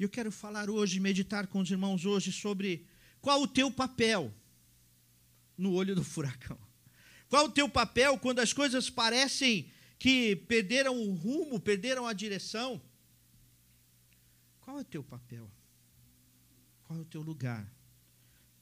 E 0.00 0.02
eu 0.02 0.08
quero 0.08 0.32
falar 0.32 0.70
hoje, 0.70 0.98
meditar 0.98 1.46
com 1.46 1.60
os 1.60 1.70
irmãos 1.70 2.06
hoje 2.06 2.32
sobre 2.32 2.86
qual 3.20 3.42
o 3.42 3.46
teu 3.46 3.70
papel 3.70 4.34
no 5.58 5.74
olho 5.74 5.94
do 5.94 6.02
furacão. 6.02 6.58
Qual 7.28 7.44
o 7.44 7.50
teu 7.50 7.68
papel 7.68 8.18
quando 8.18 8.38
as 8.38 8.50
coisas 8.50 8.88
parecem 8.88 9.70
que 9.98 10.36
perderam 10.36 10.98
o 10.98 11.12
rumo, 11.12 11.60
perderam 11.60 12.06
a 12.06 12.14
direção? 12.14 12.80
Qual 14.62 14.78
é 14.78 14.80
o 14.80 14.84
teu 14.84 15.04
papel? 15.04 15.50
Qual 16.84 16.98
é 16.98 17.02
o 17.02 17.04
teu 17.04 17.20
lugar? 17.20 17.70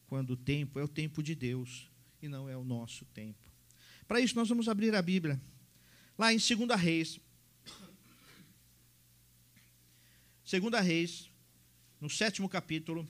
Quando 0.09 0.31
o 0.31 0.37
tempo 0.37 0.81
é 0.81 0.83
o 0.83 0.89
tempo 0.89 1.23
de 1.23 1.37
Deus 1.37 1.89
e 2.21 2.27
não 2.27 2.49
é 2.49 2.57
o 2.57 2.65
nosso 2.65 3.05
tempo. 3.05 3.49
Para 4.09 4.19
isso, 4.19 4.35
nós 4.35 4.49
vamos 4.49 4.69
abrir 4.69 4.93
a 4.93 5.01
Bíblia, 5.01 5.41
lá 6.19 6.33
em 6.33 6.37
2 6.37 6.81
Reis. 6.81 7.21
2 10.51 10.85
Reis, 10.85 11.28
no 12.01 12.09
sétimo 12.09 12.49
capítulo. 12.49 13.09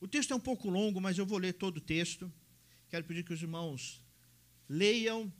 O 0.00 0.06
texto 0.06 0.32
é 0.32 0.36
um 0.36 0.40
pouco 0.40 0.68
longo, 0.68 1.00
mas 1.00 1.18
eu 1.18 1.26
vou 1.26 1.38
ler 1.38 1.54
todo 1.54 1.78
o 1.78 1.80
texto. 1.80 2.32
Quero 2.88 3.04
pedir 3.04 3.24
que 3.24 3.32
os 3.32 3.42
irmãos 3.42 4.02
leiam. 4.68 5.32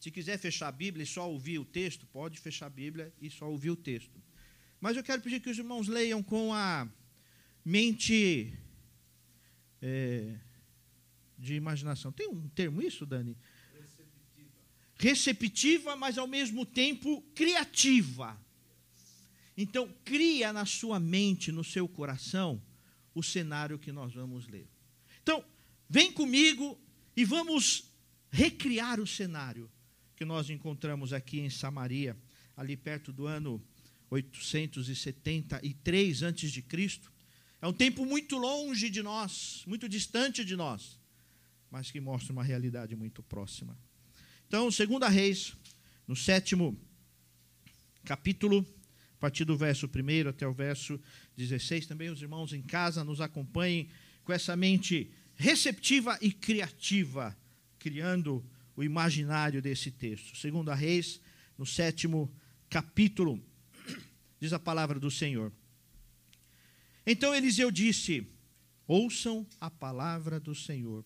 Se 0.00 0.10
quiser 0.10 0.38
fechar 0.38 0.68
a 0.68 0.72
Bíblia 0.72 1.04
e 1.04 1.06
só 1.06 1.30
ouvir 1.30 1.58
o 1.58 1.64
texto, 1.64 2.06
pode 2.06 2.38
fechar 2.38 2.66
a 2.66 2.70
Bíblia 2.70 3.12
e 3.20 3.30
só 3.30 3.48
ouvir 3.50 3.70
o 3.70 3.76
texto. 3.76 4.22
Mas 4.80 4.96
eu 4.96 5.02
quero 5.02 5.22
pedir 5.22 5.40
que 5.40 5.50
os 5.50 5.58
irmãos 5.58 5.88
leiam 5.88 6.22
com 6.22 6.52
a 6.52 6.88
mente 7.64 8.52
é, 9.80 10.36
de 11.38 11.54
imaginação. 11.54 12.12
Tem 12.12 12.28
um 12.28 12.48
termo 12.48 12.82
isso, 12.82 13.06
Dani? 13.06 13.36
Receptiva. 13.72 14.50
Receptiva, 14.98 15.96
mas 15.96 16.18
ao 16.18 16.26
mesmo 16.26 16.66
tempo 16.66 17.22
criativa. 17.34 18.38
Então, 19.56 19.88
cria 20.04 20.52
na 20.52 20.66
sua 20.66 21.00
mente, 21.00 21.50
no 21.50 21.64
seu 21.64 21.88
coração, 21.88 22.62
o 23.14 23.22
cenário 23.22 23.78
que 23.78 23.90
nós 23.90 24.12
vamos 24.12 24.46
ler. 24.46 24.68
Então, 25.22 25.42
vem 25.88 26.12
comigo 26.12 26.78
e 27.16 27.24
vamos 27.24 27.90
recriar 28.30 29.00
o 29.00 29.06
cenário 29.06 29.70
que 30.14 30.24
nós 30.24 30.50
encontramos 30.50 31.12
aqui 31.12 31.40
em 31.40 31.48
Samaria, 31.48 32.16
ali 32.56 32.76
perto 32.76 33.12
do 33.12 33.26
ano 33.26 33.62
873 34.10 36.22
antes 36.22 36.52
de 36.52 36.62
Cristo. 36.62 37.12
É 37.60 37.66
um 37.66 37.72
tempo 37.72 38.04
muito 38.04 38.36
longe 38.36 38.90
de 38.90 39.02
nós, 39.02 39.64
muito 39.66 39.88
distante 39.88 40.44
de 40.44 40.54
nós, 40.54 41.00
mas 41.70 41.90
que 41.90 42.00
mostra 42.00 42.32
uma 42.32 42.44
realidade 42.44 42.94
muito 42.94 43.22
próxima. 43.22 43.76
Então, 44.46 44.70
segunda 44.70 45.08
Reis, 45.08 45.54
no 46.06 46.14
sétimo 46.14 46.78
capítulo, 48.04 48.64
a 49.16 49.18
partir 49.18 49.44
do 49.44 49.56
verso 49.56 49.86
1 49.86 50.28
até 50.28 50.46
o 50.46 50.52
verso 50.52 51.00
16. 51.36 51.86
Também 51.86 52.10
os 52.10 52.20
irmãos 52.20 52.52
em 52.52 52.60
casa 52.60 53.02
nos 53.02 53.20
acompanhem 53.20 53.88
com 54.22 54.32
essa 54.32 54.54
mente 54.54 55.10
receptiva 55.34 56.18
e 56.20 56.30
criativa, 56.30 57.36
criando 57.78 58.44
o 58.76 58.84
imaginário 58.84 59.62
desse 59.62 59.90
texto. 59.90 60.36
Segundo 60.36 60.70
a 60.70 60.74
Reis, 60.74 61.20
no 61.56 61.64
sétimo 61.64 62.30
capítulo, 62.68 63.42
diz 64.38 64.52
a 64.52 64.58
palavra 64.58 65.00
do 65.00 65.10
Senhor. 65.10 65.50
Então 67.06 67.34
Eliseu 67.34 67.70
disse: 67.70 68.26
Ouçam 68.86 69.46
a 69.58 69.70
palavra 69.70 70.38
do 70.38 70.54
Senhor. 70.54 71.04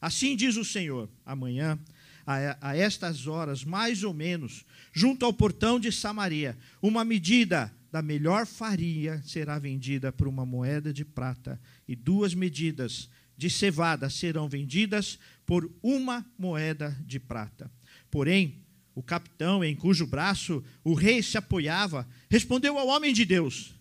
Assim 0.00 0.34
diz 0.34 0.56
o 0.56 0.64
Senhor: 0.64 1.08
amanhã 1.24 1.78
a, 2.26 2.70
a 2.70 2.76
estas 2.76 3.26
horas, 3.26 3.64
mais 3.64 4.02
ou 4.02 4.12
menos, 4.12 4.64
junto 4.92 5.24
ao 5.24 5.32
portão 5.32 5.78
de 5.78 5.92
Samaria, 5.92 6.58
uma 6.82 7.04
medida 7.04 7.72
da 7.92 8.02
melhor 8.02 8.46
farinha 8.46 9.22
será 9.24 9.58
vendida 9.58 10.12
por 10.12 10.26
uma 10.26 10.44
moeda 10.44 10.92
de 10.92 11.04
prata, 11.04 11.60
e 11.86 11.94
duas 11.94 12.34
medidas 12.34 13.08
de 13.36 13.48
cevada 13.48 14.10
serão 14.10 14.48
vendidas 14.48 15.18
por 15.44 15.70
uma 15.82 16.26
moeda 16.38 16.96
de 17.06 17.20
prata. 17.20 17.70
Porém, 18.10 18.62
o 18.94 19.02
capitão, 19.02 19.62
em 19.62 19.76
cujo 19.76 20.06
braço 20.06 20.64
o 20.82 20.94
rei 20.94 21.22
se 21.22 21.36
apoiava, 21.36 22.08
respondeu 22.30 22.78
ao 22.78 22.88
homem 22.88 23.12
de 23.12 23.24
Deus: 23.24 23.74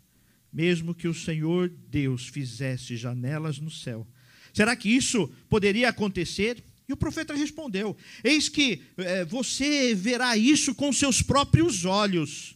Mesmo 0.51 0.93
que 0.93 1.07
o 1.07 1.13
Senhor 1.13 1.69
Deus 1.89 2.27
fizesse 2.27 2.97
janelas 2.97 3.57
no 3.57 3.71
céu, 3.71 4.05
será 4.53 4.75
que 4.75 4.89
isso 4.89 5.27
poderia 5.49 5.89
acontecer? 5.89 6.61
E 6.87 6.93
o 6.93 6.97
profeta 6.97 7.33
respondeu: 7.33 7.95
Eis 8.23 8.47
que 8.47 8.81
é, 8.97 9.25
você 9.25 9.95
verá 9.95 10.37
isso 10.37 10.75
com 10.75 10.93
seus 10.93 11.21
próprios 11.21 11.85
olhos, 11.85 12.55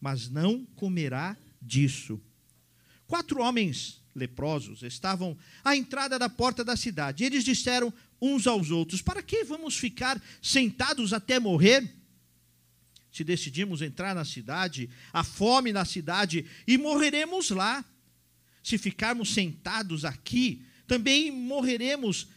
mas 0.00 0.28
não 0.28 0.64
comerá 0.76 1.36
disso. 1.60 2.20
Quatro 3.06 3.40
homens 3.42 4.00
leprosos 4.14 4.82
estavam 4.82 5.36
à 5.64 5.76
entrada 5.76 6.18
da 6.18 6.28
porta 6.28 6.64
da 6.64 6.76
cidade. 6.76 7.24
Eles 7.24 7.44
disseram 7.44 7.92
uns 8.20 8.46
aos 8.46 8.70
outros: 8.70 9.02
Para 9.02 9.22
que 9.22 9.44
vamos 9.44 9.76
ficar 9.76 10.20
sentados 10.40 11.12
até 11.12 11.38
morrer? 11.38 11.96
Se 13.12 13.24
decidimos 13.24 13.82
entrar 13.82 14.14
na 14.14 14.24
cidade, 14.24 14.88
há 15.12 15.24
fome 15.24 15.72
na 15.72 15.84
cidade 15.84 16.46
e 16.66 16.78
morreremos 16.78 17.50
lá. 17.50 17.84
Se 18.62 18.78
ficarmos 18.78 19.32
sentados 19.32 20.04
aqui, 20.04 20.64
também 20.86 21.30
morreremos 21.30 22.28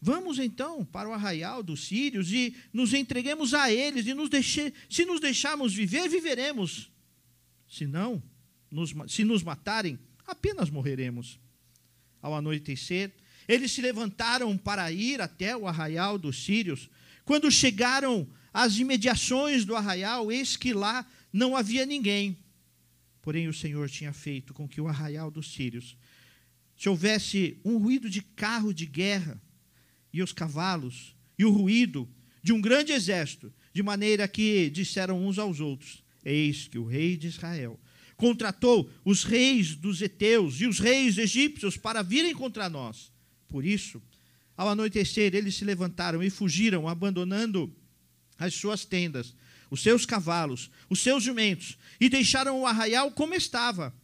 Vamos 0.00 0.38
então 0.38 0.84
para 0.84 1.08
o 1.08 1.12
arraial 1.12 1.62
dos 1.62 1.86
sírios 1.86 2.30
e 2.30 2.54
nos 2.72 2.92
entreguemos 2.92 3.54
a 3.54 3.72
eles, 3.72 4.06
e 4.06 4.14
nos 4.14 4.28
deixe, 4.28 4.72
se 4.88 5.04
nos 5.04 5.20
deixarmos 5.20 5.74
viver, 5.74 6.08
viveremos. 6.08 6.90
Se 7.68 7.86
não, 7.86 8.22
nos, 8.70 8.94
se 9.08 9.24
nos 9.24 9.42
matarem, 9.42 9.98
apenas 10.26 10.70
morreremos. 10.70 11.40
Ao 12.20 12.34
anoitecer, 12.34 13.12
eles 13.48 13.72
se 13.72 13.80
levantaram 13.80 14.56
para 14.56 14.90
ir 14.92 15.20
até 15.20 15.56
o 15.56 15.66
arraial 15.66 16.18
dos 16.18 16.44
sírios. 16.44 16.90
Quando 17.24 17.50
chegaram 17.50 18.28
às 18.52 18.76
imediações 18.78 19.64
do 19.64 19.74
arraial, 19.74 20.30
eis 20.30 20.56
que 20.56 20.72
lá 20.72 21.06
não 21.32 21.56
havia 21.56 21.86
ninguém. 21.86 22.36
Porém, 23.22 23.48
o 23.48 23.54
Senhor 23.54 23.88
tinha 23.88 24.12
feito 24.12 24.54
com 24.54 24.68
que 24.68 24.80
o 24.80 24.88
arraial 24.88 25.30
dos 25.30 25.52
sírios 25.52 25.96
se 26.76 26.88
houvesse 26.88 27.58
um 27.64 27.78
ruído 27.78 28.10
de 28.10 28.20
carro 28.20 28.72
de 28.72 28.86
guerra 28.86 29.40
e 30.16 30.22
os 30.22 30.32
cavalos 30.32 31.14
e 31.38 31.44
o 31.44 31.50
ruído 31.50 32.08
de 32.42 32.52
um 32.52 32.60
grande 32.60 32.92
exército, 32.92 33.52
de 33.72 33.82
maneira 33.82 34.26
que 34.26 34.70
disseram 34.70 35.26
uns 35.26 35.38
aos 35.38 35.60
outros: 35.60 36.02
Eis 36.24 36.66
que 36.66 36.78
o 36.78 36.86
rei 36.86 37.16
de 37.16 37.26
Israel 37.26 37.78
contratou 38.16 38.90
os 39.04 39.24
reis 39.24 39.76
dos 39.76 40.00
heteus 40.00 40.58
e 40.62 40.66
os 40.66 40.78
reis 40.78 41.18
egípcios 41.18 41.76
para 41.76 42.02
virem 42.02 42.34
contra 42.34 42.66
nós. 42.66 43.12
Por 43.46 43.62
isso, 43.62 44.02
ao 44.56 44.70
anoitecer, 44.70 45.34
eles 45.34 45.54
se 45.54 45.66
levantaram 45.66 46.22
e 46.22 46.30
fugiram, 46.30 46.88
abandonando 46.88 47.70
as 48.38 48.54
suas 48.54 48.86
tendas, 48.86 49.34
os 49.70 49.82
seus 49.82 50.06
cavalos, 50.06 50.70
os 50.88 51.00
seus 51.00 51.22
jumentos, 51.22 51.76
e 52.00 52.08
deixaram 52.08 52.58
o 52.58 52.66
arraial 52.66 53.10
como 53.10 53.34
estava 53.34 53.94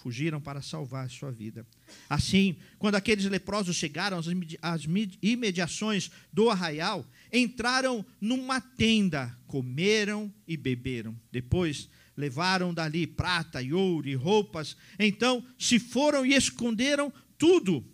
fugiram 0.00 0.40
para 0.40 0.62
salvar 0.62 1.10
sua 1.10 1.30
vida. 1.30 1.66
Assim, 2.08 2.56
quando 2.78 2.94
aqueles 2.94 3.24
leprosos 3.24 3.76
chegaram 3.76 4.18
às 4.62 4.84
imediações 5.22 6.10
do 6.32 6.50
arraial, 6.50 7.06
entraram 7.32 8.04
numa 8.20 8.60
tenda, 8.60 9.36
comeram 9.46 10.32
e 10.46 10.56
beberam. 10.56 11.18
Depois, 11.30 11.88
levaram 12.16 12.74
dali 12.74 13.06
prata 13.06 13.62
e 13.62 13.72
ouro 13.72 14.08
e 14.08 14.14
roupas. 14.14 14.76
Então, 14.98 15.44
se 15.58 15.78
foram 15.78 16.24
e 16.24 16.34
esconderam 16.34 17.12
tudo. 17.38 17.84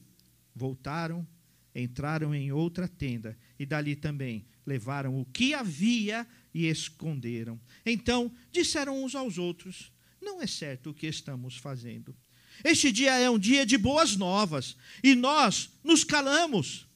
Voltaram, 0.55 1.27
entraram 1.75 2.35
em 2.35 2.51
outra 2.51 2.89
tenda 2.89 3.39
e 3.59 3.67
dali 3.67 3.95
também 3.95 4.47
levaram 4.67 5.19
o 5.21 5.25
que 5.25 5.55
havia 5.55 6.27
e 6.53 6.67
esconderam. 6.67 7.61
Então, 7.85 8.35
disseram 8.51 9.05
uns 9.05 9.15
aos 9.15 9.39
outros: 9.39 9.93
não 10.21 10.43
é 10.43 10.47
certo 10.47 10.91
o 10.91 10.95
que 10.95 11.07
estamos 11.07 11.57
fazendo. 11.57 12.15
Este 12.65 12.91
dia 12.91 13.13
é 13.19 13.29
um 13.29 13.39
dia 13.39 13.65
de 13.67 13.77
boas 13.77 14.17
novas 14.17 14.77
e 15.03 15.15
nós 15.15 15.71
nos 15.83 16.05
calamos. 16.05 16.87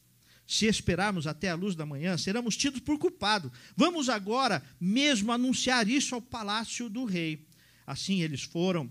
Se 0.47 0.67
esperarmos 0.67 1.27
até 1.27 1.49
a 1.49 1.55
luz 1.55 1.75
da 1.77 1.87
manhã, 1.87 2.19
seremos 2.19 2.57
tidos 2.57 2.81
por 2.81 2.99
culpado. 2.99 3.53
Vamos 3.77 4.09
agora 4.09 4.63
mesmo 4.81 5.31
anunciar 5.31 5.89
isso 5.89 6.15
ao 6.15 6.21
palácio 6.21 6.89
do 6.89 7.05
rei. 7.05 7.47
Assim 7.87 8.23
eles 8.23 8.43
foram 8.43 8.91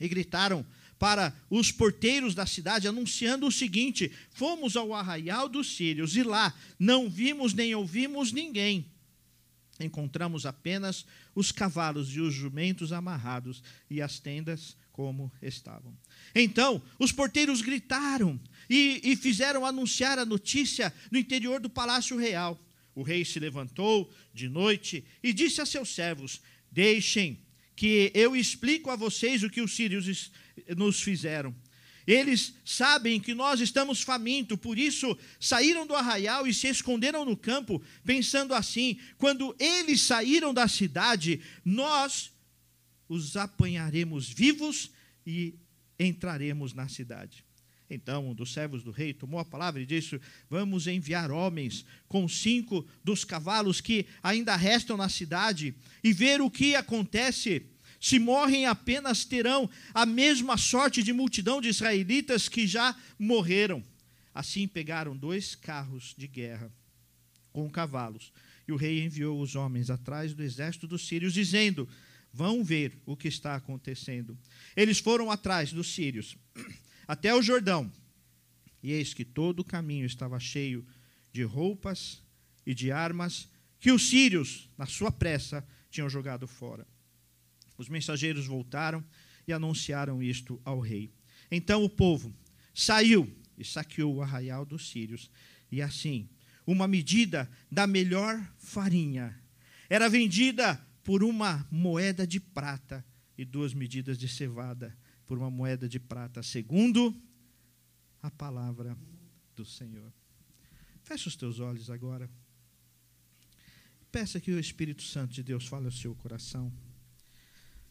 e 0.00 0.08
gritaram 0.08 0.66
para 0.98 1.34
os 1.48 1.70
porteiros 1.70 2.34
da 2.34 2.44
cidade, 2.44 2.88
anunciando 2.88 3.46
o 3.46 3.52
seguinte: 3.52 4.10
Fomos 4.30 4.76
ao 4.76 4.92
arraial 4.92 5.48
dos 5.48 5.76
sírios 5.76 6.16
e 6.16 6.22
lá 6.22 6.52
não 6.78 7.08
vimos 7.08 7.54
nem 7.54 7.74
ouvimos 7.74 8.32
ninguém 8.32 8.90
encontramos 9.84 10.46
apenas 10.46 11.06
os 11.34 11.50
cavalos 11.50 12.14
e 12.14 12.20
os 12.20 12.34
jumentos 12.34 12.92
amarrados 12.92 13.62
e 13.88 14.00
as 14.00 14.18
tendas 14.18 14.76
como 15.00 15.32
estavam. 15.40 15.96
Então, 16.34 16.82
os 16.98 17.10
porteiros 17.10 17.62
gritaram 17.62 18.38
e, 18.68 19.00
e, 19.02 19.16
fizeram 19.16 19.64
anunciar 19.64 20.18
a 20.18 20.26
notícia 20.26 20.92
no 21.10 21.18
interior 21.18 21.58
do 21.58 21.70
palácio 21.70 22.18
real. 22.18 22.62
O 22.94 23.02
rei 23.02 23.24
se 23.24 23.40
levantou 23.40 24.12
de 24.34 24.46
noite 24.46 25.02
e 25.22 25.32
disse 25.32 25.58
a 25.62 25.64
seus 25.64 25.94
servos: 25.94 26.42
Deixem 26.70 27.40
que 27.74 28.12
eu 28.14 28.36
explico 28.36 28.90
a 28.90 28.96
vocês 28.96 29.42
o 29.42 29.48
que 29.48 29.62
os 29.62 29.74
sírios 29.74 30.30
nos 30.76 31.00
fizeram. 31.00 31.54
Eles 32.06 32.52
sabem 32.62 33.18
que 33.18 33.32
nós 33.32 33.58
estamos 33.58 34.02
famintos, 34.02 34.58
por 34.58 34.78
isso 34.78 35.16
saíram 35.40 35.86
do 35.86 35.94
arraial 35.94 36.46
e 36.46 36.52
se 36.52 36.66
esconderam 36.66 37.24
no 37.24 37.38
campo, 37.38 37.82
pensando 38.04 38.52
assim: 38.52 39.00
quando 39.16 39.56
eles 39.58 40.02
saíram 40.02 40.52
da 40.52 40.68
cidade, 40.68 41.40
nós 41.64 42.30
os 43.10 43.36
apanharemos 43.36 44.28
vivos 44.28 44.92
e 45.26 45.58
entraremos 45.98 46.72
na 46.72 46.88
cidade. 46.88 47.44
Então 47.90 48.30
um 48.30 48.34
dos 48.34 48.52
servos 48.52 48.84
do 48.84 48.92
rei 48.92 49.12
tomou 49.12 49.40
a 49.40 49.44
palavra 49.44 49.82
e 49.82 49.84
disse: 49.84 50.20
Vamos 50.48 50.86
enviar 50.86 51.32
homens 51.32 51.84
com 52.06 52.28
cinco 52.28 52.86
dos 53.02 53.24
cavalos 53.24 53.80
que 53.80 54.06
ainda 54.22 54.54
restam 54.54 54.96
na 54.96 55.08
cidade 55.08 55.74
e 56.04 56.12
ver 56.12 56.40
o 56.40 56.48
que 56.48 56.76
acontece. 56.76 57.66
Se 58.00 58.18
morrem 58.18 58.64
apenas, 58.64 59.24
terão 59.24 59.68
a 59.92 60.06
mesma 60.06 60.56
sorte 60.56 61.02
de 61.02 61.12
multidão 61.12 61.60
de 61.60 61.68
israelitas 61.68 62.48
que 62.48 62.66
já 62.66 62.96
morreram. 63.18 63.82
Assim 64.32 64.68
pegaram 64.68 65.16
dois 65.16 65.56
carros 65.56 66.14
de 66.16 66.28
guerra 66.28 66.72
com 67.52 67.68
cavalos. 67.68 68.32
E 68.68 68.72
o 68.72 68.76
rei 68.76 69.04
enviou 69.04 69.40
os 69.40 69.56
homens 69.56 69.90
atrás 69.90 70.32
do 70.32 70.44
exército 70.44 70.86
dos 70.86 71.06
sírios, 71.06 71.34
dizendo: 71.34 71.88
Vão 72.32 72.62
ver 72.62 72.96
o 73.04 73.16
que 73.16 73.28
está 73.28 73.54
acontecendo. 73.54 74.38
Eles 74.76 74.98
foram 74.98 75.30
atrás 75.30 75.72
dos 75.72 75.92
sírios 75.92 76.36
até 77.06 77.34
o 77.34 77.42
Jordão. 77.42 77.90
E 78.82 78.92
eis 78.92 79.12
que 79.12 79.24
todo 79.24 79.60
o 79.60 79.64
caminho 79.64 80.06
estava 80.06 80.38
cheio 80.38 80.86
de 81.32 81.42
roupas 81.42 82.22
e 82.64 82.74
de 82.74 82.90
armas 82.90 83.48
que 83.78 83.90
os 83.90 84.08
sírios, 84.08 84.68
na 84.76 84.86
sua 84.86 85.10
pressa, 85.10 85.66
tinham 85.90 86.08
jogado 86.08 86.46
fora. 86.46 86.86
Os 87.76 87.88
mensageiros 87.88 88.46
voltaram 88.46 89.04
e 89.46 89.52
anunciaram 89.52 90.22
isto 90.22 90.60
ao 90.64 90.80
rei. 90.80 91.12
Então 91.50 91.82
o 91.82 91.90
povo 91.90 92.34
saiu 92.74 93.28
e 93.58 93.64
saqueou 93.64 94.14
o 94.14 94.22
arraial 94.22 94.64
dos 94.64 94.88
sírios. 94.90 95.30
E 95.72 95.82
assim, 95.82 96.28
uma 96.66 96.86
medida 96.86 97.50
da 97.70 97.86
melhor 97.86 98.40
farinha 98.58 99.38
era 99.88 100.08
vendida 100.08 100.80
por 101.02 101.22
uma 101.24 101.66
moeda 101.70 102.26
de 102.26 102.38
prata 102.38 103.04
e 103.36 103.44
duas 103.44 103.72
medidas 103.72 104.18
de 104.18 104.28
cevada 104.28 104.96
por 105.26 105.38
uma 105.38 105.50
moeda 105.50 105.88
de 105.88 106.00
prata, 106.00 106.42
segundo 106.42 107.14
a 108.22 108.30
palavra 108.30 108.96
do 109.54 109.64
Senhor. 109.64 110.12
Feche 111.04 111.28
os 111.28 111.36
teus 111.36 111.60
olhos 111.60 111.90
agora. 111.90 112.28
Peça 114.10 114.40
que 114.40 114.50
o 114.50 114.58
Espírito 114.58 115.02
Santo 115.02 115.32
de 115.32 115.42
Deus 115.42 115.66
fale 115.66 115.86
ao 115.86 115.92
seu 115.92 116.14
coração. 116.14 116.72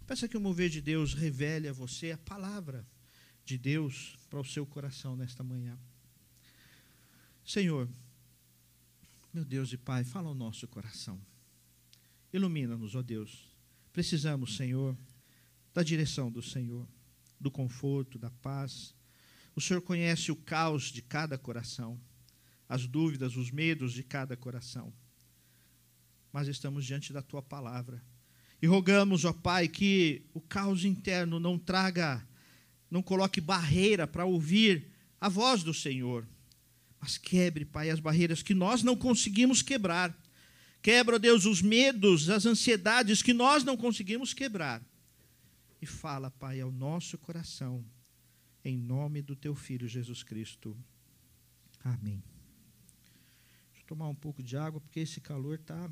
Peça 0.05 0.27
que 0.27 0.35
o 0.35 0.41
mover 0.41 0.69
de 0.69 0.81
Deus 0.81 1.13
revele 1.13 1.67
a 1.67 1.73
você 1.73 2.11
a 2.11 2.17
palavra 2.17 2.85
de 3.45 3.57
Deus 3.57 4.17
para 4.29 4.39
o 4.39 4.45
seu 4.45 4.65
coração 4.65 5.15
nesta 5.15 5.43
manhã. 5.43 5.77
Senhor, 7.45 7.89
meu 9.33 9.45
Deus 9.45 9.71
e 9.71 9.77
Pai, 9.77 10.03
fala 10.03 10.27
ao 10.27 10.35
nosso 10.35 10.67
coração. 10.67 11.19
Ilumina-nos, 12.31 12.95
ó 12.95 13.01
Deus. 13.01 13.49
Precisamos, 13.91 14.55
Senhor, 14.55 14.97
da 15.73 15.83
direção 15.83 16.31
do 16.31 16.41
Senhor, 16.41 16.87
do 17.39 17.49
conforto, 17.49 18.19
da 18.19 18.29
paz. 18.29 18.93
O 19.55 19.61
Senhor 19.61 19.81
conhece 19.81 20.31
o 20.31 20.35
caos 20.35 20.91
de 20.91 21.01
cada 21.01 21.37
coração, 21.37 21.99
as 22.67 22.85
dúvidas, 22.85 23.35
os 23.35 23.51
medos 23.51 23.93
de 23.93 24.03
cada 24.03 24.37
coração. 24.37 24.93
Mas 26.31 26.47
estamos 26.47 26.85
diante 26.85 27.11
da 27.11 27.21
tua 27.21 27.41
palavra 27.41 28.03
e 28.61 28.67
rogamos, 28.67 29.25
ó 29.25 29.33
Pai, 29.33 29.67
que 29.67 30.23
o 30.33 30.41
caos 30.41 30.83
interno 30.83 31.39
não 31.39 31.57
traga, 31.57 32.25
não 32.91 33.01
coloque 33.01 33.39
barreira 33.39 34.05
para 34.05 34.25
ouvir 34.25 34.91
a 35.19 35.29
voz 35.29 35.63
do 35.63 35.73
Senhor. 35.73 36.27
Mas 36.99 37.17
quebre, 37.17 37.63
Pai, 37.63 37.89
as 37.89 37.99
barreiras 37.99 38.43
que 38.43 38.53
nós 38.53 38.83
não 38.83 38.95
conseguimos 38.95 39.61
quebrar. 39.61 40.15
Quebra, 40.81 41.15
ó 41.15 41.19
Deus, 41.19 41.45
os 41.45 41.61
medos, 41.61 42.29
as 42.29 42.45
ansiedades 42.45 43.21
que 43.21 43.33
nós 43.33 43.63
não 43.63 43.75
conseguimos 43.75 44.33
quebrar. 44.33 44.81
E 45.81 45.85
fala, 45.85 46.31
Pai, 46.31 46.61
ao 46.61 46.71
nosso 46.71 47.17
coração, 47.17 47.83
em 48.63 48.77
nome 48.77 49.21
do 49.21 49.35
Teu 49.35 49.55
Filho 49.55 49.87
Jesus 49.87 50.23
Cristo. 50.23 50.77
Amém. 51.83 52.23
Deixa 53.71 53.83
eu 53.83 53.87
tomar 53.87 54.07
um 54.07 54.15
pouco 54.15 54.43
de 54.43 54.55
água, 54.57 54.79
porque 54.81 54.99
esse 54.99 55.19
calor 55.19 55.55
está 55.55 55.89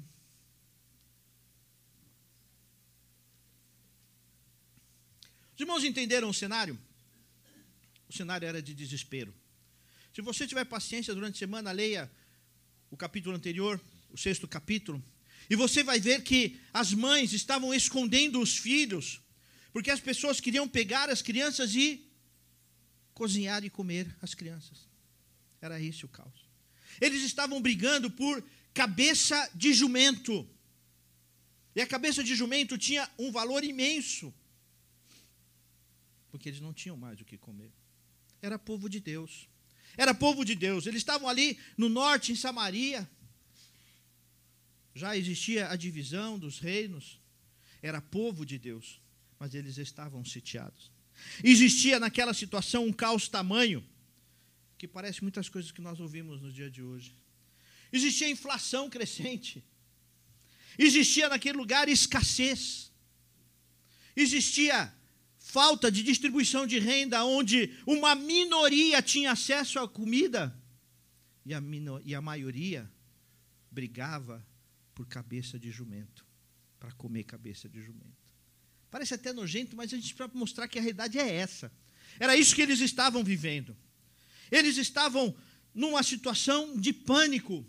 Os 5.57 5.61
irmãos 5.61 5.83
entenderam 5.83 6.29
o 6.29 6.33
cenário? 6.33 6.77
O 8.07 8.13
cenário 8.13 8.47
era 8.47 8.61
de 8.61 8.75
desespero. 8.75 9.33
Se 10.13 10.21
você 10.21 10.45
tiver 10.45 10.63
paciência 10.65 11.15
durante 11.15 11.33
a 11.33 11.39
semana, 11.39 11.71
leia 11.71 12.11
o 12.91 12.95
capítulo 12.95 13.35
anterior, 13.35 13.81
o 14.11 14.17
sexto 14.17 14.47
capítulo, 14.47 15.03
e 15.49 15.55
você 15.55 15.83
vai 15.83 15.99
ver 15.99 16.23
que 16.23 16.59
as 16.73 16.93
mães 16.93 17.33
estavam 17.33 17.73
escondendo 17.73 18.41
os 18.41 18.57
filhos, 18.57 19.21
porque 19.71 19.91
as 19.91 19.99
pessoas 19.99 20.39
queriam 20.39 20.67
pegar 20.67 21.09
as 21.09 21.21
crianças 21.21 21.75
e 21.75 22.05
cozinhar 23.13 23.63
e 23.63 23.69
comer 23.69 24.15
as 24.21 24.33
crianças. 24.33 24.87
Era 25.61 25.81
esse 25.81 26.05
o 26.05 26.07
caos. 26.07 26.47
Eles 26.99 27.23
estavam 27.23 27.61
brigando 27.61 28.09
por 28.09 28.43
cabeça 28.73 29.49
de 29.55 29.73
jumento. 29.73 30.47
E 31.75 31.81
a 31.81 31.87
cabeça 31.87 32.23
de 32.23 32.35
jumento 32.35 32.77
tinha 32.77 33.09
um 33.17 33.31
valor 33.31 33.63
imenso 33.63 34.33
porque 36.37 36.49
eles 36.49 36.61
não 36.61 36.71
tinham 36.71 36.95
mais 36.95 37.19
o 37.19 37.25
que 37.25 37.35
comer. 37.35 37.71
Era 38.41 38.59
povo 38.59 38.87
de 38.87 38.99
Deus. 38.99 39.47
Era 39.97 40.13
povo 40.13 40.45
de 40.45 40.53
Deus. 40.53 40.85
Eles 40.85 40.99
estavam 40.99 41.27
ali 41.27 41.57
no 41.75 41.89
norte, 41.89 42.31
em 42.31 42.35
Samaria. 42.35 43.09
Já 44.97 45.15
existia 45.15 45.69
a 45.69 45.75
divisão 45.75 46.39
dos 46.39 46.57
reinos. 46.57 47.21
Era 47.81 48.01
povo 48.01 48.43
de 48.43 48.57
Deus, 48.57 48.99
mas 49.39 49.53
eles 49.53 49.77
estavam 49.77 50.25
sitiados. 50.25 50.91
Existia 51.43 51.99
naquela 51.99 52.33
situação 52.33 52.85
um 52.85 52.91
caos 52.91 53.27
tamanho, 53.27 53.85
que 54.77 54.87
parece 54.87 55.21
muitas 55.21 55.47
coisas 55.49 55.71
que 55.71 55.81
nós 55.81 55.99
ouvimos 55.99 56.41
no 56.41 56.51
dia 56.51 56.69
de 56.69 56.81
hoje. 56.81 57.15
Existia 57.93 58.27
inflação 58.27 58.89
crescente. 58.89 59.63
Existia 60.77 61.29
naquele 61.29 61.57
lugar 61.57 61.87
escassez. 61.87 62.91
Existia 64.15 64.91
falta 65.37 65.91
de 65.91 66.01
distribuição 66.01 66.65
de 66.65 66.79
renda, 66.79 67.23
onde 67.23 67.71
uma 67.85 68.15
minoria 68.15 68.99
tinha 69.01 69.31
acesso 69.31 69.77
à 69.77 69.87
comida 69.87 70.59
e 71.45 71.53
a, 71.53 71.61
e 72.03 72.15
a 72.15 72.21
maioria 72.21 72.91
brigava 73.71 74.45
por 74.97 75.05
cabeça 75.05 75.59
de 75.59 75.69
jumento, 75.69 76.25
para 76.79 76.91
comer 76.93 77.23
cabeça 77.23 77.69
de 77.69 77.79
jumento. 77.79 78.17
Parece 78.89 79.13
até 79.13 79.31
nojento, 79.31 79.75
mas 79.75 79.93
a 79.93 79.95
gente 79.95 80.15
para 80.15 80.27
mostrar 80.29 80.67
que 80.67 80.79
a 80.79 80.81
realidade 80.81 81.19
é 81.19 81.35
essa. 81.35 81.71
Era 82.19 82.35
isso 82.35 82.55
que 82.55 82.63
eles 82.63 82.79
estavam 82.79 83.23
vivendo. 83.23 83.77
Eles 84.51 84.75
estavam 84.77 85.37
numa 85.71 86.01
situação 86.01 86.75
de 86.75 86.91
pânico. 86.91 87.63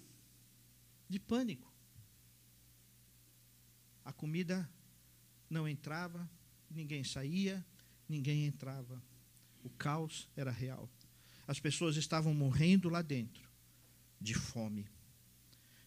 De 1.06 1.18
pânico. 1.18 1.70
A 4.06 4.12
comida 4.12 4.66
não 5.50 5.68
entrava, 5.68 6.26
ninguém 6.70 7.04
saía, 7.04 7.62
ninguém 8.08 8.47
entrava. 8.47 9.04
O 9.62 9.68
caos 9.68 10.30
era 10.35 10.50
real. 10.50 10.90
As 11.47 11.61
pessoas 11.61 11.94
estavam 11.99 12.32
morrendo 12.32 12.88
lá 12.88 13.02
dentro, 13.02 13.47
de 14.18 14.32
fome. 14.32 14.88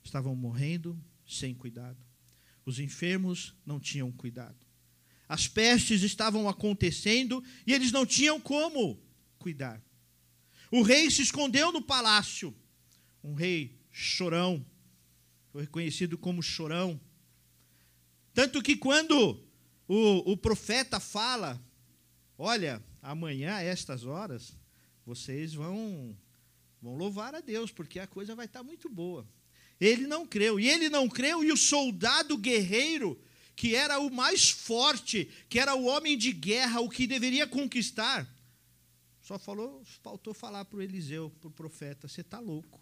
Estavam 0.03 0.35
morrendo 0.35 1.03
sem 1.31 1.53
cuidado. 1.53 1.97
Os 2.65 2.79
enfermos 2.79 3.55
não 3.65 3.79
tinham 3.79 4.11
cuidado. 4.11 4.65
As 5.27 5.47
pestes 5.47 6.03
estavam 6.03 6.49
acontecendo 6.49 7.43
e 7.65 7.73
eles 7.73 7.91
não 7.91 8.05
tinham 8.05 8.39
como 8.39 9.01
cuidar. 9.39 9.81
O 10.69 10.81
rei 10.81 11.09
se 11.09 11.21
escondeu 11.21 11.71
no 11.71 11.81
palácio. 11.81 12.53
Um 13.23 13.33
rei 13.33 13.79
chorão, 13.91 14.65
foi 15.51 15.61
reconhecido 15.61 16.17
como 16.17 16.41
chorão. 16.41 16.99
Tanto 18.33 18.61
que 18.61 18.75
quando 18.75 19.43
o, 19.87 20.31
o 20.31 20.37
profeta 20.37 20.99
fala: 20.99 21.61
Olha, 22.37 22.83
amanhã, 23.01 23.55
a 23.55 23.61
estas 23.61 24.05
horas, 24.05 24.57
vocês 25.05 25.53
vão, 25.53 26.17
vão 26.81 26.95
louvar 26.95 27.35
a 27.35 27.41
Deus, 27.41 27.71
porque 27.71 27.99
a 27.99 28.07
coisa 28.07 28.35
vai 28.35 28.45
estar 28.45 28.63
muito 28.63 28.89
boa. 28.89 29.27
Ele 29.81 30.05
não 30.05 30.25
creu, 30.25 30.59
e 30.59 30.69
ele 30.69 30.87
não 30.87 31.09
creu, 31.09 31.43
e 31.43 31.51
o 31.51 31.57
soldado 31.57 32.37
guerreiro, 32.37 33.19
que 33.55 33.75
era 33.75 33.99
o 33.99 34.09
mais 34.09 34.49
forte, 34.49 35.27
que 35.49 35.59
era 35.59 35.75
o 35.75 35.85
homem 35.85 36.17
de 36.17 36.31
guerra, 36.31 36.79
o 36.79 36.89
que 36.89 37.07
deveria 37.07 37.47
conquistar, 37.47 38.31
só 39.21 39.37
falou, 39.39 39.83
faltou 40.03 40.33
falar 40.33 40.63
para 40.65 40.77
o 40.77 40.81
Eliseu, 40.81 41.31
para 41.39 41.47
o 41.47 41.51
profeta: 41.51 42.07
você 42.07 42.21
está 42.21 42.39
louco, 42.39 42.79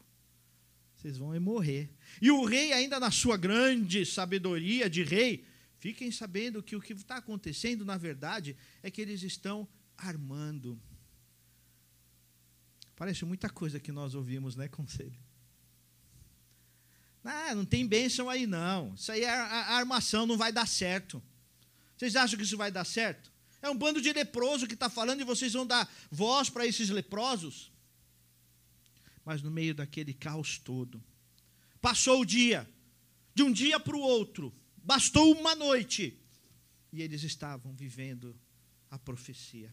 vocês 0.95 1.17
vão 1.17 1.39
morrer. 1.39 1.89
E 2.21 2.29
o 2.29 2.43
rei, 2.43 2.73
ainda 2.73 2.99
na 2.99 3.09
sua 3.09 3.37
grande 3.37 4.05
sabedoria 4.05 4.89
de 4.89 5.03
rei, 5.03 5.45
Fiquem 5.79 6.11
sabendo 6.11 6.61
que 6.61 6.75
o 6.75 6.81
que 6.81 6.91
está 6.91 7.15
acontecendo, 7.15 7.85
na 7.85 7.95
verdade, 7.95 8.55
é 8.83 8.91
que 8.91 9.01
eles 9.01 9.23
estão 9.23 9.65
armando. 9.97 10.77
Parece 12.97 13.23
muita 13.23 13.49
coisa 13.49 13.79
que 13.79 13.89
nós 13.89 14.13
ouvimos, 14.13 14.57
né, 14.57 14.67
conselho? 14.67 15.17
Ah, 17.31 17.53
não 17.53 17.63
tem 17.63 17.85
bênção 17.85 18.27
aí, 18.27 18.47
não. 18.47 18.95
Isso 18.95 19.11
aí 19.11 19.21
é 19.21 19.29
a, 19.29 19.75
armação, 19.75 20.25
não 20.25 20.35
vai 20.35 20.51
dar 20.51 20.67
certo. 20.67 21.21
Vocês 21.95 22.15
acham 22.15 22.35
que 22.35 22.43
isso 22.43 22.57
vai 22.57 22.71
dar 22.71 22.83
certo? 22.83 23.31
É 23.61 23.69
um 23.69 23.77
bando 23.77 24.01
de 24.01 24.11
leproso 24.11 24.65
que 24.65 24.73
está 24.73 24.89
falando 24.89 25.21
e 25.21 25.23
vocês 25.23 25.53
vão 25.53 25.65
dar 25.65 25.87
voz 26.09 26.49
para 26.49 26.65
esses 26.65 26.89
leprosos? 26.89 27.71
Mas 29.23 29.43
no 29.43 29.51
meio 29.51 29.75
daquele 29.75 30.11
caos 30.11 30.57
todo, 30.57 31.03
passou 31.79 32.21
o 32.21 32.25
dia, 32.25 32.67
de 33.35 33.43
um 33.43 33.51
dia 33.51 33.79
para 33.79 33.95
o 33.95 33.99
outro, 33.99 34.51
bastou 34.77 35.31
uma 35.37 35.53
noite, 35.53 36.19
e 36.91 37.03
eles 37.03 37.21
estavam 37.21 37.75
vivendo 37.75 38.35
a 38.89 38.97
profecia. 38.97 39.71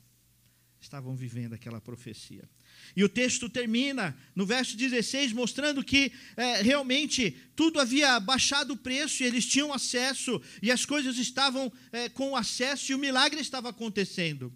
Estavam 0.79 1.17
vivendo 1.17 1.55
aquela 1.55 1.81
profecia. 1.81 2.47
E 2.95 3.04
o 3.04 3.09
texto 3.09 3.49
termina 3.49 4.16
no 4.35 4.47
verso 4.47 4.76
16, 4.76 5.33
mostrando 5.33 5.85
que 5.85 6.12
é, 6.37 6.62
realmente 6.62 7.30
tudo 7.54 7.78
havia 7.78 8.18
baixado 8.18 8.73
o 8.73 8.76
preço 8.76 9.23
e 9.23 9.26
eles 9.26 9.45
tinham 9.47 9.73
acesso, 9.73 10.40
e 10.62 10.71
as 10.71 10.87
coisas 10.87 11.18
estavam 11.18 11.71
é, 11.92 12.09
com 12.09 12.35
acesso, 12.35 12.92
e 12.92 12.95
o 12.95 12.99
milagre 12.99 13.40
estava 13.40 13.68
acontecendo. 13.68 14.52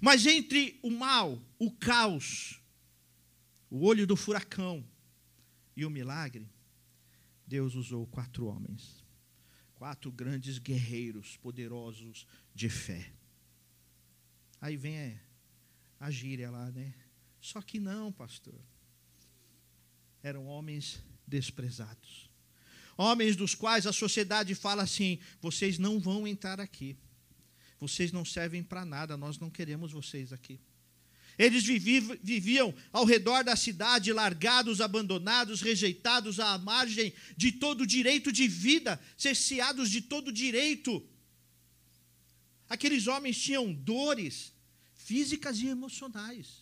Mas 0.00 0.26
entre 0.26 0.78
o 0.82 0.90
mal, 0.90 1.42
o 1.58 1.70
caos, 1.70 2.60
o 3.68 3.84
olho 3.84 4.06
do 4.06 4.16
furacão 4.16 4.84
e 5.76 5.84
o 5.84 5.90
milagre, 5.90 6.48
Deus 7.46 7.74
usou 7.74 8.06
quatro 8.06 8.46
homens, 8.46 9.04
quatro 9.74 10.10
grandes 10.10 10.58
guerreiros 10.58 11.36
poderosos 11.38 12.26
de 12.54 12.68
fé. 12.68 13.12
Aí 14.60 14.76
vem 14.76 14.96
a, 15.98 16.06
a 16.06 16.10
gíria 16.10 16.50
lá, 16.50 16.70
né? 16.70 16.94
Só 17.42 17.60
que 17.60 17.80
não, 17.80 18.12
pastor. 18.12 18.58
Eram 20.22 20.46
homens 20.46 21.02
desprezados. 21.26 22.30
Homens 22.96 23.34
dos 23.34 23.52
quais 23.52 23.84
a 23.84 23.92
sociedade 23.92 24.54
fala 24.54 24.84
assim: 24.84 25.18
vocês 25.40 25.76
não 25.76 25.98
vão 25.98 26.24
entrar 26.26 26.60
aqui. 26.60 26.96
Vocês 27.80 28.12
não 28.12 28.24
servem 28.24 28.62
para 28.62 28.84
nada, 28.84 29.16
nós 29.16 29.40
não 29.40 29.50
queremos 29.50 29.90
vocês 29.90 30.32
aqui. 30.32 30.60
Eles 31.36 31.64
viviam 31.64 32.72
ao 32.92 33.04
redor 33.04 33.42
da 33.42 33.56
cidade, 33.56 34.12
largados, 34.12 34.80
abandonados, 34.80 35.62
rejeitados 35.62 36.38
à 36.38 36.56
margem 36.58 37.12
de 37.36 37.50
todo 37.50 37.84
direito 37.84 38.30
de 38.30 38.46
vida, 38.46 39.00
cerceados 39.16 39.90
de 39.90 40.00
todo 40.00 40.30
direito. 40.30 41.04
Aqueles 42.68 43.08
homens 43.08 43.36
tinham 43.42 43.72
dores 43.74 44.52
físicas 44.94 45.58
e 45.58 45.66
emocionais. 45.66 46.61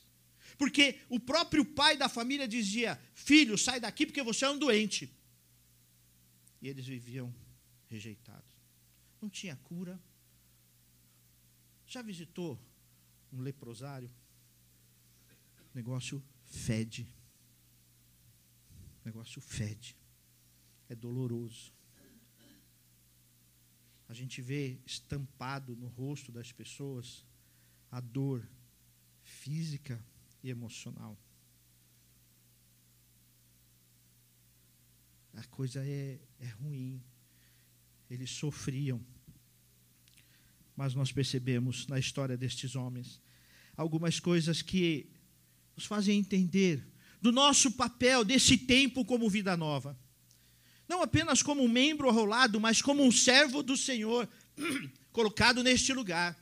Porque 0.60 1.00
o 1.08 1.18
próprio 1.18 1.64
pai 1.64 1.96
da 1.96 2.06
família 2.06 2.46
dizia: 2.46 3.00
Filho, 3.14 3.56
sai 3.56 3.80
daqui 3.80 4.04
porque 4.04 4.22
você 4.22 4.44
é 4.44 4.50
um 4.50 4.58
doente. 4.58 5.10
E 6.60 6.68
eles 6.68 6.86
viviam 6.86 7.34
rejeitados. 7.88 8.54
Não 9.22 9.30
tinha 9.30 9.56
cura. 9.56 9.98
Já 11.86 12.02
visitou 12.02 12.60
um 13.32 13.40
leprosário? 13.40 14.10
O 15.72 15.74
negócio 15.74 16.22
fede. 16.44 17.08
O 19.00 19.06
negócio 19.06 19.40
fede. 19.40 19.96
É 20.90 20.94
doloroso. 20.94 21.72
A 24.06 24.12
gente 24.12 24.42
vê 24.42 24.78
estampado 24.84 25.74
no 25.74 25.86
rosto 25.86 26.30
das 26.30 26.52
pessoas 26.52 27.24
a 27.90 27.98
dor 27.98 28.46
física 29.22 30.04
e 30.42 30.50
emocional. 30.50 31.18
A 35.34 35.44
coisa 35.44 35.84
é, 35.84 36.18
é 36.38 36.48
ruim. 36.48 37.02
Eles 38.10 38.30
sofriam. 38.30 39.00
Mas 40.76 40.94
nós 40.94 41.12
percebemos 41.12 41.86
na 41.86 41.98
história 41.98 42.36
destes 42.36 42.74
homens 42.74 43.20
algumas 43.76 44.20
coisas 44.20 44.60
que 44.62 45.10
nos 45.76 45.86
fazem 45.86 46.18
entender 46.18 46.86
do 47.20 47.30
nosso 47.30 47.72
papel 47.72 48.24
desse 48.24 48.56
tempo 48.56 49.04
como 49.04 49.30
vida 49.30 49.56
nova. 49.56 49.98
Não 50.88 51.02
apenas 51.02 51.42
como 51.42 51.62
um 51.62 51.68
membro 51.68 52.08
arrolado, 52.08 52.58
mas 52.60 52.82
como 52.82 53.04
um 53.04 53.12
servo 53.12 53.62
do 53.62 53.76
Senhor 53.76 54.28
colocado 55.12 55.62
neste 55.62 55.92
lugar. 55.92 56.36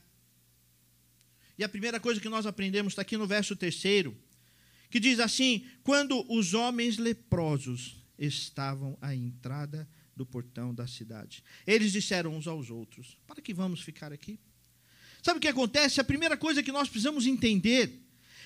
E 1.59 1.63
a 1.63 1.67
primeira 1.67 1.99
coisa 1.99 2.21
que 2.21 2.29
nós 2.29 2.45
aprendemos 2.45 2.93
está 2.93 3.01
aqui 3.01 3.17
no 3.17 3.27
verso 3.27 3.53
terceiro, 3.53 4.17
que 4.89 4.97
diz 4.97 5.19
assim: 5.19 5.67
quando 5.83 6.25
os 6.31 6.53
homens 6.53 6.97
leprosos 6.97 8.01
estavam 8.17 8.97
à 9.01 9.13
entrada 9.13 9.85
do 10.15 10.25
portão 10.25 10.73
da 10.73 10.87
cidade, 10.87 11.43
eles 11.67 11.91
disseram 11.91 12.33
uns 12.33 12.47
aos 12.47 12.69
outros: 12.69 13.17
Para 13.27 13.41
que 13.41 13.53
vamos 13.53 13.81
ficar 13.81 14.13
aqui? 14.13 14.39
Sabe 15.21 15.39
o 15.39 15.41
que 15.41 15.49
acontece? 15.49 15.99
A 15.99 16.03
primeira 16.05 16.37
coisa 16.37 16.63
que 16.63 16.71
nós 16.71 16.87
precisamos 16.87 17.27
entender 17.27 17.91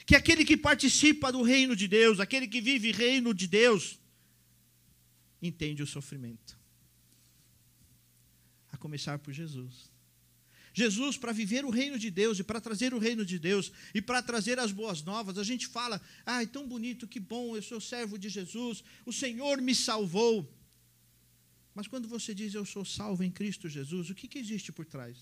que 0.08 0.16
aquele 0.16 0.44
que 0.44 0.58
participa 0.58 1.32
do 1.32 1.44
reino 1.44 1.76
de 1.76 1.88
Deus, 1.88 2.20
aquele 2.20 2.48
que 2.48 2.60
vive 2.60 2.92
reino 2.92 3.32
de 3.32 3.46
Deus, 3.46 4.00
entende 5.40 5.84
o 5.84 5.88
sofrimento. 5.88 6.58
A 8.72 8.78
começar 8.78 9.20
por 9.20 9.32
Jesus. 9.32 9.93
Jesus, 10.74 11.18
para 11.18 11.32
viver 11.32 11.64
o 11.64 11.70
reino 11.70 12.00
de 12.00 12.10
Deus 12.10 12.40
e 12.40 12.44
para 12.44 12.60
trazer 12.60 12.96
o 12.96 12.98
reino 12.98 13.24
de 13.24 13.38
Deus 13.38 13.72
e 13.94 14.02
para 14.02 14.24
trazer 14.24 14.58
as 14.58 14.72
boas 14.72 15.04
novas, 15.04 15.38
a 15.38 15.44
gente 15.44 15.68
fala: 15.68 16.02
ai, 16.26 16.48
tão 16.48 16.68
bonito, 16.68 17.08
que 17.08 17.20
bom, 17.20 17.56
eu 17.56 17.62
sou 17.62 17.80
servo 17.80 18.18
de 18.18 18.28
Jesus, 18.28 18.84
o 19.06 19.14
Senhor 19.14 19.62
me 19.62 19.76
salvou. 19.76 20.52
Mas 21.76 21.88
quando 21.88 22.08
você 22.08 22.34
diz 22.34 22.54
eu 22.56 22.66
sou 22.66 22.84
salvo 22.84 23.24
em 23.24 23.32
Cristo 23.32 23.70
Jesus, 23.70 24.10
o 24.10 24.16
que, 24.16 24.28
que 24.28 24.40
existe 24.40 24.72
por 24.72 24.86
trás? 24.86 25.18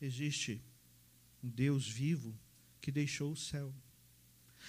Existe 0.00 0.60
um 1.42 1.48
Deus 1.48 1.88
vivo 1.88 2.38
que 2.82 2.92
deixou 2.92 3.32
o 3.32 3.36
céu. 3.36 3.74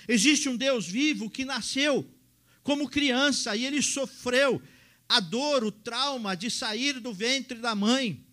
Existe 0.08 0.48
um 0.48 0.56
Deus 0.56 0.88
vivo 0.88 1.30
que 1.30 1.44
nasceu 1.44 2.10
como 2.62 2.90
criança 2.90 3.56
e 3.58 3.66
ele 3.66 3.82
sofreu 3.82 4.62
a 5.08 5.20
dor, 5.20 5.66
o 5.66 5.72
trauma 5.72 6.36
de 6.36 6.50
sair 6.50 7.00
do 7.02 7.14
ventre 7.14 7.60
da 7.60 7.76
mãe 7.76 8.26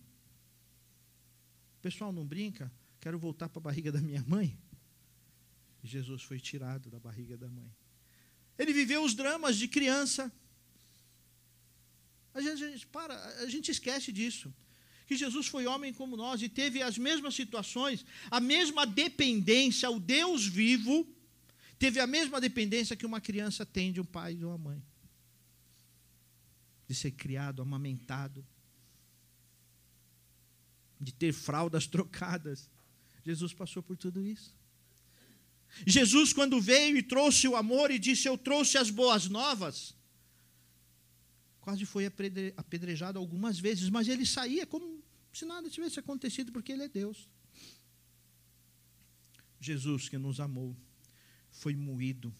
pessoal 1.81 2.11
não 2.11 2.25
brinca, 2.25 2.71
quero 2.99 3.17
voltar 3.17 3.49
para 3.49 3.59
a 3.59 3.63
barriga 3.63 3.91
da 3.91 3.99
minha 3.99 4.23
mãe. 4.27 4.57
Jesus 5.83 6.21
foi 6.21 6.39
tirado 6.39 6.89
da 6.89 6.99
barriga 6.99 7.35
da 7.37 7.49
mãe. 7.49 7.71
Ele 8.57 8.73
viveu 8.73 9.03
os 9.03 9.13
dramas 9.13 9.57
de 9.57 9.67
criança. 9.67 10.31
A 12.33 12.41
gente, 12.41 12.63
a 12.63 12.69
gente, 12.69 12.87
para, 12.87 13.15
a 13.39 13.47
gente 13.47 13.71
esquece 13.71 14.11
disso. 14.11 14.53
Que 15.07 15.15
Jesus 15.15 15.47
foi 15.47 15.65
homem 15.65 15.93
como 15.93 16.15
nós 16.15 16.41
e 16.41 16.47
teve 16.47 16.81
as 16.81 16.97
mesmas 16.97 17.35
situações, 17.35 18.05
a 18.29 18.39
mesma 18.39 18.85
dependência, 18.85 19.89
o 19.89 19.99
Deus 19.99 20.45
vivo 20.45 21.07
teve 21.81 21.99
a 21.99 22.05
mesma 22.05 22.39
dependência 22.39 22.95
que 22.95 23.07
uma 23.07 23.19
criança 23.19 23.65
tem 23.65 23.91
de 23.91 23.99
um 23.99 24.05
pai 24.05 24.33
e 24.33 24.35
de 24.35 24.45
uma 24.45 24.55
mãe. 24.55 24.85
De 26.87 26.93
ser 26.93 27.09
criado, 27.09 27.59
amamentado, 27.59 28.45
de 31.01 31.11
ter 31.13 31.33
fraldas 31.33 31.87
trocadas. 31.87 32.69
Jesus 33.25 33.53
passou 33.53 33.81
por 33.81 33.97
tudo 33.97 34.25
isso. 34.25 34.55
Jesus, 35.85 36.33
quando 36.33 36.61
veio 36.61 36.97
e 36.97 37.03
trouxe 37.03 37.47
o 37.47 37.55
amor 37.55 37.91
e 37.91 37.97
disse: 37.97 38.27
Eu 38.27 38.37
trouxe 38.37 38.77
as 38.77 38.89
boas 38.89 39.27
novas, 39.27 39.95
quase 41.61 41.85
foi 41.85 42.05
apedrejado 42.05 43.17
algumas 43.17 43.57
vezes, 43.57 43.89
mas 43.89 44.07
ele 44.07 44.25
saía 44.25 44.67
como 44.67 45.01
se 45.31 45.45
nada 45.45 45.69
tivesse 45.69 45.99
acontecido, 45.99 46.51
porque 46.51 46.73
ele 46.73 46.83
é 46.83 46.89
Deus. 46.89 47.29
Jesus, 49.61 50.09
que 50.09 50.17
nos 50.17 50.39
amou, 50.39 50.75
foi 51.49 51.75
moído, 51.75 52.35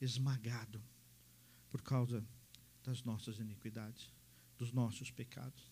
esmagado, 0.00 0.82
por 1.68 1.82
causa 1.82 2.24
das 2.84 3.02
nossas 3.02 3.38
iniquidades, 3.38 4.12
dos 4.58 4.72
nossos 4.72 5.10
pecados. 5.10 5.71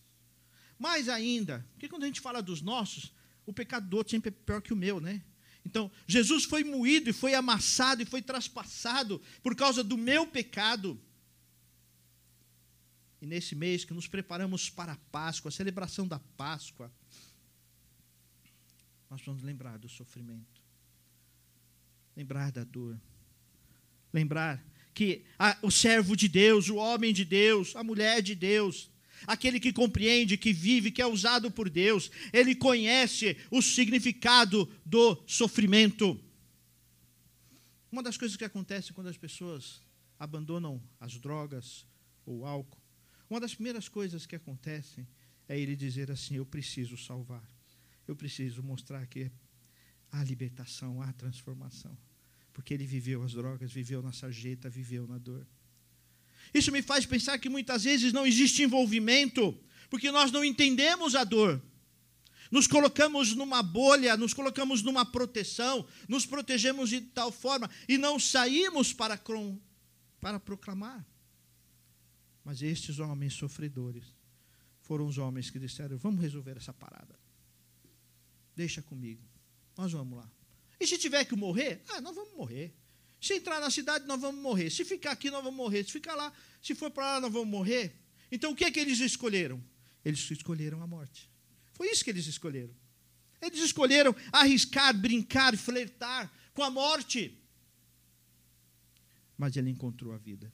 Mais 0.81 1.07
ainda, 1.07 1.63
porque 1.73 1.87
quando 1.87 2.05
a 2.05 2.07
gente 2.07 2.19
fala 2.19 2.41
dos 2.41 2.59
nossos, 2.59 3.13
o 3.45 3.53
pecado 3.53 3.87
do 3.87 3.97
outro 3.97 4.09
sempre 4.09 4.29
é 4.29 4.31
pior 4.31 4.59
que 4.63 4.73
o 4.73 4.75
meu, 4.75 4.99
né? 4.99 5.21
Então, 5.63 5.91
Jesus 6.07 6.43
foi 6.43 6.63
moído 6.63 7.07
e 7.07 7.13
foi 7.13 7.35
amassado 7.35 8.01
e 8.01 8.05
foi 8.05 8.19
traspassado 8.19 9.21
por 9.43 9.55
causa 9.55 9.83
do 9.83 9.95
meu 9.95 10.25
pecado. 10.25 10.99
E 13.21 13.27
nesse 13.27 13.53
mês 13.53 13.85
que 13.85 13.93
nos 13.93 14.07
preparamos 14.07 14.71
para 14.71 14.93
a 14.93 14.97
Páscoa, 15.11 15.49
a 15.49 15.51
celebração 15.51 16.07
da 16.07 16.17
Páscoa, 16.35 16.91
nós 19.07 19.21
vamos 19.23 19.43
lembrar 19.43 19.77
do 19.77 19.87
sofrimento, 19.87 20.63
lembrar 22.17 22.51
da 22.51 22.63
dor, 22.63 22.99
lembrar 24.11 24.65
que 24.95 25.23
a, 25.37 25.55
o 25.61 25.69
servo 25.69 26.15
de 26.15 26.27
Deus, 26.27 26.69
o 26.69 26.77
homem 26.77 27.13
de 27.13 27.23
Deus, 27.23 27.75
a 27.75 27.83
mulher 27.83 28.23
de 28.23 28.33
Deus, 28.33 28.90
aquele 29.27 29.59
que 29.59 29.73
compreende, 29.73 30.37
que 30.37 30.53
vive, 30.53 30.91
que 30.91 31.01
é 31.01 31.05
usado 31.05 31.49
por 31.51 31.69
Deus, 31.69 32.11
ele 32.31 32.55
conhece 32.55 33.37
o 33.49 33.61
significado 33.61 34.69
do 34.85 35.21
sofrimento. 35.25 36.19
Uma 37.91 38.03
das 38.03 38.17
coisas 38.17 38.37
que 38.37 38.45
acontece 38.45 38.93
quando 38.93 39.07
as 39.07 39.17
pessoas 39.17 39.81
abandonam 40.17 40.81
as 40.99 41.17
drogas 41.17 41.85
ou 42.25 42.39
o 42.39 42.45
álcool, 42.45 42.81
uma 43.29 43.39
das 43.39 43.55
primeiras 43.55 43.87
coisas 43.87 44.25
que 44.25 44.35
acontecem 44.35 45.07
é 45.47 45.57
ele 45.59 45.75
dizer 45.75 46.11
assim: 46.11 46.35
Eu 46.35 46.45
preciso 46.45 46.97
salvar, 46.97 47.47
eu 48.07 48.15
preciso 48.15 48.61
mostrar 48.61 49.05
que 49.07 49.31
há 50.11 50.23
libertação, 50.23 51.01
há 51.01 51.11
transformação. 51.13 51.97
Porque 52.53 52.73
ele 52.73 52.85
viveu 52.85 53.23
as 53.23 53.31
drogas, 53.31 53.71
viveu 53.71 54.01
na 54.01 54.11
sarjeta, 54.11 54.69
viveu 54.69 55.07
na 55.07 55.17
dor. 55.17 55.47
Isso 56.53 56.71
me 56.71 56.81
faz 56.81 57.05
pensar 57.05 57.37
que 57.39 57.49
muitas 57.49 57.83
vezes 57.83 58.11
não 58.11 58.25
existe 58.25 58.63
envolvimento, 58.63 59.57
porque 59.89 60.11
nós 60.11 60.31
não 60.31 60.43
entendemos 60.43 61.15
a 61.15 61.23
dor. 61.23 61.61
Nos 62.51 62.67
colocamos 62.67 63.33
numa 63.33 63.63
bolha, 63.63 64.17
nos 64.17 64.33
colocamos 64.33 64.81
numa 64.81 65.05
proteção, 65.05 65.87
nos 66.07 66.25
protegemos 66.25 66.89
de 66.89 66.99
tal 66.99 67.31
forma 67.31 67.69
e 67.87 67.97
não 67.97 68.19
saímos 68.19 68.91
para, 68.91 69.17
para 70.19 70.39
proclamar. 70.39 71.05
Mas 72.43 72.61
estes 72.61 72.99
homens 72.99 73.33
sofredores 73.33 74.03
foram 74.81 75.07
os 75.07 75.17
homens 75.17 75.49
que 75.49 75.57
disseram: 75.57 75.97
Vamos 75.97 76.21
resolver 76.21 76.57
essa 76.57 76.73
parada. 76.73 77.17
Deixa 78.53 78.81
comigo. 78.81 79.23
Nós 79.77 79.93
vamos 79.93 80.17
lá. 80.17 80.29
E 80.79 80.85
se 80.85 80.97
tiver 80.97 81.23
que 81.23 81.35
morrer, 81.35 81.81
ah, 81.89 82.01
nós 82.01 82.13
vamos 82.13 82.35
morrer. 82.35 82.75
Se 83.21 83.35
entrar 83.35 83.59
na 83.59 83.69
cidade, 83.69 84.07
nós 84.07 84.19
vamos 84.19 84.41
morrer. 84.41 84.71
Se 84.71 84.83
ficar 84.83 85.11
aqui, 85.11 85.29
nós 85.29 85.43
vamos 85.43 85.57
morrer. 85.57 85.83
Se 85.83 85.91
ficar 85.91 86.15
lá, 86.15 86.33
se 86.59 86.73
for 86.73 86.89
para 86.89 87.13
lá, 87.13 87.21
nós 87.21 87.31
vamos 87.31 87.47
morrer. 87.47 87.95
Então 88.31 88.51
o 88.51 88.55
que 88.55 88.65
é 88.65 88.71
que 88.71 88.79
eles 88.79 88.99
escolheram? 88.99 89.63
Eles 90.03 90.29
escolheram 90.31 90.81
a 90.81 90.87
morte. 90.87 91.29
Foi 91.73 91.87
isso 91.87 92.03
que 92.03 92.09
eles 92.09 92.25
escolheram. 92.25 92.73
Eles 93.39 93.59
escolheram 93.59 94.15
arriscar, 94.31 94.91
brincar, 94.97 95.55
flertar 95.55 96.31
com 96.53 96.63
a 96.63 96.71
morte. 96.71 97.37
Mas 99.37 99.55
ele 99.55 99.69
encontrou 99.69 100.13
a 100.13 100.17
vida. 100.17 100.51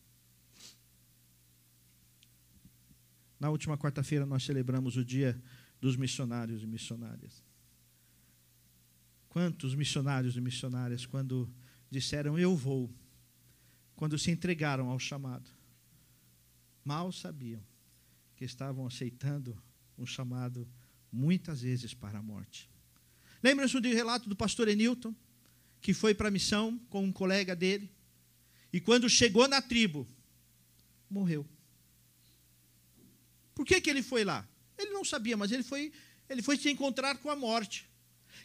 Na 3.40 3.50
última 3.50 3.78
quarta-feira 3.78 4.26
nós 4.26 4.44
celebramos 4.44 4.98
o 4.98 5.06
dia 5.06 5.42
dos 5.80 5.96
missionários 5.96 6.64
e 6.64 6.68
missionárias. 6.68 7.42
Quantos 9.30 9.76
missionários 9.76 10.36
e 10.36 10.42
missionárias, 10.42 11.06
quando 11.06 11.50
disseram 11.90 12.38
eu 12.38 12.56
vou, 12.56 12.90
quando 13.96 14.18
se 14.18 14.32
entregaram 14.32 14.90
ao 14.90 15.00
chamado, 15.00 15.50
mal 16.84 17.12
sabiam 17.12 17.64
que 18.36 18.46
estavam 18.46 18.86
aceitando 18.86 19.62
um 19.98 20.06
chamado 20.06 20.68
muitas 21.12 21.62
vezes 21.62 21.94
para 21.94 22.20
a 22.20 22.22
morte. 22.22 22.70
Lembram-se 23.42 23.80
do 23.80 23.88
relato 23.88 24.30
do 24.30 24.36
pastor 24.36 24.68
Enilton, 24.68 25.14
que 25.82 25.94
foi 25.94 26.14
para 26.14 26.28
a 26.28 26.32
missão 26.32 26.78
com 26.90 27.04
um 27.04 27.12
colega 27.12 27.56
dele, 27.56 27.92
e 28.72 28.80
quando 28.80 29.10
chegou 29.10 29.48
na 29.48 29.62
tribo, 29.62 30.08
morreu. 31.10 31.48
Por 33.56 33.66
que, 33.66 33.82
que 33.82 33.90
ele 33.90 34.04
foi 34.04 34.24
lá? 34.24 34.48
Ele 34.78 34.92
não 34.92 35.04
sabia, 35.04 35.36
mas 35.36 35.52
ele 35.52 35.64
foi, 35.64 35.92
ele 36.30 36.42
foi 36.42 36.58
se 36.58 36.70
encontrar 36.70 37.18
com 37.18 37.30
a 37.30 37.36
morte 37.36 37.87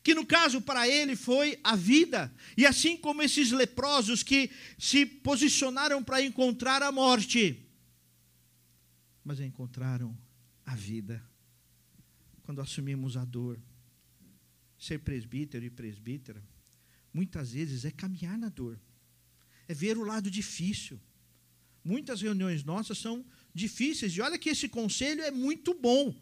que 0.02 0.14
no 0.14 0.26
caso 0.26 0.60
para 0.60 0.88
ele 0.88 1.14
foi 1.14 1.58
a 1.62 1.76
vida. 1.76 2.34
E 2.56 2.66
assim 2.66 2.96
como 2.96 3.22
esses 3.22 3.52
leprosos 3.52 4.22
que 4.22 4.50
se 4.78 5.06
posicionaram 5.06 6.02
para 6.02 6.20
encontrar 6.20 6.82
a 6.82 6.90
morte, 6.90 7.64
mas 9.24 9.40
encontraram 9.40 10.16
a 10.66 10.74
vida. 10.74 11.22
Quando 12.42 12.60
assumimos 12.60 13.16
a 13.16 13.24
dor, 13.24 13.60
ser 14.78 14.98
presbítero 14.98 15.64
e 15.64 15.70
presbítera, 15.70 16.42
muitas 17.14 17.52
vezes 17.52 17.84
é 17.84 17.90
caminhar 17.92 18.36
na 18.36 18.48
dor, 18.48 18.80
é 19.68 19.74
ver 19.74 19.96
o 19.96 20.02
lado 20.02 20.28
difícil. 20.28 21.00
Muitas 21.84 22.20
reuniões 22.20 22.64
nossas 22.64 22.98
são 22.98 23.24
difíceis, 23.54 24.16
e 24.16 24.20
olha 24.20 24.38
que 24.38 24.48
esse 24.48 24.68
conselho 24.68 25.22
é 25.22 25.30
muito 25.30 25.74
bom, 25.74 26.14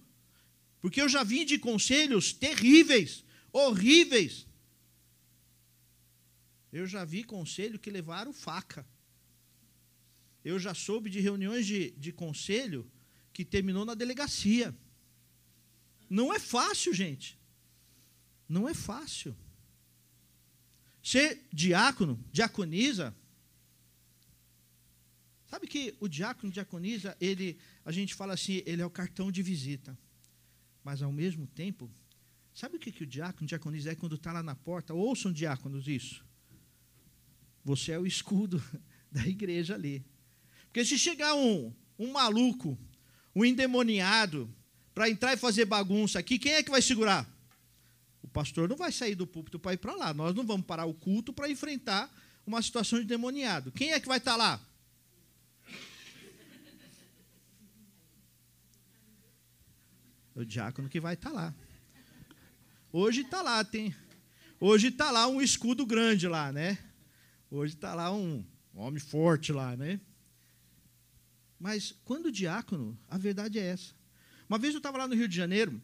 porque 0.80 1.00
eu 1.00 1.08
já 1.08 1.22
vim 1.22 1.44
de 1.44 1.58
conselhos 1.58 2.32
terríveis, 2.32 3.24
horríveis. 3.52 4.46
Eu 6.72 6.86
já 6.86 7.04
vi 7.04 7.24
conselho 7.24 7.78
que 7.78 7.90
levaram 7.90 8.32
faca. 8.32 8.86
Eu 10.44 10.58
já 10.58 10.72
soube 10.74 11.10
de 11.10 11.20
reuniões 11.20 11.66
de, 11.66 11.90
de 11.92 12.12
conselho 12.12 12.90
que 13.32 13.44
terminou 13.44 13.84
na 13.84 13.94
delegacia. 13.94 14.74
Não 16.08 16.32
é 16.32 16.38
fácil, 16.38 16.94
gente. 16.94 17.38
Não 18.48 18.68
é 18.68 18.74
fácil. 18.74 19.36
Ser 21.02 21.46
diácono, 21.52 22.22
diaconisa. 22.32 23.14
Sabe 25.46 25.66
que 25.66 25.96
o 25.98 26.08
diácono, 26.08 26.52
diaconisa, 26.52 27.16
ele, 27.20 27.58
a 27.84 27.90
gente 27.90 28.14
fala 28.14 28.34
assim, 28.34 28.62
ele 28.66 28.82
é 28.82 28.86
o 28.86 28.90
cartão 28.90 29.30
de 29.32 29.42
visita. 29.42 29.98
Mas 30.82 31.02
ao 31.02 31.12
mesmo 31.12 31.46
tempo, 31.46 31.90
Sabe 32.60 32.76
o 32.76 32.78
que, 32.78 32.92
que 32.92 33.04
o 33.04 33.06
diácono, 33.06 33.46
diaconisa 33.46 33.92
é 33.92 33.94
quando 33.94 34.16
está 34.16 34.34
lá 34.34 34.42
na 34.42 34.54
porta? 34.54 34.92
Ouçam, 34.92 35.32
diáconos, 35.32 35.88
isso. 35.88 36.22
Você 37.64 37.92
é 37.92 37.98
o 37.98 38.06
escudo 38.06 38.62
da 39.10 39.26
igreja 39.26 39.74
ali. 39.74 40.04
Porque 40.66 40.84
se 40.84 40.98
chegar 40.98 41.34
um, 41.34 41.72
um 41.98 42.12
maluco, 42.12 42.78
um 43.34 43.46
endemoniado, 43.46 44.54
para 44.94 45.08
entrar 45.08 45.32
e 45.32 45.38
fazer 45.38 45.64
bagunça 45.64 46.18
aqui, 46.18 46.38
quem 46.38 46.52
é 46.52 46.62
que 46.62 46.70
vai 46.70 46.82
segurar? 46.82 47.26
O 48.22 48.28
pastor 48.28 48.68
não 48.68 48.76
vai 48.76 48.92
sair 48.92 49.14
do 49.14 49.26
púlpito 49.26 49.58
para 49.58 49.72
ir 49.72 49.78
para 49.78 49.96
lá. 49.96 50.12
Nós 50.12 50.34
não 50.34 50.46
vamos 50.46 50.66
parar 50.66 50.84
o 50.84 50.92
culto 50.92 51.32
para 51.32 51.48
enfrentar 51.48 52.14
uma 52.46 52.60
situação 52.60 52.98
de 52.98 53.06
demoniado. 53.06 53.72
Quem 53.72 53.92
é 53.92 53.98
que 54.00 54.06
vai 54.06 54.18
estar 54.18 54.32
tá 54.32 54.36
lá? 54.36 54.60
O 60.34 60.44
diácono 60.44 60.90
que 60.90 61.00
vai 61.00 61.14
estar 61.14 61.30
tá 61.30 61.34
lá. 61.34 61.54
Hoje 62.92 63.20
está 63.20 63.40
lá, 63.40 63.62
tem. 63.62 63.94
Hoje 64.58 64.88
está 64.88 65.12
lá 65.12 65.28
um 65.28 65.40
escudo 65.40 65.86
grande 65.86 66.26
lá, 66.26 66.50
né? 66.50 66.76
Hoje 67.48 67.74
está 67.74 67.94
lá 67.94 68.12
um, 68.12 68.44
homem 68.74 68.98
forte 68.98 69.52
lá, 69.52 69.76
né? 69.76 70.00
Mas 71.56 71.94
quando 72.04 72.32
diácono, 72.32 72.98
a 73.08 73.16
verdade 73.16 73.60
é 73.60 73.62
essa. 73.62 73.94
Uma 74.48 74.58
vez 74.58 74.74
eu 74.74 74.78
estava 74.78 74.98
lá 74.98 75.06
no 75.06 75.14
Rio 75.14 75.28
de 75.28 75.36
Janeiro, 75.36 75.80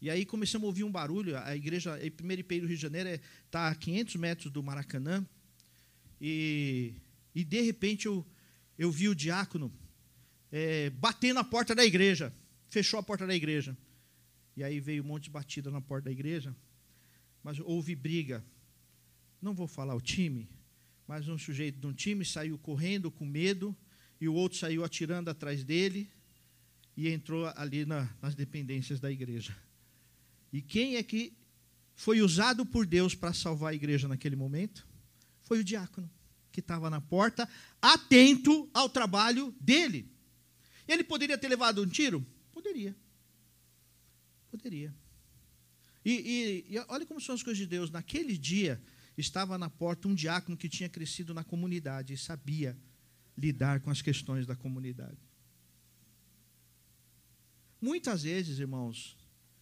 e 0.00 0.08
aí 0.08 0.24
começamos 0.24 0.64
a 0.64 0.68
ouvir 0.68 0.84
um 0.84 0.90
barulho. 0.90 1.36
A 1.36 1.54
igreja, 1.54 1.96
a 1.96 2.10
primeira 2.10 2.40
IPI 2.40 2.60
do 2.60 2.66
Rio 2.66 2.76
de 2.76 2.82
Janeiro 2.82 3.10
está 3.44 3.68
é, 3.68 3.72
a 3.72 3.74
500 3.74 4.16
metros 4.16 4.50
do 4.50 4.62
Maracanã. 4.62 5.26
E, 6.18 6.94
e 7.34 7.44
de 7.44 7.60
repente 7.60 8.06
eu, 8.06 8.26
eu 8.78 8.90
vi 8.90 9.10
o 9.10 9.14
diácono 9.14 9.70
é, 10.50 10.88
bater 10.88 11.34
na 11.34 11.44
porta 11.44 11.74
da 11.74 11.84
igreja. 11.84 12.32
Fechou 12.70 12.98
a 12.98 13.02
porta 13.02 13.26
da 13.26 13.34
igreja. 13.34 13.76
E 14.56 14.62
aí 14.62 14.80
veio 14.80 15.02
um 15.02 15.06
monte 15.06 15.24
de 15.24 15.30
batida 15.30 15.70
na 15.70 15.80
porta 15.80 16.06
da 16.06 16.12
igreja. 16.12 16.54
Mas 17.42 17.58
houve 17.60 17.94
briga. 17.94 18.44
Não 19.40 19.54
vou 19.54 19.66
falar 19.66 19.94
o 19.94 20.00
time, 20.00 20.48
mas 21.06 21.28
um 21.28 21.36
sujeito 21.36 21.78
de 21.78 21.86
um 21.86 21.92
time 21.92 22.24
saiu 22.24 22.58
correndo 22.58 23.10
com 23.10 23.26
medo 23.26 23.76
e 24.20 24.28
o 24.28 24.34
outro 24.34 24.58
saiu 24.58 24.84
atirando 24.84 25.28
atrás 25.28 25.62
dele 25.62 26.10
e 26.96 27.08
entrou 27.08 27.46
ali 27.56 27.84
na, 27.84 28.08
nas 28.22 28.34
dependências 28.34 29.00
da 29.00 29.10
igreja. 29.10 29.54
E 30.52 30.62
quem 30.62 30.96
é 30.96 31.02
que 31.02 31.36
foi 31.94 32.20
usado 32.20 32.64
por 32.64 32.86
Deus 32.86 33.14
para 33.14 33.32
salvar 33.32 33.72
a 33.72 33.74
igreja 33.74 34.08
naquele 34.08 34.36
momento? 34.36 34.86
Foi 35.42 35.58
o 35.58 35.64
diácono, 35.64 36.10
que 36.50 36.60
estava 36.60 36.88
na 36.88 37.00
porta, 37.00 37.48
atento 37.82 38.70
ao 38.72 38.88
trabalho 38.88 39.54
dele. 39.60 40.10
Ele 40.86 41.04
poderia 41.04 41.36
ter 41.36 41.48
levado 41.48 41.82
um 41.82 41.86
tiro? 41.86 42.24
Poderia. 42.52 42.96
Poderia. 44.54 44.94
E, 46.04 46.12
e, 46.70 46.76
e, 46.76 46.78
olha 46.86 47.04
como 47.04 47.20
são 47.20 47.34
as 47.34 47.42
coisas 47.42 47.58
de 47.58 47.66
Deus. 47.66 47.90
Naquele 47.90 48.38
dia, 48.38 48.80
estava 49.18 49.58
na 49.58 49.68
porta 49.68 50.06
um 50.06 50.14
diácono 50.14 50.56
que 50.56 50.68
tinha 50.68 50.88
crescido 50.88 51.34
na 51.34 51.42
comunidade 51.42 52.12
e 52.12 52.16
sabia 52.16 52.78
lidar 53.36 53.80
com 53.80 53.90
as 53.90 54.00
questões 54.00 54.46
da 54.46 54.54
comunidade. 54.54 55.18
Muitas 57.80 58.22
vezes, 58.22 58.60
irmãos, 58.60 59.16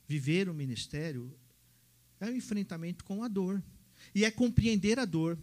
viver 0.06 0.46
o 0.46 0.52
ministério 0.52 1.34
é 2.20 2.26
um 2.26 2.36
enfrentamento 2.36 3.02
com 3.02 3.24
a 3.24 3.28
dor. 3.28 3.62
E 4.14 4.26
é 4.26 4.30
compreender 4.30 4.98
a 4.98 5.06
dor. 5.06 5.38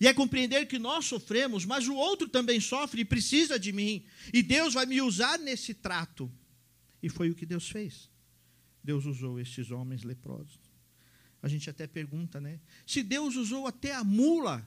E 0.00 0.08
é 0.08 0.12
compreender 0.12 0.66
que 0.66 0.76
nós 0.76 1.06
sofremos, 1.06 1.64
mas 1.64 1.86
o 1.86 1.94
outro 1.94 2.28
também 2.28 2.58
sofre 2.58 3.02
e 3.02 3.04
precisa 3.04 3.60
de 3.60 3.72
mim. 3.72 4.04
E 4.34 4.42
Deus 4.42 4.74
vai 4.74 4.86
me 4.86 5.00
usar 5.00 5.38
nesse 5.38 5.72
trato. 5.72 6.28
E 7.00 7.08
foi 7.08 7.30
o 7.30 7.34
que 7.36 7.46
Deus 7.46 7.68
fez. 7.68 8.10
Deus 8.88 9.04
usou 9.04 9.38
estes 9.38 9.70
homens 9.70 10.02
leprosos. 10.02 10.58
A 11.42 11.46
gente 11.46 11.68
até 11.68 11.86
pergunta, 11.86 12.40
né? 12.40 12.58
Se 12.86 13.02
Deus 13.02 13.36
usou 13.36 13.66
até 13.66 13.94
a 13.94 14.02
mula 14.02 14.66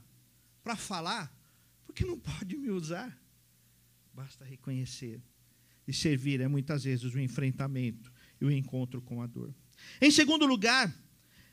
para 0.63 0.75
falar, 0.75 1.35
por 1.83 1.95
que 1.95 2.05
não 2.05 2.19
pode 2.19 2.55
me 2.55 2.69
usar? 2.69 3.19
Basta 4.13 4.45
reconhecer 4.45 5.19
E 5.87 5.93
servir 5.93 6.39
é 6.39 6.47
muitas 6.47 6.83
vezes 6.83 7.15
o 7.15 7.19
enfrentamento 7.19 8.13
e 8.39 8.45
o 8.45 8.51
encontro 8.51 9.01
com 9.01 9.23
a 9.23 9.25
dor. 9.25 9.55
Em 9.99 10.11
segundo 10.11 10.45
lugar, 10.45 10.95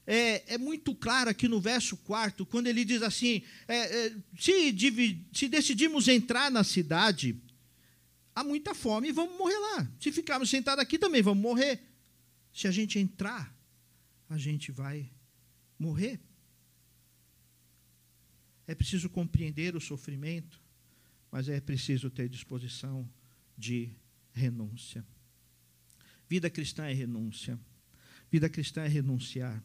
é, 0.07 0.55
é, 0.55 0.59
muito 0.59 0.95
claro 0.95 1.31
aqui 1.31 1.49
no 1.49 1.63
verso 1.63 1.97
4, 1.97 2.45
quando 2.45 2.67
ele 2.67 2.85
diz 2.85 3.01
assim: 3.01 3.43
é, 3.67 4.09
é, 4.09 4.17
se, 4.39 4.77
se 5.33 5.49
decidimos 5.49 6.07
entrar 6.07 6.51
na 6.51 6.63
cidade, 6.63 7.35
há 8.35 8.45
muita 8.45 8.75
fome 8.75 9.09
e 9.09 9.13
vamos 9.13 9.39
morrer 9.39 9.59
lá. 9.59 9.91
Se 9.99 10.13
ficarmos 10.13 10.51
sentados 10.51 10.83
aqui 10.83 10.99
também 10.99 11.23
vamos 11.23 11.43
morrer. 11.43 11.88
Se 12.53 12.67
a 12.67 12.71
gente 12.71 12.99
entrar, 12.99 13.55
a 14.29 14.37
gente 14.37 14.73
vai 14.73 15.11
morrer. 15.79 16.21
É 18.67 18.75
preciso 18.75 19.09
compreender 19.09 19.75
o 19.77 19.81
sofrimento, 19.81 20.61
mas 21.31 21.49
é 21.49 21.61
preciso 21.61 22.11
ter 22.11 22.29
disposição 22.29 23.09
de 23.57 23.91
renúncia. 24.33 25.05
Vida 26.29 26.51
cristã 26.51 26.87
é 26.87 26.93
renúncia. 26.93 27.59
Vida 28.31 28.49
cristã 28.49 28.83
é 28.83 28.89
renunciar. 28.89 29.63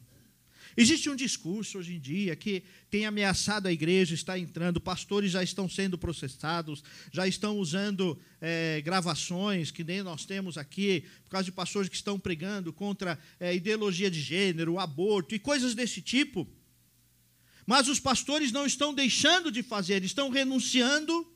Existe 0.76 1.08
um 1.08 1.16
discurso 1.16 1.78
hoje 1.78 1.94
em 1.94 2.00
dia 2.00 2.34
que 2.34 2.62
tem 2.90 3.06
ameaçado 3.06 3.68
a 3.68 3.72
igreja, 3.72 4.14
está 4.14 4.38
entrando, 4.38 4.80
pastores 4.80 5.30
já 5.30 5.42
estão 5.42 5.68
sendo 5.68 5.96
processados, 5.96 6.82
já 7.12 7.26
estão 7.26 7.58
usando 7.58 8.18
é, 8.40 8.80
gravações 8.82 9.70
que 9.70 9.84
nem 9.84 10.02
nós 10.02 10.24
temos 10.24 10.58
aqui, 10.58 11.04
por 11.24 11.30
causa 11.30 11.44
de 11.44 11.52
pastores 11.52 11.88
que 11.88 11.96
estão 11.96 12.18
pregando 12.18 12.72
contra 12.72 13.18
é, 13.38 13.54
ideologia 13.54 14.10
de 14.10 14.20
gênero, 14.20 14.78
aborto 14.78 15.34
e 15.34 15.38
coisas 15.38 15.74
desse 15.74 16.02
tipo. 16.02 16.48
Mas 17.66 17.88
os 17.88 17.98
pastores 17.98 18.52
não 18.52 18.66
estão 18.66 18.92
deixando 18.92 19.50
de 19.50 19.62
fazer, 19.62 20.04
estão 20.04 20.28
renunciando 20.28 21.26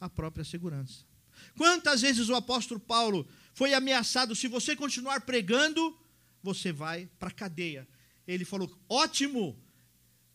à 0.00 0.08
própria 0.08 0.44
segurança. 0.44 1.04
Quantas 1.56 2.02
vezes 2.02 2.28
o 2.28 2.34
apóstolo 2.34 2.80
Paulo 2.80 3.26
foi 3.52 3.74
ameaçado: 3.74 4.34
se 4.34 4.48
você 4.48 4.76
continuar 4.76 5.22
pregando, 5.22 5.96
você 6.42 6.72
vai 6.72 7.08
para 7.18 7.28
a 7.28 7.32
cadeia. 7.32 7.88
Ele 8.26 8.44
falou: 8.44 8.70
ótimo, 8.88 9.58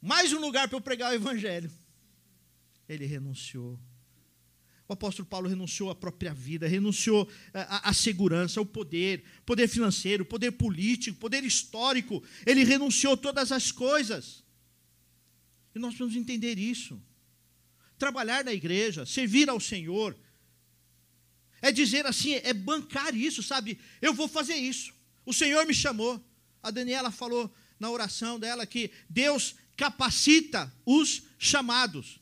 mais 0.01 0.31
um 0.33 0.39
lugar 0.39 0.67
para 0.67 0.77
eu 0.77 0.81
pregar 0.81 1.11
o 1.11 1.15
evangelho. 1.15 1.71
Ele 2.87 3.05
renunciou. 3.05 3.79
O 4.87 4.93
apóstolo 4.93 5.27
Paulo 5.27 5.47
renunciou 5.47 5.91
à 5.91 5.95
própria 5.95 6.33
vida, 6.33 6.67
renunciou 6.67 7.29
à, 7.53 7.89
à 7.89 7.93
segurança, 7.93 8.59
ao 8.59 8.65
poder, 8.65 9.23
poder 9.45 9.67
financeiro, 9.67 10.25
poder 10.25 10.51
político, 10.53 11.19
poder 11.19 11.43
histórico. 11.43 12.23
Ele 12.43 12.63
renunciou 12.63 13.15
todas 13.15 13.51
as 13.51 13.71
coisas. 13.71 14.43
E 15.75 15.79
nós 15.79 15.93
precisamos 15.93 16.15
entender 16.15 16.57
isso. 16.57 16.99
Trabalhar 17.99 18.43
na 18.43 18.51
igreja, 18.51 19.05
servir 19.05 19.47
ao 19.47 19.59
Senhor, 19.59 20.17
é 21.61 21.71
dizer 21.71 22.07
assim, 22.07 22.33
é 22.33 22.53
bancar 22.53 23.15
isso, 23.15 23.43
sabe? 23.43 23.79
Eu 24.01 24.13
vou 24.13 24.27
fazer 24.27 24.55
isso. 24.55 24.91
O 25.23 25.33
Senhor 25.33 25.67
me 25.67 25.73
chamou. 25.73 26.19
A 26.63 26.71
Daniela 26.71 27.11
falou 27.11 27.53
na 27.79 27.89
oração 27.89 28.39
dela 28.39 28.65
que 28.65 28.91
Deus 29.09 29.55
capacita 29.77 30.71
os 30.85 31.23
chamados. 31.37 32.19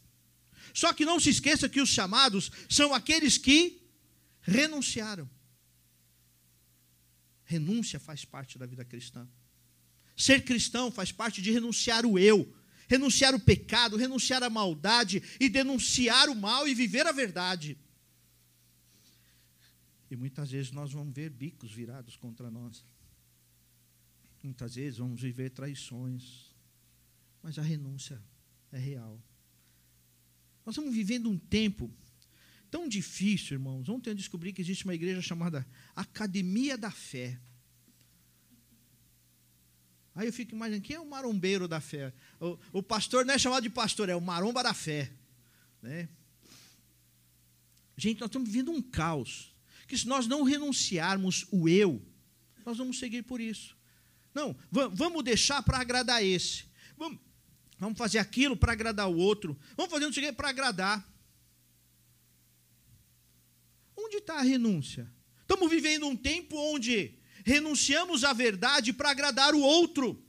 Só 0.73 0.93
que 0.93 1.05
não 1.05 1.19
se 1.19 1.29
esqueça 1.29 1.67
que 1.67 1.81
os 1.81 1.89
chamados 1.89 2.51
são 2.69 2.93
aqueles 2.93 3.37
que 3.37 3.81
renunciaram. 4.41 5.27
Renúncia 7.43 7.99
faz 7.99 8.23
parte 8.23 8.59
da 8.59 8.65
vida 8.65 8.85
cristã. 8.85 9.27
Ser 10.15 10.43
cristão 10.43 10.91
faz 10.91 11.11
parte 11.11 11.41
de 11.41 11.51
renunciar 11.51 12.05
o 12.05 12.19
eu, 12.19 12.53
renunciar 12.87 13.33
o 13.33 13.39
pecado, 13.39 13.97
renunciar 13.97 14.43
a 14.43 14.49
maldade 14.49 15.23
e 15.39 15.49
denunciar 15.49 16.29
o 16.29 16.35
mal 16.35 16.67
e 16.67 16.75
viver 16.75 17.07
a 17.07 17.11
verdade. 17.11 17.77
E 20.09 20.15
muitas 20.15 20.51
vezes 20.51 20.71
nós 20.71 20.91
vamos 20.91 21.13
ver 21.13 21.29
bicos 21.29 21.71
virados 21.71 22.15
contra 22.15 22.49
nós. 22.49 22.83
Muitas 24.47 24.75
vezes 24.75 24.97
vamos 24.97 25.21
viver 25.21 25.49
traições. 25.49 26.55
Mas 27.43 27.59
a 27.59 27.61
renúncia 27.61 28.21
é 28.71 28.77
real. 28.77 29.21
Nós 30.65 30.73
estamos 30.73 30.95
vivendo 30.95 31.29
um 31.29 31.37
tempo 31.37 31.93
tão 32.71 32.87
difícil, 32.87 33.55
irmãos. 33.55 33.89
Ontem 33.89 34.09
eu 34.09 34.15
descobri 34.15 34.53
que 34.53 34.61
existe 34.61 34.85
uma 34.85 34.95
igreja 34.95 35.21
chamada 35.21 35.67
Academia 35.95 36.77
da 36.77 36.89
Fé. 36.89 37.39
Aí 40.15 40.27
eu 40.27 40.33
fico 40.33 40.55
imaginando, 40.55 40.83
quem 40.83 40.95
é 40.95 40.99
o 40.99 41.07
marombeiro 41.07 41.67
da 41.67 41.79
fé? 41.79 42.11
O, 42.39 42.57
o 42.79 42.81
pastor 42.81 43.23
não 43.23 43.35
é 43.35 43.37
chamado 43.37 43.61
de 43.61 43.69
pastor, 43.69 44.09
é 44.09 44.15
o 44.15 44.21
maromba 44.21 44.63
da 44.63 44.73
fé. 44.73 45.11
Né? 45.79 46.09
Gente, 47.95 48.19
nós 48.19 48.27
estamos 48.27 48.49
vivendo 48.49 48.71
um 48.71 48.81
caos 48.81 49.53
que 49.87 49.95
se 49.95 50.07
nós 50.07 50.25
não 50.25 50.41
renunciarmos 50.41 51.45
o 51.51 51.69
eu, 51.69 52.03
nós 52.65 52.79
vamos 52.79 52.97
seguir 52.97 53.21
por 53.21 53.39
isso. 53.39 53.76
Não, 54.37 54.55
vamos 54.69 55.23
deixar 55.23 55.63
para 55.63 55.79
agradar 55.79 56.23
esse. 56.23 56.65
Vamos, 56.95 57.97
fazer 57.97 58.19
aquilo 58.19 58.55
para 58.55 58.71
agradar 58.71 59.09
o 59.09 59.17
outro. 59.17 59.57
Vamos 59.75 59.91
fazer 59.91 60.05
não 60.05 60.13
sei 60.13 60.31
para 60.31 60.49
agradar. 60.49 61.03
Onde 63.97 64.17
está 64.17 64.35
a 64.35 64.43
renúncia? 64.43 65.11
Estamos 65.41 65.67
vivendo 65.71 66.05
um 66.05 66.15
tempo 66.15 66.55
onde 66.55 67.17
renunciamos 67.43 68.23
à 68.23 68.31
verdade 68.31 68.93
para 68.93 69.09
agradar 69.09 69.55
o 69.55 69.59
outro. 69.59 70.23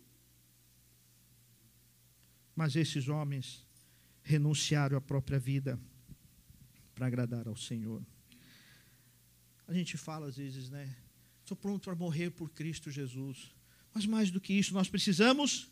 Mas 2.56 2.76
esses 2.76 3.08
homens 3.08 3.62
renunciaram 4.22 4.96
à 4.96 5.02
própria 5.02 5.38
vida 5.38 5.78
para 6.94 7.06
agradar 7.06 7.46
ao 7.46 7.56
Senhor. 7.56 8.02
A 9.66 9.74
gente 9.74 9.98
fala 9.98 10.28
às 10.28 10.38
vezes, 10.38 10.70
né? 10.70 10.96
Estou 11.40 11.54
pronto 11.54 11.84
para 11.84 11.94
morrer 11.94 12.30
por 12.30 12.48
Cristo 12.48 12.90
Jesus. 12.90 13.57
Mas 13.94 14.06
mais 14.06 14.30
do 14.30 14.40
que 14.40 14.52
isso, 14.52 14.74
nós 14.74 14.88
precisamos 14.88 15.70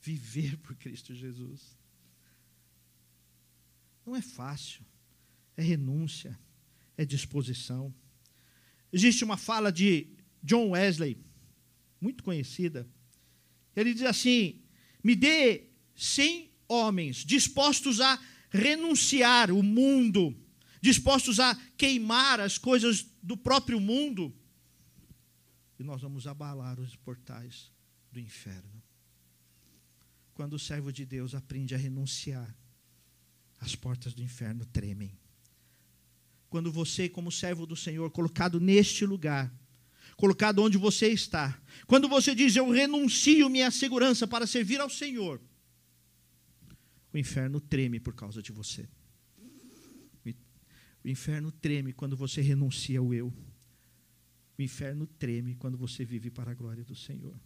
viver 0.00 0.56
por 0.58 0.74
Cristo 0.76 1.14
Jesus. 1.14 1.76
Não 4.06 4.14
é 4.14 4.22
fácil, 4.22 4.84
é 5.56 5.62
renúncia, 5.62 6.38
é 6.96 7.04
disposição. 7.04 7.94
Existe 8.92 9.24
uma 9.24 9.36
fala 9.36 9.72
de 9.72 10.08
John 10.42 10.70
Wesley, 10.70 11.18
muito 12.00 12.22
conhecida. 12.22 12.88
Ele 13.74 13.94
diz 13.94 14.02
assim: 14.02 14.60
Me 15.02 15.16
dê 15.16 15.70
cem 15.96 16.50
homens 16.68 17.16
dispostos 17.24 18.00
a 18.00 18.20
renunciar 18.50 19.50
o 19.50 19.62
mundo 19.62 20.36
dispostos 20.84 21.40
a 21.40 21.58
queimar 21.78 22.38
as 22.40 22.58
coisas 22.58 23.06
do 23.22 23.38
próprio 23.38 23.80
mundo, 23.80 24.36
e 25.78 25.82
nós 25.82 26.02
vamos 26.02 26.26
abalar 26.26 26.78
os 26.78 26.96
portais 26.96 27.72
do 28.10 28.20
inferno. 28.20 28.82
Quando 30.32 30.54
o 30.54 30.58
servo 30.58 30.92
de 30.92 31.04
Deus 31.04 31.34
aprende 31.34 31.74
a 31.74 31.78
renunciar, 31.78 32.54
as 33.60 33.74
portas 33.74 34.12
do 34.12 34.22
inferno 34.22 34.64
tremem. 34.66 35.16
Quando 36.50 36.70
você, 36.70 37.08
como 37.08 37.32
servo 37.32 37.66
do 37.66 37.74
Senhor, 37.74 38.10
colocado 38.10 38.60
neste 38.60 39.06
lugar, 39.06 39.52
colocado 40.16 40.60
onde 40.60 40.76
você 40.76 41.08
está, 41.08 41.60
quando 41.86 42.08
você 42.08 42.34
diz 42.34 42.54
eu 42.54 42.70
renuncio 42.70 43.48
minha 43.48 43.70
segurança 43.70 44.26
para 44.26 44.46
servir 44.46 44.80
ao 44.80 44.90
Senhor, 44.90 45.40
o 47.12 47.18
inferno 47.18 47.60
treme 47.60 47.98
por 47.98 48.14
causa 48.14 48.42
de 48.42 48.52
você. 48.52 48.88
O 51.04 51.08
inferno 51.08 51.52
treme 51.52 51.92
quando 51.92 52.16
você 52.16 52.40
renuncia 52.40 52.98
ao 52.98 53.12
eu. 53.12 53.32
O 54.58 54.62
inferno 54.62 55.06
treme 55.06 55.54
quando 55.56 55.76
você 55.76 56.04
vive 56.04 56.30
para 56.30 56.52
a 56.52 56.54
glória 56.54 56.84
do 56.84 56.94
Senhor. 56.94 57.38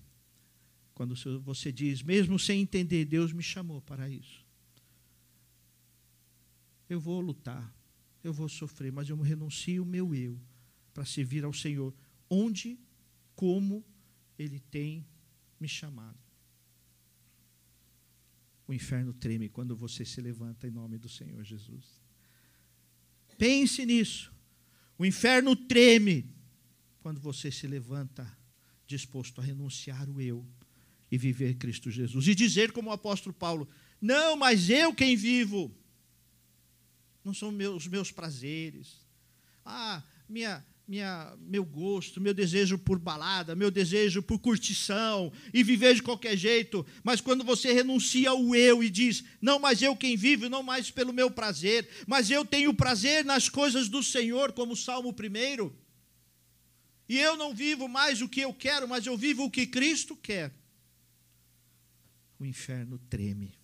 Quando 0.95 1.15
você 1.41 1.71
diz, 1.73 2.03
mesmo 2.03 2.39
sem 2.39 2.61
entender, 2.61 3.05
Deus 3.05 3.33
me 3.33 3.43
chamou 3.43 3.81
para 3.81 4.11
isso. 4.11 4.45
Eu 6.89 6.99
vou 6.99 7.21
lutar, 7.21 7.73
eu 8.23 8.33
vou 8.33 8.49
sofrer, 8.49 8.91
mas 8.91 9.09
eu 9.09 9.17
renuncio 9.21 9.83
o 9.83 9.87
meu 9.87 10.15
eu 10.15 10.41
para 10.93 11.05
servir 11.05 11.45
ao 11.45 11.53
Senhor, 11.53 11.95
onde, 12.29 12.79
como 13.37 13.85
Ele 14.39 14.59
tem 14.59 15.07
me 15.61 15.69
chamado. 15.69 16.19
O 18.67 18.75
inferno 18.75 19.15
treme 19.15 19.49
quando 19.49 19.75
você 19.75 20.05
se 20.05 20.21
levanta 20.21 20.67
em 20.67 20.71
nome 20.71 20.99
do 20.99 21.09
Senhor 21.09 21.43
Jesus. 21.43 22.03
Pense 23.39 23.87
nisso. 23.87 24.33
O 24.99 25.07
inferno 25.07 25.55
treme 25.55 26.29
quando 27.09 27.23
você 27.23 27.51
se 27.51 27.67
levanta 27.67 28.31
disposto 28.87 29.41
a 29.41 29.45
renunciar 29.45 30.11
o 30.11 30.21
eu 30.21 30.47
e 31.11 31.17
viver 31.17 31.55
Cristo 31.55 31.91
Jesus. 31.91 32.29
E 32.29 32.35
dizer, 32.35 32.71
como 32.71 32.91
o 32.91 32.93
apóstolo 32.93 33.35
Paulo: 33.35 33.67
Não, 33.99 34.37
mas 34.37 34.69
eu 34.69 34.93
quem 34.93 35.17
vivo. 35.17 35.75
Não 37.25 37.33
são 37.33 37.51
meus, 37.51 37.85
os 37.85 37.89
meus 37.89 38.13
prazeres. 38.13 39.07
Ah, 39.65 40.03
minha, 40.29 40.63
minha, 40.87 41.35
meu 41.41 41.65
gosto, 41.65 42.21
meu 42.21 42.35
desejo 42.35 42.77
por 42.77 42.99
balada, 42.99 43.57
meu 43.57 43.71
desejo 43.71 44.23
por 44.23 44.39
curtição 44.39 45.33
e 45.55 45.65
viver 45.65 45.95
de 45.95 46.03
qualquer 46.03 46.37
jeito, 46.37 46.85
mas 47.03 47.23
quando 47.23 47.43
você 47.43 47.73
renuncia 47.73 48.29
ao 48.29 48.55
eu 48.55 48.85
e 48.85 48.91
diz: 48.91 49.25
Não, 49.41 49.59
mas 49.59 49.81
eu 49.81 49.97
quem 49.97 50.15
vivo, 50.15 50.51
não 50.51 50.63
mais 50.63 50.91
pelo 50.91 51.15
meu 51.15 51.31
prazer, 51.31 51.89
mas 52.07 52.31
eu 52.31 52.45
tenho 52.45 52.75
prazer 52.75 53.25
nas 53.25 53.49
coisas 53.49 53.89
do 53.89 54.03
Senhor, 54.03 54.53
como 54.53 54.75
o 54.75 54.77
Salmo 54.77 55.09
1, 55.09 55.88
e 57.09 57.19
eu 57.19 57.37
não 57.37 57.55
vivo 57.55 57.89
mais 57.89 58.21
o 58.21 58.29
que 58.29 58.41
eu 58.41 58.53
quero, 58.53 58.87
mas 58.87 59.07
eu 59.07 59.17
vivo 59.17 59.45
o 59.45 59.51
que 59.51 59.67
Cristo 59.67 60.15
quer, 60.15 60.53
o 62.39 62.45
inferno 62.45 62.99
treme, 63.09 63.55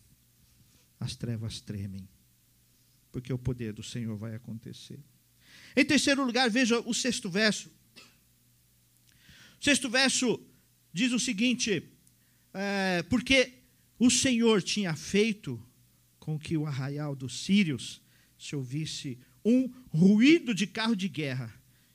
as 0.99 1.15
trevas 1.15 1.61
tremem, 1.61 2.09
porque 3.13 3.33
o 3.33 3.39
poder 3.39 3.73
do 3.73 3.83
Senhor 3.83 4.17
vai 4.17 4.35
acontecer. 4.35 4.99
Em 5.77 5.85
terceiro 5.85 6.25
lugar, 6.25 6.49
veja 6.49 6.81
o 6.81 6.95
sexto 6.95 7.29
verso. 7.29 7.69
O 9.61 9.65
sexto 9.65 9.89
verso 9.91 10.41
diz 10.93 11.13
o 11.13 11.21
seguinte: 11.21 11.91
é, 12.53 13.03
porque 13.05 13.63
o 13.99 14.11
Senhor 14.11 14.63
tinha 14.63 14.95
feito 14.97 15.63
com 16.19 16.39
que 16.39 16.57
o 16.57 16.67
arraial 16.67 17.15
dos 17.15 17.45
sírios 17.45 18.01
se 18.39 18.57
ouvisse 18.57 19.19
um 19.45 19.69
ruído 19.89 20.55
de 20.55 20.67
carro 20.67 20.97
de 20.97 21.09
guerra 21.09 21.53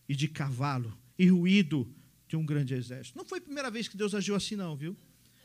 e 0.08 0.16
de 0.16 0.28
cavalo 0.28 0.99
e 1.20 1.28
ruído 1.28 1.94
de 2.30 2.38
um 2.38 2.46
grande 2.46 2.74
exército. 2.74 3.18
Não 3.18 3.26
foi 3.26 3.40
a 3.40 3.42
primeira 3.42 3.70
vez 3.70 3.90
que 3.90 3.98
Deus 3.98 4.16
agiu 4.16 4.36
assim, 4.36 4.56
não, 4.56 4.76
viu? 4.78 4.96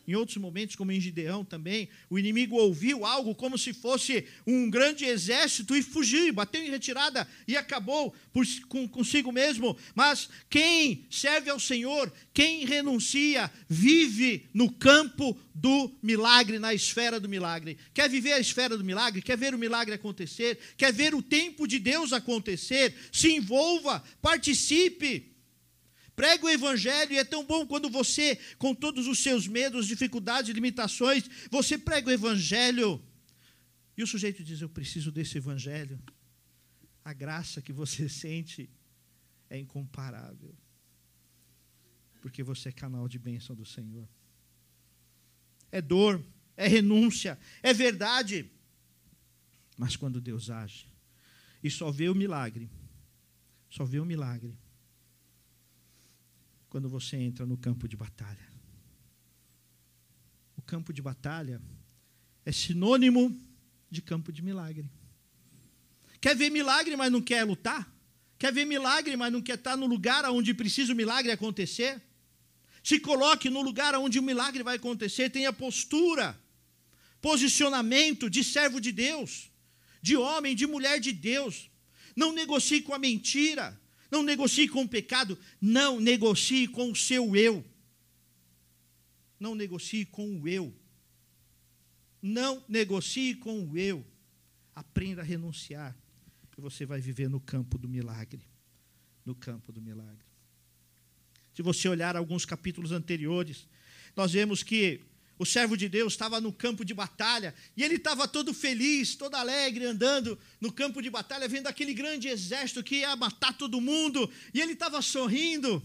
Em 0.06 0.14
outros 0.14 0.36
momentos, 0.36 0.76
como 0.76 0.92
em 0.92 1.00
Gideão 1.00 1.44
também, 1.44 1.88
o 2.10 2.18
inimigo 2.18 2.56
ouviu 2.56 3.06
algo 3.06 3.34
como 3.34 3.56
se 3.56 3.72
fosse 3.72 4.26
um 4.46 4.68
grande 4.68 5.06
exército 5.06 5.74
e 5.74 5.82
fugiu, 5.82 6.32
bateu 6.32 6.62
em 6.62 6.70
retirada 6.70 7.26
e 7.48 7.56
acabou 7.56 8.14
por, 8.32 8.44
com, 8.68 8.86
consigo 8.86 9.32
mesmo. 9.32 9.76
Mas 9.94 10.28
quem 10.50 11.06
serve 11.10 11.48
ao 11.48 11.58
Senhor, 11.58 12.12
quem 12.34 12.66
renuncia, 12.66 13.50
vive 13.66 14.46
no 14.52 14.70
campo 14.70 15.38
do 15.54 15.90
milagre, 16.02 16.58
na 16.58 16.74
esfera 16.74 17.18
do 17.18 17.28
milagre. 17.28 17.78
Quer 17.94 18.10
viver 18.10 18.34
a 18.34 18.40
esfera 18.40 18.76
do 18.76 18.84
milagre? 18.84 19.22
Quer 19.22 19.38
ver 19.38 19.54
o 19.54 19.58
milagre 19.58 19.94
acontecer? 19.94 20.58
Quer 20.76 20.92
ver 20.92 21.14
o 21.14 21.22
tempo 21.22 21.66
de 21.66 21.78
Deus 21.78 22.12
acontecer? 22.12 22.94
Se 23.10 23.32
envolva, 23.32 24.04
participe. 24.20 25.33
Prega 26.16 26.46
o 26.46 26.50
evangelho 26.50 27.12
e 27.12 27.18
é 27.18 27.24
tão 27.24 27.44
bom 27.44 27.66
quando 27.66 27.90
você, 27.90 28.36
com 28.56 28.74
todos 28.74 29.06
os 29.08 29.18
seus 29.18 29.48
medos, 29.48 29.86
dificuldades, 29.86 30.54
limitações, 30.54 31.28
você 31.50 31.76
prega 31.76 32.08
o 32.08 32.12
evangelho. 32.12 33.02
E 33.96 34.02
o 34.02 34.06
sujeito 34.06 34.44
diz: 34.44 34.60
Eu 34.60 34.68
preciso 34.68 35.10
desse 35.10 35.38
evangelho. 35.38 36.00
A 37.04 37.12
graça 37.12 37.60
que 37.60 37.72
você 37.72 38.08
sente 38.08 38.70
é 39.50 39.58
incomparável. 39.58 40.54
Porque 42.22 42.42
você 42.42 42.68
é 42.68 42.72
canal 42.72 43.08
de 43.08 43.18
bênção 43.18 43.54
do 43.54 43.66
Senhor. 43.66 44.08
É 45.70 45.82
dor, 45.82 46.24
é 46.56 46.68
renúncia, 46.68 47.38
é 47.62 47.72
verdade. 47.74 48.48
Mas 49.76 49.96
quando 49.96 50.20
Deus 50.20 50.48
age, 50.48 50.86
e 51.62 51.68
só 51.68 51.90
vê 51.90 52.08
o 52.08 52.14
milagre, 52.14 52.70
só 53.68 53.84
vê 53.84 53.98
o 53.98 54.04
milagre 54.04 54.56
quando 56.74 56.88
você 56.88 57.16
entra 57.16 57.46
no 57.46 57.56
campo 57.56 57.86
de 57.86 57.96
batalha. 57.96 58.48
O 60.56 60.62
campo 60.62 60.92
de 60.92 61.00
batalha 61.00 61.62
é 62.44 62.50
sinônimo 62.50 63.32
de 63.88 64.02
campo 64.02 64.32
de 64.32 64.42
milagre. 64.42 64.90
Quer 66.20 66.34
ver 66.34 66.50
milagre, 66.50 66.96
mas 66.96 67.12
não 67.12 67.22
quer 67.22 67.44
lutar? 67.44 67.88
Quer 68.36 68.52
ver 68.52 68.64
milagre, 68.64 69.16
mas 69.16 69.32
não 69.32 69.40
quer 69.40 69.54
estar 69.54 69.76
no 69.76 69.86
lugar 69.86 70.24
onde 70.24 70.52
precisa 70.52 70.92
o 70.92 70.96
milagre 70.96 71.30
acontecer? 71.30 72.02
Se 72.82 72.98
coloque 72.98 73.48
no 73.48 73.62
lugar 73.62 73.94
onde 73.94 74.18
o 74.18 74.22
milagre 74.24 74.64
vai 74.64 74.74
acontecer, 74.74 75.30
tenha 75.30 75.52
postura, 75.52 76.36
posicionamento 77.20 78.28
de 78.28 78.42
servo 78.42 78.80
de 78.80 78.90
Deus, 78.90 79.48
de 80.02 80.16
homem, 80.16 80.56
de 80.56 80.66
mulher 80.66 80.98
de 80.98 81.12
Deus. 81.12 81.70
Não 82.16 82.32
negocie 82.32 82.82
com 82.82 82.92
a 82.92 82.98
mentira, 82.98 83.80
não 84.14 84.22
negocie 84.22 84.68
com 84.68 84.82
o 84.82 84.88
pecado, 84.88 85.36
não 85.60 85.98
negocie 85.98 86.68
com 86.68 86.92
o 86.92 86.94
seu 86.94 87.34
eu. 87.34 87.64
Não 89.40 89.56
negocie 89.56 90.04
com 90.04 90.38
o 90.38 90.46
eu. 90.46 90.72
Não 92.22 92.62
negocie 92.68 93.34
com 93.34 93.64
o 93.66 93.76
eu. 93.76 94.06
Aprenda 94.72 95.20
a 95.20 95.24
renunciar. 95.24 95.96
E 96.56 96.60
você 96.60 96.86
vai 96.86 97.00
viver 97.00 97.28
no 97.28 97.40
campo 97.40 97.76
do 97.76 97.88
milagre. 97.88 98.46
No 99.26 99.34
campo 99.34 99.72
do 99.72 99.82
milagre. 99.82 100.24
Se 101.52 101.60
você 101.60 101.88
olhar 101.88 102.16
alguns 102.16 102.44
capítulos 102.44 102.92
anteriores, 102.92 103.66
nós 104.14 104.32
vemos 104.32 104.62
que 104.62 105.00
o 105.38 105.44
servo 105.44 105.76
de 105.76 105.88
Deus 105.88 106.12
estava 106.12 106.40
no 106.40 106.52
campo 106.52 106.84
de 106.84 106.94
batalha 106.94 107.54
e 107.76 107.82
ele 107.82 107.96
estava 107.96 108.28
todo 108.28 108.54
feliz, 108.54 109.16
todo 109.16 109.34
alegre, 109.34 109.84
andando 109.84 110.38
no 110.60 110.72
campo 110.72 111.02
de 111.02 111.10
batalha, 111.10 111.48
vendo 111.48 111.66
aquele 111.66 111.92
grande 111.92 112.28
exército 112.28 112.84
que 112.84 112.96
ia 112.96 113.16
matar 113.16 113.56
todo 113.56 113.80
mundo, 113.80 114.30
e 114.52 114.60
ele 114.60 114.74
estava 114.74 115.02
sorrindo. 115.02 115.82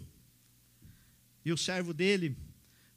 E 1.43 1.51
o 1.51 1.57
servo 1.57 1.93
dele 1.93 2.37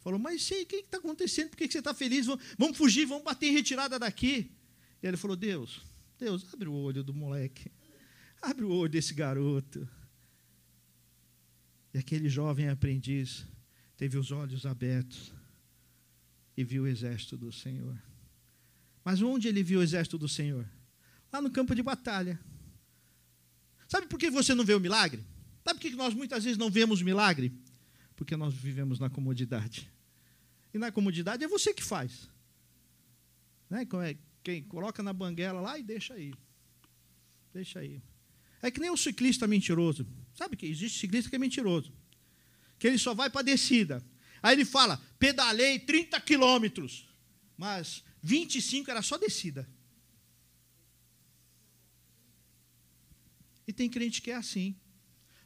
falou: 0.01 0.19
Mas 0.19 0.43
sei, 0.43 0.63
o 0.63 0.67
que 0.67 0.77
está 0.77 0.99
acontecendo? 0.99 1.51
Por 1.51 1.57
que 1.57 1.71
você 1.71 1.79
está 1.79 1.95
feliz? 1.95 2.27
Vamos 2.59 2.77
fugir, 2.77 3.07
vamos 3.07 3.25
bater 3.25 3.47
em 3.47 3.53
retirada 3.53 3.99
daqui. 3.99 4.51
E 5.03 5.07
ele 5.07 5.17
falou: 5.17 5.37
Deus, 5.37 5.81
Deus, 6.19 6.45
abre 6.53 6.69
o 6.69 6.75
olho 6.75 7.03
do 7.03 7.15
moleque, 7.15 7.73
abre 8.43 8.65
o 8.65 8.71
olho 8.71 8.91
desse 8.91 9.15
garoto. 9.15 9.89
E 11.95 11.99
aquele 11.99 12.29
jovem 12.29 12.69
aprendiz 12.69 13.47
teve 13.97 14.19
os 14.19 14.31
olhos 14.31 14.67
abertos 14.67 15.33
e 16.57 16.65
viu 16.65 16.85
o 16.85 16.87
exército 16.87 17.37
do 17.37 17.53
Senhor. 17.53 17.97
Mas 19.05 19.21
onde 19.21 19.49
ele 19.49 19.63
viu 19.63 19.81
o 19.81 19.83
exército 19.83 20.19
do 20.19 20.29
Senhor? 20.29 20.69
Lá 21.33 21.41
no 21.41 21.51
campo 21.51 21.75
de 21.75 21.83
batalha. 21.83 22.39
Sabe 23.89 24.07
por 24.07 24.19
que 24.19 24.31
você 24.31 24.55
não 24.55 24.65
vê 24.65 24.75
o 24.75 24.81
milagre? 24.81 25.23
Sabe 25.65 25.79
por 25.79 25.89
que 25.89 25.97
nós 25.97 26.15
muitas 26.15 26.45
vezes 26.45 26.59
não 26.59 26.71
vemos 26.71 27.01
o 27.01 27.05
milagre? 27.05 27.53
Porque 28.17 28.37
nós 28.37 28.55
vivemos 28.55 28.99
na 28.99 29.11
comodidade. 29.11 29.91
E 30.73 30.79
na 30.79 30.91
comodidade 30.91 31.45
é 31.45 31.49
você 31.49 31.75
que 31.75 31.83
faz. 31.83 32.29
Né? 33.69 33.87
É, 34.05 34.17
quem 34.43 34.63
coloca 34.63 35.03
na 35.03 35.13
banguela 35.13 35.61
lá 35.61 35.79
e 35.79 35.83
deixa 35.83 36.15
aí. 36.15 36.35
Deixa 37.53 37.81
aí. 37.81 38.03
É 38.61 38.71
que 38.71 38.81
nem 38.81 38.91
o 38.91 38.97
ciclista 38.97 39.47
mentiroso. 39.47 40.07
Sabe 40.35 40.57
que 40.57 40.67
existe 40.67 40.99
ciclista 41.01 41.29
que 41.29 41.37
é 41.37 41.39
mentiroso. 41.39 41.93
Que 42.79 42.87
ele 42.87 42.99
só 42.99 43.15
vai 43.15 43.29
para 43.29 43.41
a 43.41 43.45
descida. 43.45 44.03
Aí 44.43 44.55
ele 44.55 44.65
fala: 44.65 45.01
pedalei 45.19 45.79
30 45.79 46.19
quilômetros, 46.21 47.07
mas 47.57 48.03
25 48.23 48.91
era 48.91 49.03
só 49.03 49.17
descida. 49.17 49.69
E 53.67 53.73
tem 53.73 53.89
crente 53.89 54.21
que 54.21 54.31
é 54.31 54.35
assim. 54.35 54.77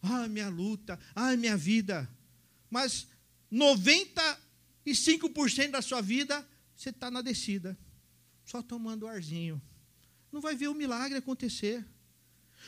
Ah, 0.02 0.26
minha 0.28 0.48
luta, 0.48 0.98
ah, 1.14 1.36
minha 1.36 1.56
vida. 1.56 2.10
Mas 2.70 3.06
95% 3.52 5.70
da 5.70 5.82
sua 5.82 6.00
vida 6.00 6.48
você 6.74 6.88
está 6.90 7.10
na 7.10 7.22
descida, 7.22 7.76
só 8.44 8.62
tomando 8.62 9.08
arzinho. 9.08 9.60
Não 10.30 10.40
vai 10.40 10.54
ver 10.54 10.68
o 10.68 10.74
milagre 10.74 11.18
acontecer. 11.18 11.84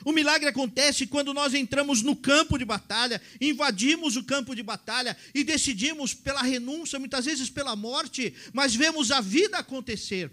O 0.04 0.12
milagre 0.12 0.48
acontece 0.48 1.06
quando 1.06 1.34
nós 1.34 1.54
entramos 1.54 2.02
no 2.02 2.14
campo 2.14 2.58
de 2.58 2.64
batalha, 2.64 3.20
invadimos 3.40 4.16
o 4.16 4.24
campo 4.24 4.54
de 4.54 4.62
batalha 4.62 5.16
e 5.34 5.42
decidimos 5.42 6.14
pela 6.14 6.42
renúncia, 6.42 6.98
muitas 6.98 7.24
vezes 7.24 7.50
pela 7.50 7.74
morte, 7.74 8.34
mas 8.52 8.74
vemos 8.74 9.10
a 9.10 9.20
vida 9.20 9.58
acontecer. 9.58 10.30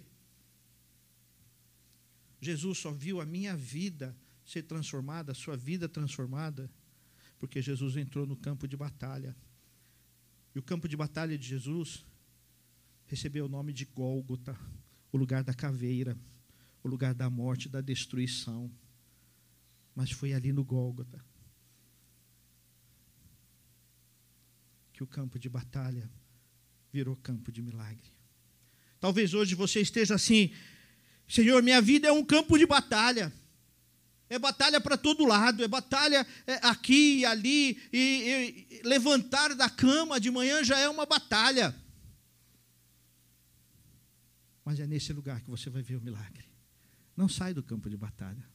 Jesus 2.39 2.77
só 2.77 2.91
viu 2.91 3.19
a 3.19 3.25
minha 3.25 3.55
vida 3.55 4.15
ser 4.45 4.63
transformada, 4.63 5.31
a 5.31 5.35
sua 5.35 5.57
vida 5.57 5.89
transformada, 5.89 6.69
porque 7.39 7.61
Jesus 7.61 7.97
entrou 7.97 8.25
no 8.25 8.35
campo 8.35 8.67
de 8.67 8.77
batalha. 8.77 9.35
E 10.53 10.59
o 10.59 10.63
campo 10.63 10.87
de 10.87 10.95
batalha 10.95 11.37
de 11.37 11.47
Jesus 11.47 12.05
recebeu 13.07 13.45
o 13.45 13.49
nome 13.49 13.73
de 13.73 13.85
Gólgota, 13.85 14.57
o 15.11 15.17
lugar 15.17 15.43
da 15.43 15.53
caveira, 15.53 16.15
o 16.83 16.87
lugar 16.87 17.15
da 17.15 17.29
morte, 17.29 17.67
da 17.67 17.81
destruição 17.81 18.71
mas 19.95 20.11
foi 20.11 20.33
ali 20.33 20.51
no 20.51 20.63
Gólgota 20.63 21.23
que 24.95 25.03
o 25.03 25.07
campo 25.07 25.37
de 25.37 25.49
batalha 25.49 26.09
virou 26.91 27.17
campo 27.17 27.51
de 27.51 27.61
milagre. 27.61 28.13
Talvez 28.99 29.33
hoje 29.33 29.53
você 29.53 29.81
esteja 29.81 30.15
assim, 30.15 30.53
Senhor, 31.27 31.61
minha 31.61 31.81
vida 31.81 32.07
é 32.07 32.11
um 32.11 32.23
campo 32.23 32.57
de 32.57 32.65
batalha. 32.65 33.31
É 34.29 34.39
batalha 34.39 34.79
para 34.79 34.97
todo 34.97 35.25
lado, 35.25 35.63
é 35.63 35.67
batalha 35.67 36.25
é, 36.47 36.53
aqui 36.65 37.19
e 37.19 37.25
ali, 37.25 37.77
e, 37.91 38.67
e 38.69 38.81
levantar 38.83 39.53
da 39.53 39.69
cama 39.69 40.19
de 40.19 40.31
manhã 40.31 40.63
já 40.63 40.79
é 40.79 40.87
uma 40.87 41.05
batalha. 41.05 41.75
Mas 44.63 44.79
é 44.79 44.87
nesse 44.87 45.11
lugar 45.11 45.41
que 45.41 45.49
você 45.49 45.69
vai 45.69 45.83
ver 45.83 45.97
o 45.97 46.01
milagre. 46.01 46.45
Não 47.15 47.27
sai 47.27 47.53
do 47.53 47.61
campo 47.61 47.89
de 47.89 47.97
batalha. 47.97 48.54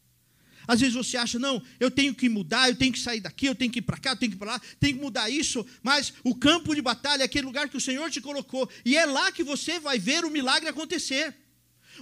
Às 0.66 0.80
vezes 0.80 0.94
você 0.94 1.16
acha, 1.16 1.38
não, 1.38 1.62
eu 1.78 1.90
tenho 1.90 2.14
que 2.14 2.28
mudar, 2.28 2.68
eu 2.68 2.76
tenho 2.76 2.92
que 2.92 2.98
sair 2.98 3.20
daqui, 3.20 3.46
eu 3.46 3.54
tenho 3.54 3.72
que 3.72 3.78
ir 3.78 3.82
para 3.82 3.96
cá, 3.96 4.10
eu 4.10 4.16
tenho 4.16 4.32
que 4.32 4.36
ir 4.36 4.38
para 4.38 4.52
lá, 4.52 4.60
tenho 4.78 4.96
que 4.96 5.02
mudar 5.02 5.28
isso, 5.30 5.66
mas 5.82 6.12
o 6.22 6.34
campo 6.34 6.74
de 6.74 6.82
batalha 6.82 7.22
é 7.22 7.24
aquele 7.24 7.46
lugar 7.46 7.68
que 7.68 7.76
o 7.76 7.80
Senhor 7.80 8.10
te 8.10 8.20
colocou, 8.20 8.70
e 8.84 8.96
é 8.96 9.06
lá 9.06 9.32
que 9.32 9.42
você 9.42 9.80
vai 9.80 9.98
ver 9.98 10.24
o 10.24 10.30
milagre 10.30 10.68
acontecer. 10.68 11.36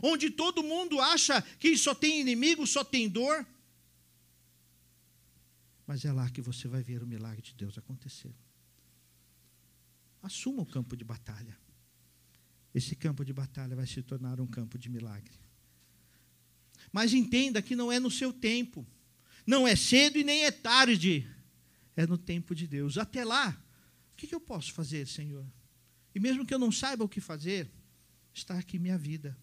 Onde 0.03 0.31
todo 0.31 0.63
mundo 0.63 1.01
acha 1.01 1.43
que 1.59 1.77
só 1.77 1.95
tem 1.95 2.21
inimigo, 2.21 2.67
só 2.67 2.85
tem 2.85 3.09
dor. 3.09 3.47
Mas 5.87 6.05
é 6.05 6.13
lá 6.13 6.29
que 6.31 6.41
você 6.41 6.69
vai 6.69 6.83
ver 6.83 7.03
o 7.03 7.07
milagre 7.07 7.43
de 7.43 7.55
Deus 7.55 7.77
acontecer. 7.79 8.35
Assuma 10.23 10.63
o 10.63 10.67
campo 10.67 10.97
de 10.97 11.05
batalha. 11.05 11.57
Esse 12.75 12.95
campo 12.95 13.25
de 13.25 13.33
batalha 13.33 13.75
vai 13.75 13.87
se 13.87 14.03
tornar 14.03 14.41
um 14.41 14.47
campo 14.47 14.79
de 14.79 14.89
milagre. 14.89 15.33
Mas 16.93 17.13
entenda 17.13 17.63
que 17.63 17.77
não 17.77 17.91
é 17.91 17.99
no 17.99 18.11
seu 18.11 18.33
tempo. 18.33 18.87
Não 19.47 19.67
é 19.67 19.75
cedo 19.77 20.19
e 20.19 20.25
nem 20.25 20.45
é 20.45 20.51
tarde. 20.51 21.27
É 21.97 22.07
no 22.07 22.19
tempo 22.19 22.55
de 22.55 22.67
Deus. 22.67 22.99
Até 22.99 23.25
lá, 23.25 23.61
o 24.13 24.17
que 24.17 24.35
eu 24.35 24.41
posso 24.41 24.73
fazer, 24.73 25.07
Senhor? 25.07 25.47
E 26.15 26.21
mesmo 26.21 26.45
que 26.45 26.53
eu 26.53 26.59
não 26.59 26.73
saiba 26.73 27.05
o 27.05 27.09
que 27.09 27.21
fazer, 27.21 27.71
está 28.33 28.59
aqui 28.59 28.79
minha 28.79 28.99
vida. 28.99 29.37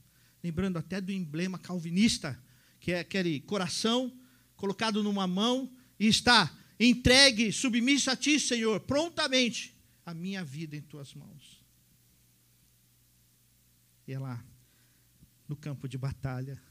Lembrando 0.44 0.78
até 0.78 1.02
do 1.02 1.12
emblema 1.12 1.58
calvinista, 1.58 2.42
que 2.80 2.92
é 2.92 3.00
aquele 3.00 3.40
coração 3.42 4.16
colocado 4.56 5.02
numa 5.02 5.28
mão 5.28 5.72
e 6.00 6.08
está 6.08 6.56
entregue, 6.80 7.52
submisso 7.52 8.12
a 8.12 8.16
ti, 8.16 8.40
Senhor, 8.40 8.80
prontamente 8.82 9.76
a 10.06 10.14
minha 10.14 10.44
vida 10.44 10.76
em 10.76 10.82
tuas 10.82 11.14
mãos. 11.14 11.64
E 14.08 14.14
é 14.14 14.20
lá, 14.20 14.44
no 15.48 15.56
campo 15.56 15.88
de 15.88 15.98
batalha, 15.98 16.62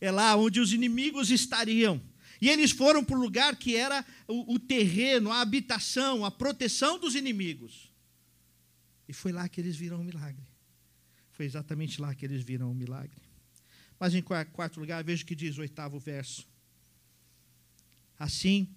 é 0.00 0.10
lá 0.10 0.36
onde 0.36 0.60
os 0.60 0.72
inimigos 0.72 1.30
estariam. 1.30 2.00
E 2.40 2.48
eles 2.48 2.70
foram 2.70 3.02
para 3.02 3.16
o 3.16 3.20
lugar 3.20 3.56
que 3.56 3.76
era 3.76 4.04
o, 4.28 4.54
o, 4.54 4.58
terreno, 4.58 5.32
a 5.32 5.40
habitação, 5.40 6.24
a 6.24 6.30
proteção 6.30 6.98
dos 6.98 7.14
inimigos. 7.14 7.90
E 9.08 9.12
foi 9.12 9.32
lá 9.32 9.48
que 9.48 9.60
eles 9.60 9.76
viram 9.76 10.00
o 10.00 10.04
milagre. 10.04 10.44
Foi 11.32 11.46
exatamente 11.46 12.00
lá 12.00 12.14
que 12.14 12.24
eles 12.24 12.42
viram 12.42 12.70
o 12.70 12.74
milagre. 12.74 13.22
Mas 13.98 14.14
em 14.14 14.22
quarto 14.22 14.78
lugar, 14.78 15.02
veja 15.02 15.22
o 15.22 15.26
que 15.26 15.34
diz 15.34 15.56
o 15.56 15.62
oitavo 15.62 15.98
verso. 15.98 16.46
Assim, 18.18 18.68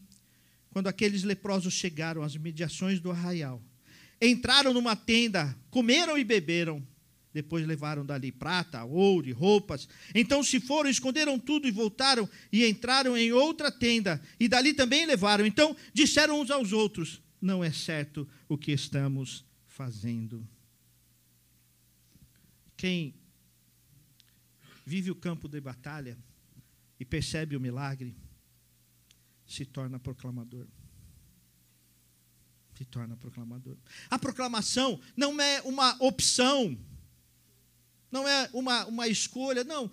quando 0.70 0.88
aqueles 0.88 1.24
leprosos 1.24 1.74
chegaram 1.74 2.22
às 2.22 2.36
mediações 2.36 3.00
do 3.00 3.12
arraial, 3.12 3.62
entraram 4.22 4.74
numa 4.74 4.96
tenda, 4.96 5.56
comeram 5.70 6.18
e 6.18 6.24
beberam. 6.24 6.86
Depois 7.34 7.66
levaram 7.66 8.06
dali 8.06 8.32
prata, 8.32 8.84
ouro 8.84 9.28
e 9.28 9.32
roupas. 9.32 9.88
Então 10.16 10.44
se 10.44 10.60
foram, 10.60 10.90
esconderam 10.90 11.38
tudo 11.38 11.68
e 11.68 11.72
voltaram 11.72 12.28
e 12.52 12.66
entraram 12.66 13.16
em 13.16 13.32
outra 13.32 13.72
tenda. 13.72 14.22
E 14.40 14.48
dali 14.48 14.74
também 14.74 15.06
levaram. 15.06 15.46
Então 15.46 15.76
disseram 15.94 16.42
uns 16.42 16.50
aos 16.50 16.74
outros: 16.74 17.22
Não 17.42 17.64
é 17.64 17.72
certo 17.72 18.28
o 18.48 18.58
que 18.58 18.72
estamos 18.72 19.46
fazendo. 19.68 20.48
Quem 22.76 23.14
vive 24.86 25.12
o 25.12 25.16
campo 25.16 25.48
de 25.48 25.62
batalha 25.62 26.18
e 27.00 27.06
percebe 27.06 27.56
o 27.56 27.60
milagre, 27.60 28.16
se 29.46 29.66
torna 29.66 30.00
proclamador. 30.00 30.68
Se 32.76 32.86
torna 32.86 33.16
proclamador. 33.16 33.78
A 34.10 34.18
proclamação 34.18 35.00
não 35.16 35.40
é 35.40 35.62
uma 35.62 35.96
opção, 36.00 36.78
não 38.12 38.28
é 38.28 38.50
uma, 38.54 38.86
uma 38.86 39.08
escolha, 39.08 39.64
não. 39.64 39.90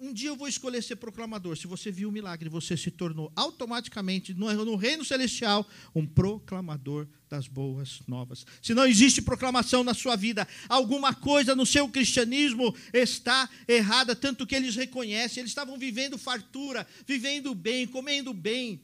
um 0.00 0.12
dia 0.12 0.28
eu 0.28 0.36
vou 0.36 0.48
escolher 0.48 0.82
ser 0.82 0.96
proclamador. 0.96 1.56
Se 1.56 1.66
você 1.66 1.90
viu 1.90 2.08
o 2.08 2.12
milagre, 2.12 2.48
você 2.48 2.76
se 2.76 2.90
tornou 2.90 3.32
automaticamente, 3.34 4.34
no, 4.34 4.52
no 4.64 4.76
reino 4.76 5.04
celestial, 5.04 5.66
um 5.94 6.06
proclamador 6.06 7.06
das 7.28 7.48
boas 7.48 8.00
novas. 8.06 8.44
Se 8.60 8.74
não 8.74 8.86
existe 8.86 9.22
proclamação 9.22 9.82
na 9.82 9.94
sua 9.94 10.16
vida, 10.16 10.46
alguma 10.68 11.14
coisa 11.14 11.56
no 11.56 11.64
seu 11.64 11.88
cristianismo 11.88 12.74
está 12.92 13.48
errada, 13.66 14.14
tanto 14.14 14.46
que 14.46 14.54
eles 14.54 14.76
reconhecem. 14.76 15.40
Eles 15.40 15.50
estavam 15.50 15.78
vivendo 15.78 16.18
fartura, 16.18 16.86
vivendo 17.06 17.54
bem, 17.54 17.86
comendo 17.86 18.34
bem, 18.34 18.82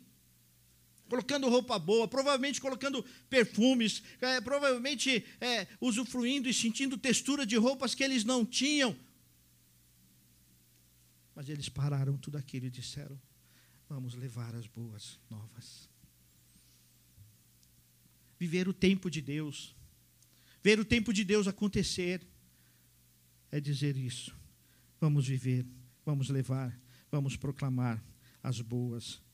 colocando 1.08 1.48
roupa 1.48 1.78
boa, 1.78 2.06
provavelmente 2.06 2.60
colocando 2.60 3.04
perfumes, 3.28 4.02
é, 4.20 4.40
provavelmente 4.40 5.24
é, 5.40 5.66
usufruindo 5.80 6.48
e 6.48 6.54
sentindo 6.54 6.96
textura 6.96 7.44
de 7.44 7.56
roupas 7.56 7.94
que 7.94 8.04
eles 8.04 8.24
não 8.24 8.44
tinham. 8.44 8.96
Mas 11.34 11.48
eles 11.48 11.68
pararam 11.68 12.16
tudo 12.16 12.36
aquilo 12.36 12.66
e 12.66 12.70
disseram: 12.70 13.20
Vamos 13.88 14.14
levar 14.14 14.54
as 14.54 14.66
boas 14.66 15.18
novas 15.30 15.88
viver 18.38 18.68
o 18.68 18.72
tempo 18.72 19.10
de 19.10 19.20
Deus. 19.20 19.74
Ver 20.62 20.78
o 20.78 20.84
tempo 20.84 21.12
de 21.12 21.24
Deus 21.24 21.48
acontecer 21.48 22.26
é 23.50 23.60
dizer 23.60 23.96
isso. 23.96 24.36
Vamos 25.00 25.26
viver, 25.26 25.66
vamos 26.04 26.28
levar, 26.28 26.78
vamos 27.10 27.36
proclamar 27.36 28.02
as 28.42 28.60
boas 28.60 29.20
novas. 29.20 29.27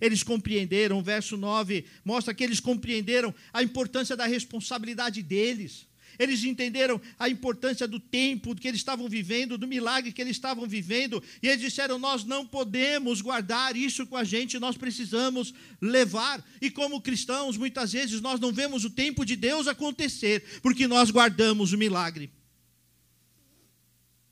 Eles 0.00 0.22
compreenderam, 0.22 0.98
o 0.98 1.02
verso 1.02 1.36
9 1.36 1.84
mostra 2.04 2.32
que 2.32 2.44
eles 2.44 2.60
compreenderam 2.60 3.34
a 3.52 3.62
importância 3.62 4.16
da 4.16 4.24
responsabilidade 4.24 5.20
deles. 5.22 5.88
Eles 6.18 6.44
entenderam 6.44 7.00
a 7.18 7.28
importância 7.28 7.88
do 7.88 7.98
tempo 7.98 8.54
que 8.54 8.68
eles 8.68 8.80
estavam 8.80 9.08
vivendo, 9.08 9.56
do 9.56 9.66
milagre 9.66 10.12
que 10.12 10.20
eles 10.20 10.36
estavam 10.36 10.66
vivendo, 10.68 11.22
e 11.42 11.48
eles 11.48 11.60
disseram: 11.60 11.98
Nós 11.98 12.24
não 12.24 12.46
podemos 12.46 13.20
guardar 13.20 13.76
isso 13.76 14.06
com 14.06 14.16
a 14.16 14.22
gente, 14.22 14.58
nós 14.58 14.76
precisamos 14.76 15.54
levar. 15.80 16.44
E 16.60 16.70
como 16.70 17.00
cristãos, 17.00 17.56
muitas 17.56 17.92
vezes 17.92 18.20
nós 18.20 18.38
não 18.38 18.52
vemos 18.52 18.84
o 18.84 18.90
tempo 18.90 19.24
de 19.24 19.34
Deus 19.34 19.66
acontecer, 19.66 20.60
porque 20.62 20.86
nós 20.86 21.10
guardamos 21.10 21.72
o 21.72 21.78
milagre. 21.78 22.30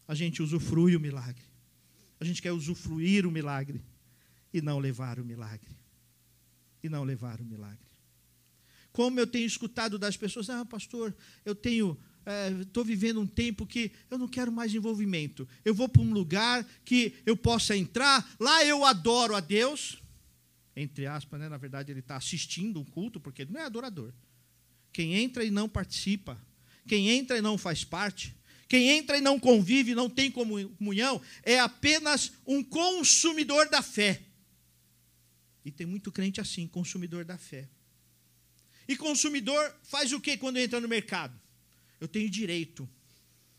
A 0.06 0.14
gente 0.14 0.42
usufrui 0.42 0.94
o 0.94 1.00
milagre, 1.00 1.44
a 2.20 2.24
gente 2.24 2.42
quer 2.42 2.52
usufruir 2.52 3.26
o 3.26 3.30
milagre 3.30 3.82
e 4.52 4.60
não 4.60 4.78
levar 4.78 5.18
o 5.18 5.24
milagre. 5.24 5.76
E 6.82 6.88
não 6.88 7.04
levar 7.04 7.40
o 7.40 7.44
milagre. 7.44 7.86
Como 8.92 9.18
eu 9.20 9.26
tenho 9.26 9.46
escutado 9.46 9.98
das 9.98 10.16
pessoas, 10.16 10.48
ah, 10.50 10.64
pastor, 10.64 11.14
eu 11.44 11.54
tenho 11.54 11.98
estou 12.60 12.82
é, 12.82 12.86
vivendo 12.86 13.20
um 13.20 13.26
tempo 13.26 13.66
que 13.66 13.90
eu 14.10 14.18
não 14.18 14.28
quero 14.28 14.52
mais 14.52 14.74
envolvimento. 14.74 15.48
Eu 15.64 15.74
vou 15.74 15.88
para 15.88 16.02
um 16.02 16.12
lugar 16.12 16.64
que 16.84 17.14
eu 17.24 17.36
possa 17.36 17.76
entrar, 17.76 18.28
lá 18.38 18.64
eu 18.64 18.84
adoro 18.84 19.34
a 19.34 19.40
Deus, 19.40 20.02
entre 20.76 21.06
aspas, 21.06 21.40
né? 21.40 21.48
na 21.48 21.56
verdade 21.56 21.90
ele 21.90 22.00
está 22.00 22.16
assistindo 22.16 22.80
um 22.80 22.84
culto, 22.84 23.18
porque 23.18 23.42
ele 23.42 23.52
não 23.52 23.60
é 23.60 23.64
adorador. 23.64 24.12
Quem 24.92 25.14
entra 25.14 25.44
e 25.44 25.50
não 25.50 25.68
participa, 25.68 26.38
quem 26.86 27.08
entra 27.08 27.38
e 27.38 27.40
não 27.40 27.56
faz 27.56 27.82
parte, 27.82 28.36
quem 28.68 28.90
entra 28.90 29.16
e 29.16 29.20
não 29.20 29.40
convive, 29.40 29.94
não 29.94 30.10
tem 30.10 30.30
comunhão, 30.30 31.20
é 31.42 31.58
apenas 31.58 32.32
um 32.46 32.62
consumidor 32.62 33.68
da 33.70 33.80
fé. 33.80 34.22
E 35.64 35.70
tem 35.70 35.86
muito 35.86 36.10
crente 36.10 36.40
assim, 36.40 36.66
consumidor 36.66 37.24
da 37.24 37.36
fé. 37.36 37.68
E 38.86 38.96
consumidor 38.96 39.74
faz 39.82 40.12
o 40.12 40.20
que 40.20 40.36
quando 40.36 40.56
entra 40.58 40.80
no 40.80 40.88
mercado? 40.88 41.38
Eu 42.00 42.08
tenho 42.08 42.30
direito. 42.30 42.88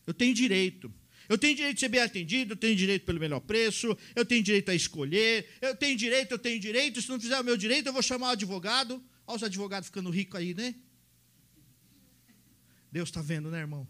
Eu 0.07 0.13
tenho 0.13 0.33
direito. 0.33 0.91
Eu 1.27 1.37
tenho 1.37 1.55
direito 1.55 1.75
de 1.75 1.81
ser 1.81 1.89
bem 1.89 2.01
atendido, 2.01 2.53
eu 2.53 2.57
tenho 2.57 2.75
direito 2.75 3.05
pelo 3.05 3.19
melhor 3.19 3.39
preço, 3.39 3.95
eu 4.15 4.25
tenho 4.25 4.41
direito 4.41 4.71
a 4.71 4.73
escolher, 4.73 5.47
eu 5.61 5.75
tenho 5.75 5.95
direito, 5.95 6.31
eu 6.31 6.39
tenho 6.39 6.59
direito. 6.59 6.99
Se 6.99 7.07
não 7.07 7.19
fizer 7.19 7.39
o 7.39 7.43
meu 7.43 7.55
direito, 7.55 7.85
eu 7.85 7.93
vou 7.93 8.01
chamar 8.01 8.29
o 8.29 8.31
advogado. 8.31 9.03
Olha 9.27 9.35
os 9.35 9.43
advogados 9.43 9.87
ficando 9.89 10.09
ricos 10.09 10.39
aí, 10.39 10.55
né? 10.55 10.73
Deus 12.91 13.09
está 13.09 13.21
vendo, 13.21 13.51
né, 13.51 13.59
irmão? 13.59 13.87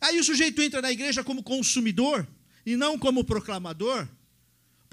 Aí 0.00 0.20
o 0.20 0.22
sujeito 0.22 0.62
entra 0.62 0.80
na 0.80 0.92
igreja 0.92 1.24
como 1.24 1.42
consumidor 1.42 2.28
e 2.64 2.76
não 2.76 2.96
como 2.96 3.24
proclamador. 3.24 4.08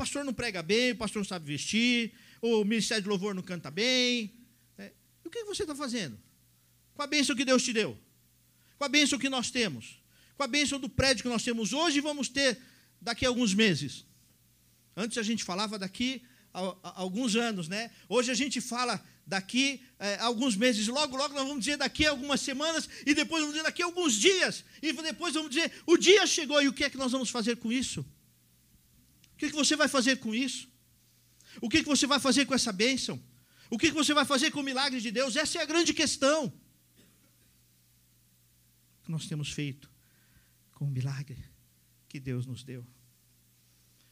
Pastor 0.02 0.26
não 0.26 0.34
prega 0.34 0.64
bem, 0.64 0.94
o 0.94 0.96
pastor 0.96 1.20
não 1.20 1.28
sabe 1.28 1.46
vestir, 1.46 2.12
o 2.42 2.66
ministério 2.66 3.04
de 3.04 3.08
louvor 3.08 3.36
não 3.36 3.44
canta 3.44 3.70
bem. 3.70 4.34
É, 4.76 4.92
e 5.24 5.28
o 5.28 5.30
que 5.30 5.44
você 5.44 5.62
está 5.62 5.76
fazendo? 5.76 6.18
Com 6.96 7.04
a 7.04 7.06
bênção 7.06 7.36
que 7.36 7.46
Deus 7.46 7.62
te 7.62 7.72
deu, 7.72 7.96
com 8.80 8.84
a 8.84 8.90
bênção 8.90 9.20
que 9.20 9.30
nós 9.30 9.52
temos, 9.52 10.02
com 10.36 10.42
a 10.42 10.48
bênção 10.48 10.80
do 10.80 10.90
prédio 10.90 11.22
que 11.22 11.30
nós 11.30 11.44
temos 11.44 11.72
hoje 11.72 12.00
e 12.00 12.02
vamos 12.02 12.30
ter 12.30 12.60
daqui 13.00 13.28
a 13.28 13.30
alguns 13.30 13.54
meses. 13.54 14.04
Antes 14.98 15.20
a 15.20 15.22
gente 15.22 15.44
falava 15.44 15.78
daqui 15.78 16.24
a, 16.52 16.62
a 16.82 17.00
alguns 17.00 17.36
anos, 17.36 17.68
né? 17.68 17.92
Hoje 18.10 18.32
a 18.32 18.34
gente 18.34 18.60
fala 18.60 19.00
daqui 19.28 19.84
é, 20.00 20.16
a 20.16 20.26
alguns 20.26 20.56
meses, 20.56 20.88
logo, 20.88 21.16
logo 21.16 21.36
nós 21.36 21.48
vamos 21.48 21.64
dizer 21.64 21.78
daqui 21.78 22.08
a 22.08 22.10
algumas 22.10 22.42
semanas, 22.42 22.90
e 23.06 23.14
depois 23.14 23.42
vamos 23.42 23.54
dizer 23.54 23.66
daqui 23.66 23.84
a 23.84 23.86
alguns 23.86 24.14
dias, 24.16 24.66
e 24.82 24.92
depois 24.94 25.36
vamos 25.36 25.52
dizer, 25.52 25.72
o 25.86 25.96
dia 25.96 26.26
chegou, 26.26 26.60
e 26.60 26.68
o 26.68 26.74
que 26.74 26.86
é 26.86 26.90
que 26.90 26.98
nós 26.98 27.12
vamos 27.12 27.30
fazer 27.30 27.58
com 27.58 27.72
isso? 27.72 28.04
Que, 29.42 29.50
que 29.50 29.56
você 29.56 29.76
vai 29.76 29.88
fazer 29.88 30.18
com 30.18 30.36
isso? 30.36 30.70
O 31.60 31.68
que, 31.68 31.82
você 31.82 32.06
vai 32.06 32.20
fazer 32.20 32.46
com 32.46 32.54
essa 32.54 32.72
bênção? 32.72 33.20
O 33.72 33.78
que, 33.80 33.90
você 33.90 34.14
vai 34.14 34.24
fazer 34.24 34.52
com 34.52 34.60
o 34.60 34.64
milagre 34.64 35.02
de 35.02 35.10
Deus? 35.10 35.36
Essa 35.36 35.58
é 35.58 35.64
a 35.64 35.66
grande 35.66 35.96
questão. 35.96 36.46
O 39.00 39.04
que 39.04 39.10
nós 39.10 39.26
temos 39.28 39.52
feito 39.52 39.92
com 40.74 40.86
o 40.86 40.92
milagre 40.92 41.44
que 42.08 42.20
Deus 42.20 42.46
nos 42.46 42.64
deu? 42.64 42.86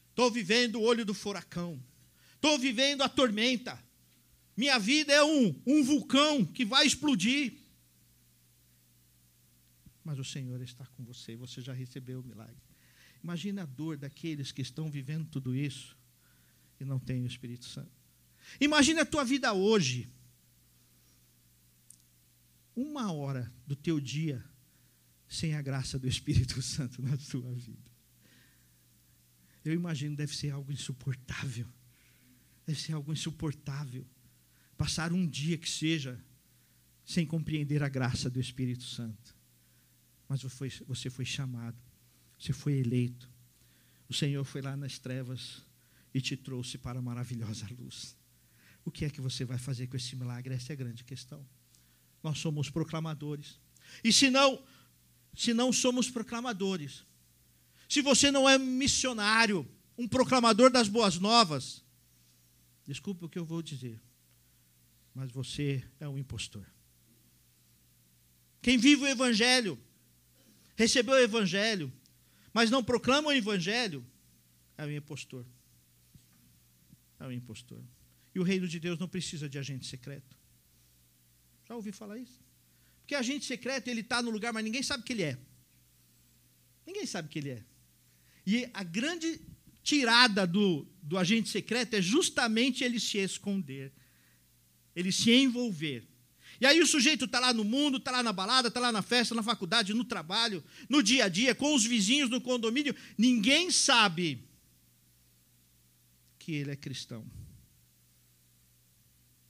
Estou 0.10 0.32
vivendo 0.32 0.78
o 0.78 0.82
olho 0.82 1.06
do 1.06 1.14
furacão. 1.14 1.80
Estou 2.34 2.58
vivendo 2.58 3.04
a 3.04 3.08
tormenta. 3.08 3.80
Minha 4.58 4.80
vida 4.80 5.14
é 5.14 5.24
um, 5.24 5.62
um 5.64 5.84
vulcão 5.84 6.44
que 6.44 6.66
vai 6.66 6.88
explodir. 6.88 7.54
Mas 10.04 10.18
o 10.18 10.24
Senhor 10.24 10.60
está 10.64 10.88
com 10.88 11.04
você, 11.04 11.36
você 11.36 11.62
já 11.62 11.72
recebeu 11.72 12.20
o 12.20 12.24
milagre. 12.24 12.69
Imagina 13.24 13.64
a 13.64 13.66
dor 13.66 13.98
daqueles 13.98 14.52
que 14.52 14.62
estão 14.62 14.90
vivendo 14.90 15.28
tudo 15.28 15.56
isso 15.56 15.98
e 16.80 16.86
não 16.86 17.00
tem 17.00 17.24
o 17.24 17.28
Espírito 17.28 17.66
Santo. 17.66 17.92
Imagine 18.60 19.02
a 19.02 19.06
tua 19.06 19.24
vida 19.24 19.54
hoje. 19.54 20.10
Uma 22.76 23.12
hora 23.12 23.52
do 23.68 23.76
teu 23.76 24.00
dia 24.00 24.44
sem 25.28 25.54
a 25.54 25.62
graça 25.62 26.00
do 26.00 26.08
Espírito 26.08 26.62
Santo 26.64 27.02
na 27.02 27.16
tua 27.18 27.54
vida. 27.54 27.90
Eu 29.64 29.74
imagino 29.74 30.16
deve 30.16 30.36
ser 30.36 30.52
algo 30.52 30.72
insuportável. 30.72 31.68
Deve 32.66 32.80
ser 32.80 32.94
algo 32.94 33.12
insuportável. 33.12 34.08
Passar 34.78 35.12
um 35.12 35.28
dia 35.28 35.58
que 35.58 35.70
seja 35.70 36.24
sem 37.06 37.26
compreender 37.26 37.84
a 37.84 37.90
graça 37.90 38.30
do 38.30 38.40
Espírito 38.40 38.84
Santo. 38.84 39.36
Mas 40.28 40.42
você 40.88 41.10
foi 41.10 41.26
chamado, 41.26 41.78
você 42.40 42.54
foi 42.54 42.74
eleito. 42.80 43.30
O 44.08 44.14
Senhor 44.14 44.44
foi 44.46 44.62
lá 44.62 44.76
nas 44.78 44.98
trevas 44.98 45.62
e 46.14 46.22
te 46.22 46.38
trouxe 46.38 46.78
para 46.78 47.00
a 47.00 47.02
maravilhosa 47.02 47.68
luz. 47.78 48.16
O 48.86 48.90
que 48.90 49.06
é 49.06 49.10
que 49.10 49.22
você 49.22 49.44
vai 49.44 49.58
fazer 49.58 49.88
com 49.88 49.98
esse 49.98 50.16
milagre? 50.16 50.54
Essa 50.54 50.72
é 50.72 50.74
a 50.74 50.78
grande 50.78 51.04
questão. 51.04 51.46
Nós 52.24 52.40
somos 52.40 52.70
proclamadores. 52.70 53.60
E 54.04 54.12
se 54.12 54.30
não, 54.30 54.64
se 55.36 55.54
não 55.54 55.72
somos 55.72 56.10
proclamadores, 56.10 57.06
se 57.88 58.02
você 58.02 58.32
não 58.32 58.48
é 58.48 58.58
missionário, 58.58 59.68
um 59.98 60.08
proclamador 60.08 60.72
das 60.72 60.88
boas 60.88 61.18
novas, 61.18 61.84
desculpe 62.88 63.26
o 63.26 63.30
que 63.30 63.38
eu 63.38 63.46
vou 63.46 63.62
dizer, 63.62 64.02
mas 65.14 65.30
você 65.32 65.84
é 66.00 66.08
um 66.08 66.18
impostor. 66.18 66.66
Quem 68.62 68.78
vive 68.78 69.04
o 69.04 69.08
Evangelho, 69.08 69.80
recebeu 70.76 71.16
o 71.16 71.20
Evangelho, 71.20 71.92
mas 72.54 72.70
não 72.70 72.84
proclama 72.84 73.30
o 73.30 73.32
Evangelho, 73.32 74.06
é 74.78 74.86
um 74.86 74.92
impostor. 74.92 75.46
É 77.20 77.26
um 77.26 77.32
impostor. 77.32 77.84
E 78.34 78.40
o 78.40 78.44
reino 78.44 78.68
de 78.68 78.80
Deus 78.80 78.98
não 78.98 79.08
precisa 79.08 79.50
de 79.50 79.58
agente 79.58 79.86
secreto. 79.86 80.38
Já 81.68 81.76
ouvi 81.76 81.92
falar 81.92 82.18
isso? 82.18 82.40
Porque 83.02 83.16
agente 83.16 83.46
secreto, 83.46 83.88
ele 83.88 84.02
está 84.02 84.22
no 84.22 84.30
lugar, 84.30 84.54
mas 84.54 84.64
ninguém 84.64 84.82
sabe 84.82 85.04
que 85.04 85.14
ele 85.14 85.24
é. 85.24 85.38
Ninguém 86.86 87.06
sabe 87.06 87.30
que 87.30 87.40
ele 87.40 87.50
é. 87.50 87.64
E 88.46 88.70
a 88.74 88.84
grande 88.84 89.40
tirada 89.84 90.48
do, 90.48 90.88
do 91.02 91.18
agente 91.18 91.50
secreto 91.50 91.96
é 91.96 92.02
justamente 92.02 92.84
ele 92.84 93.00
se 93.00 93.18
esconder, 93.18 93.92
ele 94.96 95.12
se 95.12 95.32
envolver. 95.32 96.08
E 96.62 96.66
aí 96.66 96.82
o 96.82 96.88
sujeito 96.88 97.26
está 97.26 97.40
lá 97.40 97.54
no 97.54 97.64
mundo, 97.64 97.98
está 97.98 98.12
lá 98.12 98.22
na 98.22 98.34
balada, 98.34 98.68
está 98.68 98.80
lá 98.80 98.92
na 98.92 99.02
festa, 99.02 99.34
na 99.34 99.42
faculdade, 99.42 99.94
no 99.94 100.04
trabalho, 100.04 100.64
no 100.90 101.02
dia 101.02 101.26
a 101.26 101.30
dia, 101.30 101.56
com 101.56 101.74
os 101.74 101.86
vizinhos 101.86 102.30
no 102.30 102.42
condomínio. 102.42 102.94
Ninguém 103.18 103.72
sabe 103.72 104.44
que 106.38 106.54
ele 106.54 106.72
é 106.72 106.76
cristão. 106.76 107.26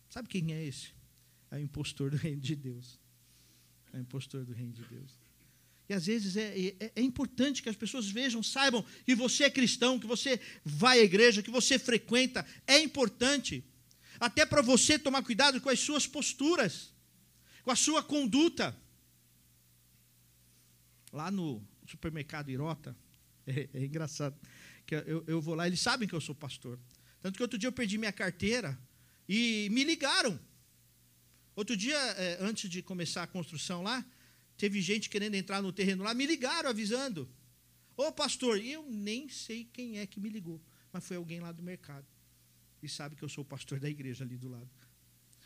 Sabe 0.10 0.28
quem 0.28 0.54
é 0.54 0.64
esse? 0.64 0.90
É 1.50 1.56
o 1.56 1.60
impostor 1.60 2.12
do 2.12 2.18
reino 2.18 2.42
de 2.42 2.56
Deus. 2.56 3.00
É 3.92 3.98
o 3.98 4.02
impostor 4.02 4.46
do 4.46 4.54
reino 4.54 4.74
de 4.74 4.84
Deus. 4.84 5.18
E 5.88 5.94
às 5.94 6.06
vezes 6.06 6.38
é, 6.38 6.76
é, 6.80 6.92
é, 6.96 7.02
importante 7.02 7.64
que 7.64 7.70
as 7.70 7.76
pessoas 7.76 8.08
vejam, 8.08 8.44
saibam 8.44 8.86
que 9.04 9.16
você 9.16 9.46
é 9.46 9.50
cristão, 9.50 10.00
que 10.00 10.06
você 10.06 10.40
vai 10.64 11.00
à 11.00 11.04
igreja, 11.04 11.42
que 11.42 11.50
você 11.50 11.80
frequenta. 11.80 12.46
É 12.68 12.80
importante. 12.80 13.64
Até 14.20 14.46
para 14.46 14.62
você 14.62 15.00
tomar 15.00 15.24
cuidado 15.24 15.60
com 15.60 15.70
as 15.70 15.80
suas 15.80 16.06
posturas 16.06 16.94
com 17.70 17.74
a 17.74 17.76
sua 17.76 18.02
conduta. 18.02 18.76
Lá 21.14 21.30
no 21.30 21.64
supermercado 21.86 22.50
Irota, 22.50 22.98
é, 23.46 23.70
é 23.72 23.86
engraçado, 23.86 24.36
que 24.88 24.96
eu, 24.96 25.24
eu 25.28 25.40
vou 25.40 25.54
lá, 25.54 25.68
eles 25.68 25.80
sabem 25.80 26.08
que 26.08 26.16
eu 26.16 26.22
sou 26.22 26.34
pastor. 26.34 26.80
Tanto 27.22 27.38
que 27.38 27.44
outro 27.44 27.60
dia 27.60 27.68
eu 27.68 27.72
perdi 27.72 28.00
minha 28.00 28.12
carteira 28.12 28.76
e 29.28 29.70
me 29.70 29.84
ligaram. 29.84 30.40
Outro 31.56 31.78
dia, 31.78 31.96
é, 31.96 32.40
antes 32.42 32.68
de 32.68 32.82
começar 32.82 33.22
a 33.22 33.28
construção 33.28 33.84
lá, 33.84 34.04
teve 34.58 34.82
gente 34.82 35.08
querendo 35.08 35.36
entrar 35.36 35.62
no 35.62 35.72
terreno 35.72 36.04
lá, 36.04 36.16
me 36.16 36.26
ligaram 36.26 36.72
avisando. 36.72 37.30
Ô 37.96 38.12
pastor, 38.12 38.60
eu 38.60 38.84
nem 38.90 39.30
sei 39.30 39.70
quem 39.72 40.00
é 40.00 40.08
que 40.08 40.20
me 40.20 40.30
ligou, 40.30 40.60
mas 40.92 41.06
foi 41.06 41.18
alguém 41.18 41.40
lá 41.40 41.52
do 41.52 41.62
mercado. 41.62 42.08
E 42.82 42.90
sabe 42.90 43.16
que 43.16 43.22
eu 43.22 43.30
sou 43.30 43.44
o 43.44 43.48
pastor 43.48 43.80
da 43.80 43.88
igreja 43.88 44.24
ali 44.24 44.38
do 44.38 44.50
lado. 44.50 44.72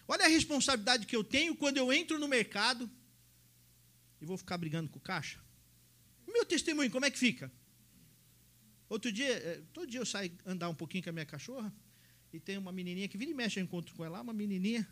Olha 0.08 0.26
a 0.26 0.28
responsabilidade 0.28 1.06
que 1.06 1.16
eu 1.16 1.24
tenho 1.24 1.56
quando 1.56 1.78
eu 1.78 1.92
entro 1.92 2.20
no 2.20 2.28
mercado 2.28 2.90
e 4.20 4.26
vou 4.26 4.38
ficar 4.38 4.58
brigando 4.58 4.90
com 4.90 5.00
o 5.00 5.02
caixa. 5.02 5.40
Meu 6.28 6.46
testemunho, 6.46 6.92
como 6.92 7.06
é 7.06 7.12
que 7.12 7.18
fica? 7.18 7.52
Outro 8.90 9.12
dia, 9.12 9.28
eh, 9.28 9.62
todo 9.72 9.90
dia 9.90 10.00
eu 10.00 10.06
saio 10.06 10.32
andar 10.46 10.70
um 10.70 10.76
pouquinho 10.76 11.04
com 11.04 11.10
a 11.10 11.14
minha 11.14 11.26
cachorra 11.26 11.74
e 12.32 12.40
tem 12.40 12.58
uma 12.58 12.72
menininha 12.72 13.08
que 13.08 13.18
vira 13.18 13.32
e 13.32 13.34
mexe, 13.34 13.60
eu 13.60 13.64
encontro 13.64 13.94
com 13.96 14.04
ela, 14.04 14.22
uma 14.22 14.34
menininha. 14.34 14.88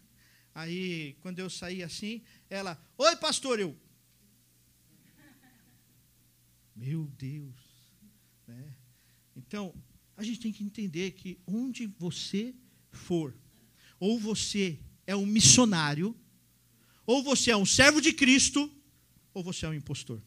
Aí, 0.53 1.15
quando 1.21 1.39
eu 1.39 1.49
saí 1.49 1.81
assim, 1.81 2.21
ela, 2.49 2.81
oi 2.97 3.15
pastor, 3.15 3.59
eu. 3.59 3.75
Meu 6.75 7.05
Deus. 7.17 7.55
Né? 8.47 8.75
Então, 9.35 9.73
a 10.15 10.23
gente 10.23 10.39
tem 10.39 10.51
que 10.51 10.63
entender 10.63 11.11
que 11.11 11.39
onde 11.47 11.87
você 11.87 12.53
for, 12.91 13.35
ou 13.99 14.19
você 14.19 14.79
é 15.05 15.15
um 15.15 15.25
missionário, 15.25 16.15
ou 17.05 17.23
você 17.23 17.51
é 17.51 17.57
um 17.57 17.65
servo 17.65 18.01
de 18.01 18.13
Cristo, 18.13 18.71
ou 19.33 19.43
você 19.43 19.65
é 19.65 19.69
um 19.69 19.73
impostor. 19.73 20.21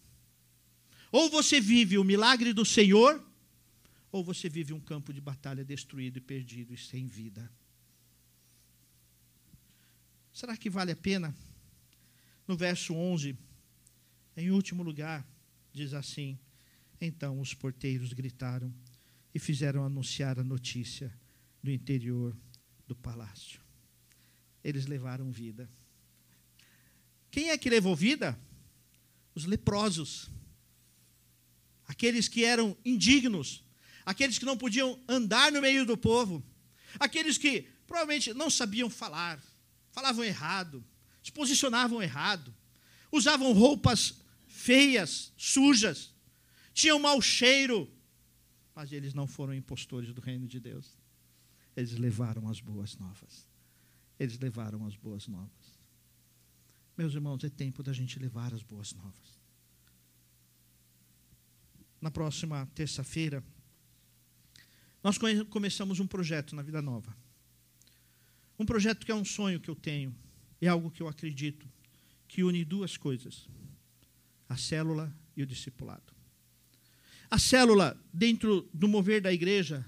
Ou 1.11 1.31
você 1.31 1.61
vive 1.61 1.97
o 1.99 2.05
milagre 2.05 2.53
do 2.53 2.65
Senhor, 2.65 3.25
ou 4.11 4.25
você 4.25 4.49
vive 4.49 4.73
um 4.73 4.81
campo 4.81 5.13
de 5.13 5.21
batalha 5.21 5.65
destruído 5.65 6.19
e 6.19 6.21
perdido 6.21 6.75
e 6.75 6.77
sem 6.77 7.07
vida. 7.07 7.51
Será 10.33 10.57
que 10.57 10.69
vale 10.69 10.93
a 10.93 10.97
pena? 10.97 11.35
No 12.47 12.57
verso 12.57 12.95
11, 12.95 13.37
em 14.37 14.51
último 14.51 14.83
lugar, 14.83 15.27
diz 15.73 15.95
assim: 15.95 16.39
Então 17.01 17.41
os 17.41 17.55
porteiros 17.55 18.13
gritaram 18.13 18.75
e 19.33 19.39
fizeram 19.39 19.85
anunciar 19.85 20.39
a 20.39 20.45
notícia 20.45 21.13
do 21.63 21.71
interior 21.71 22.37
do 22.87 22.95
palácio 22.95 23.64
eles 24.65 24.87
levaram 24.87 25.31
vida. 25.31 25.71
Quem 27.31 27.51
é 27.51 27.59
que 27.59 27.69
levou 27.69 27.95
vida? 27.95 28.39
Os 29.35 29.45
leprosos. 29.45 30.31
Aqueles 31.87 32.29
que 32.29 32.45
eram 32.45 32.75
indignos, 32.83 33.63
aqueles 34.07 34.39
que 34.39 34.47
não 34.47 34.57
podiam 34.57 34.99
andar 35.07 35.53
no 35.53 35.61
meio 35.61 35.85
do 35.85 35.99
povo, 35.99 36.43
aqueles 36.99 37.37
que 37.37 37.69
provavelmente 37.87 38.33
não 38.33 38.49
sabiam 38.49 38.89
falar, 38.89 39.39
falavam 39.93 40.25
errado, 40.25 40.83
se 41.23 41.31
posicionavam 41.31 42.03
errado, 42.03 42.55
usavam 43.13 43.53
roupas 43.53 44.15
feias, 44.47 45.31
sujas, 45.37 46.15
tinham 46.73 46.99
mau 46.99 47.21
cheiro, 47.21 47.93
mas 48.75 48.91
eles 48.93 49.13
não 49.13 49.27
foram 49.27 49.53
impostores 49.53 50.13
do 50.15 50.23
reino 50.23 50.49
de 50.49 50.59
Deus. 50.59 50.97
Eles 51.77 51.93
levaram 51.93 52.49
as 52.49 52.61
boas 52.61 52.97
novas 52.97 53.47
eles 54.19 54.39
levaram 54.39 54.87
as 54.87 54.97
boas 54.97 55.27
novas. 55.27 55.75
Meus 56.97 57.15
irmãos, 57.15 57.43
é 57.43 57.49
tempo 57.49 57.83
da 57.83 57.93
gente 57.93 58.19
levar 58.19 58.55
as 58.55 58.63
boas 58.63 58.93
novas. 58.93 59.41
Na 62.01 62.11
próxima 62.11 62.67
terça-feira, 62.75 63.43
nós 65.03 65.19
começamos 65.51 66.01
um 66.01 66.07
projeto 66.07 66.55
na 66.55 66.63
Vida 66.63 66.81
Nova. 66.81 67.15
Um 68.59 68.65
projeto 68.65 69.05
que 69.05 69.11
é 69.11 69.15
um 69.15 69.25
sonho 69.25 69.61
que 69.61 69.69
eu 69.69 69.75
tenho, 69.75 70.15
é 70.61 70.69
algo 70.69 70.91
que 70.91 71.03
eu 71.03 71.09
acredito, 71.09 71.69
que 72.29 72.45
une 72.45 72.65
duas 72.65 72.97
coisas: 72.97 73.49
a 74.49 74.57
célula 74.57 75.15
e 75.37 75.43
o 75.43 75.47
discipulado. 75.47 76.13
A 77.31 77.39
célula, 77.39 78.01
dentro 78.13 78.69
do 78.73 78.87
mover 78.87 79.21
da 79.21 79.33
igreja, 79.33 79.85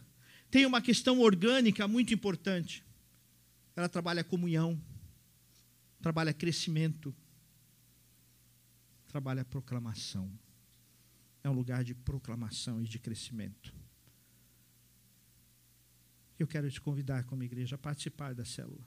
tem 0.51 0.66
uma 0.66 0.81
questão 0.81 1.20
orgânica 1.20 1.87
muito 1.87 2.12
importante 2.12 2.85
ela 3.77 3.89
trabalha 3.89 4.24
comunhão, 4.24 4.81
trabalha 6.01 6.33
crescimento, 6.33 7.14
trabalha 9.07 9.45
proclamação. 9.45 10.33
É 11.45 11.51
um 11.51 11.53
lugar 11.53 11.85
de 11.85 11.95
proclamação 11.95 12.83
e 12.83 12.85
de 12.89 12.99
crescimento. 12.99 13.74
Eu 16.39 16.47
quero 16.47 16.70
te 16.70 16.81
convidar 16.81 17.24
como 17.24 17.43
igreja 17.43 17.77
a 17.77 17.79
participar 17.79 18.35
da 18.35 18.45
célula. 18.45 18.85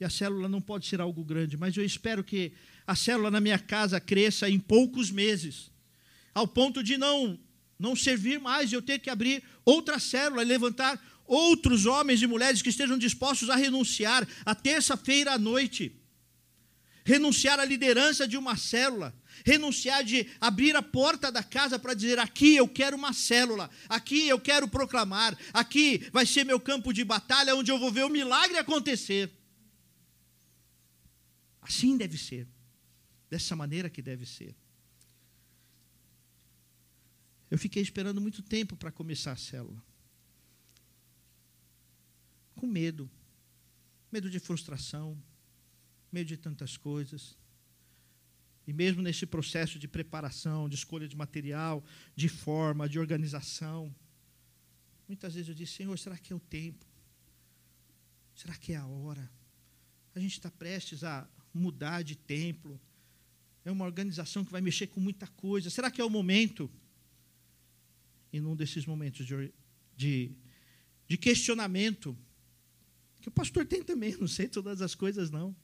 E 0.00 0.04
a 0.04 0.10
célula 0.10 0.48
não 0.48 0.60
pode 0.60 0.86
ser 0.86 1.00
algo 1.00 1.24
grande, 1.24 1.56
mas 1.56 1.76
eu 1.76 1.84
espero 1.84 2.24
que 2.24 2.52
a 2.86 2.94
célula 2.94 3.30
na 3.30 3.40
minha 3.40 3.58
casa 3.58 4.00
cresça 4.00 4.48
em 4.48 4.58
poucos 4.58 5.10
meses, 5.10 5.70
ao 6.34 6.48
ponto 6.48 6.82
de 6.82 6.96
não 6.96 7.38
não 7.78 7.94
servir 7.94 8.40
mais, 8.40 8.72
eu 8.72 8.80
ter 8.80 8.98
que 8.98 9.10
abrir 9.10 9.42
outra 9.64 9.98
célula 9.98 10.42
e 10.42 10.46
levantar 10.46 10.98
outros 11.26 11.86
homens 11.86 12.22
e 12.22 12.26
mulheres 12.26 12.62
que 12.62 12.68
estejam 12.68 12.98
dispostos 12.98 13.50
a 13.50 13.56
renunciar 13.56 14.26
a 14.44 14.54
terça-feira 14.54 15.32
à 15.32 15.38
noite. 15.38 15.92
renunciar 17.06 17.60
à 17.60 17.64
liderança 17.64 18.26
de 18.26 18.36
uma 18.36 18.56
célula, 18.56 19.14
renunciar 19.44 20.02
de 20.02 20.28
abrir 20.40 20.74
a 20.74 20.82
porta 20.82 21.30
da 21.30 21.42
casa 21.42 21.78
para 21.78 21.94
dizer: 21.94 22.18
aqui 22.18 22.56
eu 22.56 22.68
quero 22.68 22.96
uma 22.96 23.12
célula, 23.12 23.70
aqui 23.88 24.26
eu 24.26 24.40
quero 24.40 24.66
proclamar, 24.66 25.38
aqui 25.52 26.08
vai 26.12 26.26
ser 26.26 26.44
meu 26.44 26.58
campo 26.58 26.92
de 26.92 27.04
batalha 27.04 27.54
onde 27.54 27.70
eu 27.70 27.78
vou 27.78 27.92
ver 27.92 28.04
o 28.04 28.10
milagre 28.10 28.58
acontecer. 28.58 29.30
Assim 31.62 31.96
deve 31.96 32.18
ser, 32.18 32.48
dessa 33.30 33.54
maneira 33.54 33.88
que 33.88 34.02
deve 34.02 34.26
ser. 34.26 34.54
Eu 37.48 37.58
fiquei 37.58 37.82
esperando 37.82 38.20
muito 38.20 38.42
tempo 38.42 38.76
para 38.76 38.90
começar 38.90 39.30
a 39.30 39.36
célula. 39.36 39.80
Com 42.56 42.66
medo. 42.66 43.08
Medo 44.10 44.28
de 44.28 44.38
frustração, 44.38 45.16
medo 46.10 46.26
de 46.26 46.36
tantas 46.36 46.76
coisas. 46.76 47.36
E 48.66 48.72
mesmo 48.72 49.00
nesse 49.00 49.24
processo 49.24 49.78
de 49.78 49.86
preparação, 49.86 50.68
de 50.68 50.74
escolha 50.74 51.06
de 51.06 51.16
material, 51.16 51.84
de 52.16 52.28
forma, 52.28 52.88
de 52.88 52.98
organização, 52.98 53.94
muitas 55.06 55.34
vezes 55.34 55.48
eu 55.48 55.54
disse: 55.54 55.74
Senhor, 55.74 55.96
será 55.98 56.18
que 56.18 56.32
é 56.32 56.36
o 56.36 56.40
tempo? 56.40 56.84
Será 58.34 58.54
que 58.54 58.72
é 58.72 58.76
a 58.76 58.86
hora? 58.86 59.30
A 60.14 60.20
gente 60.20 60.32
está 60.32 60.50
prestes 60.50 61.04
a 61.04 61.28
mudar 61.54 62.02
de 62.02 62.16
templo. 62.16 62.80
É 63.64 63.70
uma 63.70 63.84
organização 63.84 64.44
que 64.44 64.52
vai 64.52 64.60
mexer 64.60 64.86
com 64.88 65.00
muita 65.00 65.26
coisa. 65.28 65.70
Será 65.70 65.90
que 65.90 66.00
é 66.00 66.04
o 66.04 66.10
momento? 66.10 66.70
E 68.32 68.40
num 68.40 68.56
desses 68.56 68.84
momentos 68.84 69.26
de, 69.26 69.52
de, 69.96 70.32
de 71.08 71.16
questionamento, 71.16 72.16
que 73.26 73.28
o 73.28 73.32
pastor 73.32 73.66
tem 73.66 73.82
também, 73.82 74.16
não 74.16 74.28
sei 74.28 74.46
todas 74.46 74.80
as 74.80 74.94
coisas, 74.94 75.32
não. 75.32 75.54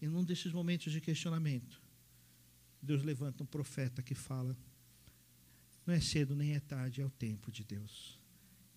E 0.00 0.06
num 0.06 0.22
desses 0.22 0.52
momentos 0.52 0.92
de 0.92 1.00
questionamento, 1.00 1.82
Deus 2.80 3.02
levanta 3.02 3.42
um 3.42 3.46
profeta 3.46 4.00
que 4.00 4.14
fala: 4.14 4.56
não 5.84 5.92
é 5.92 6.00
cedo 6.00 6.36
nem 6.36 6.54
é 6.54 6.60
tarde, 6.60 7.00
é 7.00 7.04
o 7.04 7.10
tempo 7.10 7.50
de 7.50 7.64
Deus. 7.64 8.16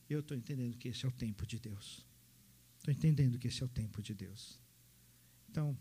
Eu 0.10 0.22
estou 0.22 0.36
entendendo 0.36 0.76
que 0.80 0.88
esse 0.88 1.06
é 1.06 1.08
o 1.08 1.12
tempo 1.12 1.46
de 1.46 1.60
Deus. 1.60 2.04
Estou 2.80 2.92
entendendo 2.92 3.38
que 3.38 3.48
esse 3.48 3.62
é 3.62 3.66
o 3.66 3.70
tempo 3.70 4.02
de 4.02 4.16
Deus. 4.16 4.60
Então, 5.48 5.78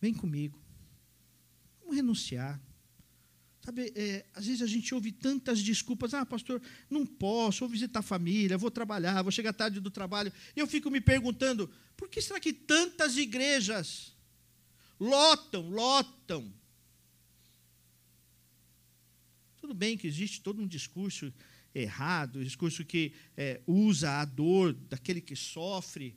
vem 0.00 0.14
comigo. 0.14 0.58
Vamos 1.80 1.96
renunciar. 1.96 2.58
Sabe, 3.66 3.92
é, 3.96 4.24
às 4.32 4.46
vezes 4.46 4.62
a 4.62 4.66
gente 4.66 4.94
ouve 4.94 5.10
tantas 5.10 5.60
desculpas. 5.60 6.14
Ah, 6.14 6.24
pastor, 6.24 6.62
não 6.88 7.04
posso, 7.04 7.58
vou 7.58 7.68
visitar 7.68 7.98
a 7.98 8.02
família, 8.02 8.56
vou 8.56 8.70
trabalhar, 8.70 9.20
vou 9.22 9.32
chegar 9.32 9.52
tarde 9.52 9.80
do 9.80 9.90
trabalho. 9.90 10.32
Eu 10.54 10.68
fico 10.68 10.88
me 10.88 11.00
perguntando, 11.00 11.68
por 11.96 12.08
que 12.08 12.22
será 12.22 12.38
que 12.38 12.52
tantas 12.52 13.16
igrejas 13.16 14.14
lotam, 15.00 15.68
lotam. 15.68 16.54
Tudo 19.60 19.74
bem 19.74 19.98
que 19.98 20.06
existe 20.06 20.42
todo 20.42 20.62
um 20.62 20.66
discurso 20.68 21.34
errado, 21.74 22.44
discurso 22.44 22.84
que 22.84 23.14
é, 23.36 23.60
usa 23.66 24.20
a 24.20 24.24
dor 24.24 24.74
daquele 24.74 25.20
que 25.20 25.34
sofre. 25.34 26.16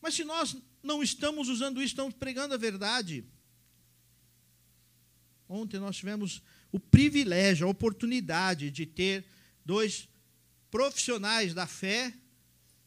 Mas 0.00 0.14
se 0.14 0.22
nós 0.22 0.56
não 0.80 1.02
estamos 1.02 1.48
usando 1.48 1.78
isso, 1.78 1.86
estamos 1.86 2.14
pregando 2.14 2.54
a 2.54 2.56
verdade. 2.56 3.24
Ontem 5.48 5.80
nós 5.80 5.96
tivemos 5.96 6.40
o 6.74 6.80
privilégio, 6.80 7.68
a 7.68 7.70
oportunidade 7.70 8.68
de 8.68 8.84
ter 8.84 9.24
dois 9.64 10.08
profissionais 10.72 11.54
da 11.54 11.68
fé 11.68 12.12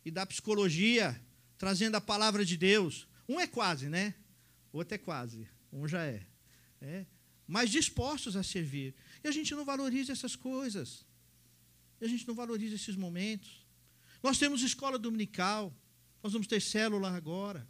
e 0.03 0.11
da 0.11 0.25
psicologia 0.25 1.17
trazendo 1.57 1.95
a 1.95 2.01
palavra 2.01 2.43
de 2.43 2.57
Deus. 2.57 3.07
Um 3.29 3.39
é 3.39 3.47
quase, 3.47 3.87
né? 3.87 4.13
outro 4.73 4.93
é 4.93 4.97
quase, 4.97 5.47
um 5.71 5.87
já 5.87 6.03
é. 6.03 6.27
é. 6.81 7.05
Mas 7.47 7.69
dispostos 7.69 8.35
a 8.35 8.43
servir. 8.43 8.93
E 9.23 9.27
a 9.29 9.31
gente 9.31 9.55
não 9.55 9.63
valoriza 9.63 10.11
essas 10.11 10.35
coisas. 10.35 11.05
E 12.01 12.03
a 12.03 12.09
gente 12.09 12.27
não 12.27 12.35
valoriza 12.35 12.75
esses 12.75 12.97
momentos. 12.97 13.65
Nós 14.21 14.37
temos 14.37 14.63
escola 14.63 14.99
dominical, 14.99 15.73
nós 16.21 16.33
vamos 16.33 16.47
ter 16.47 16.61
célula 16.61 17.15
agora. 17.15 17.65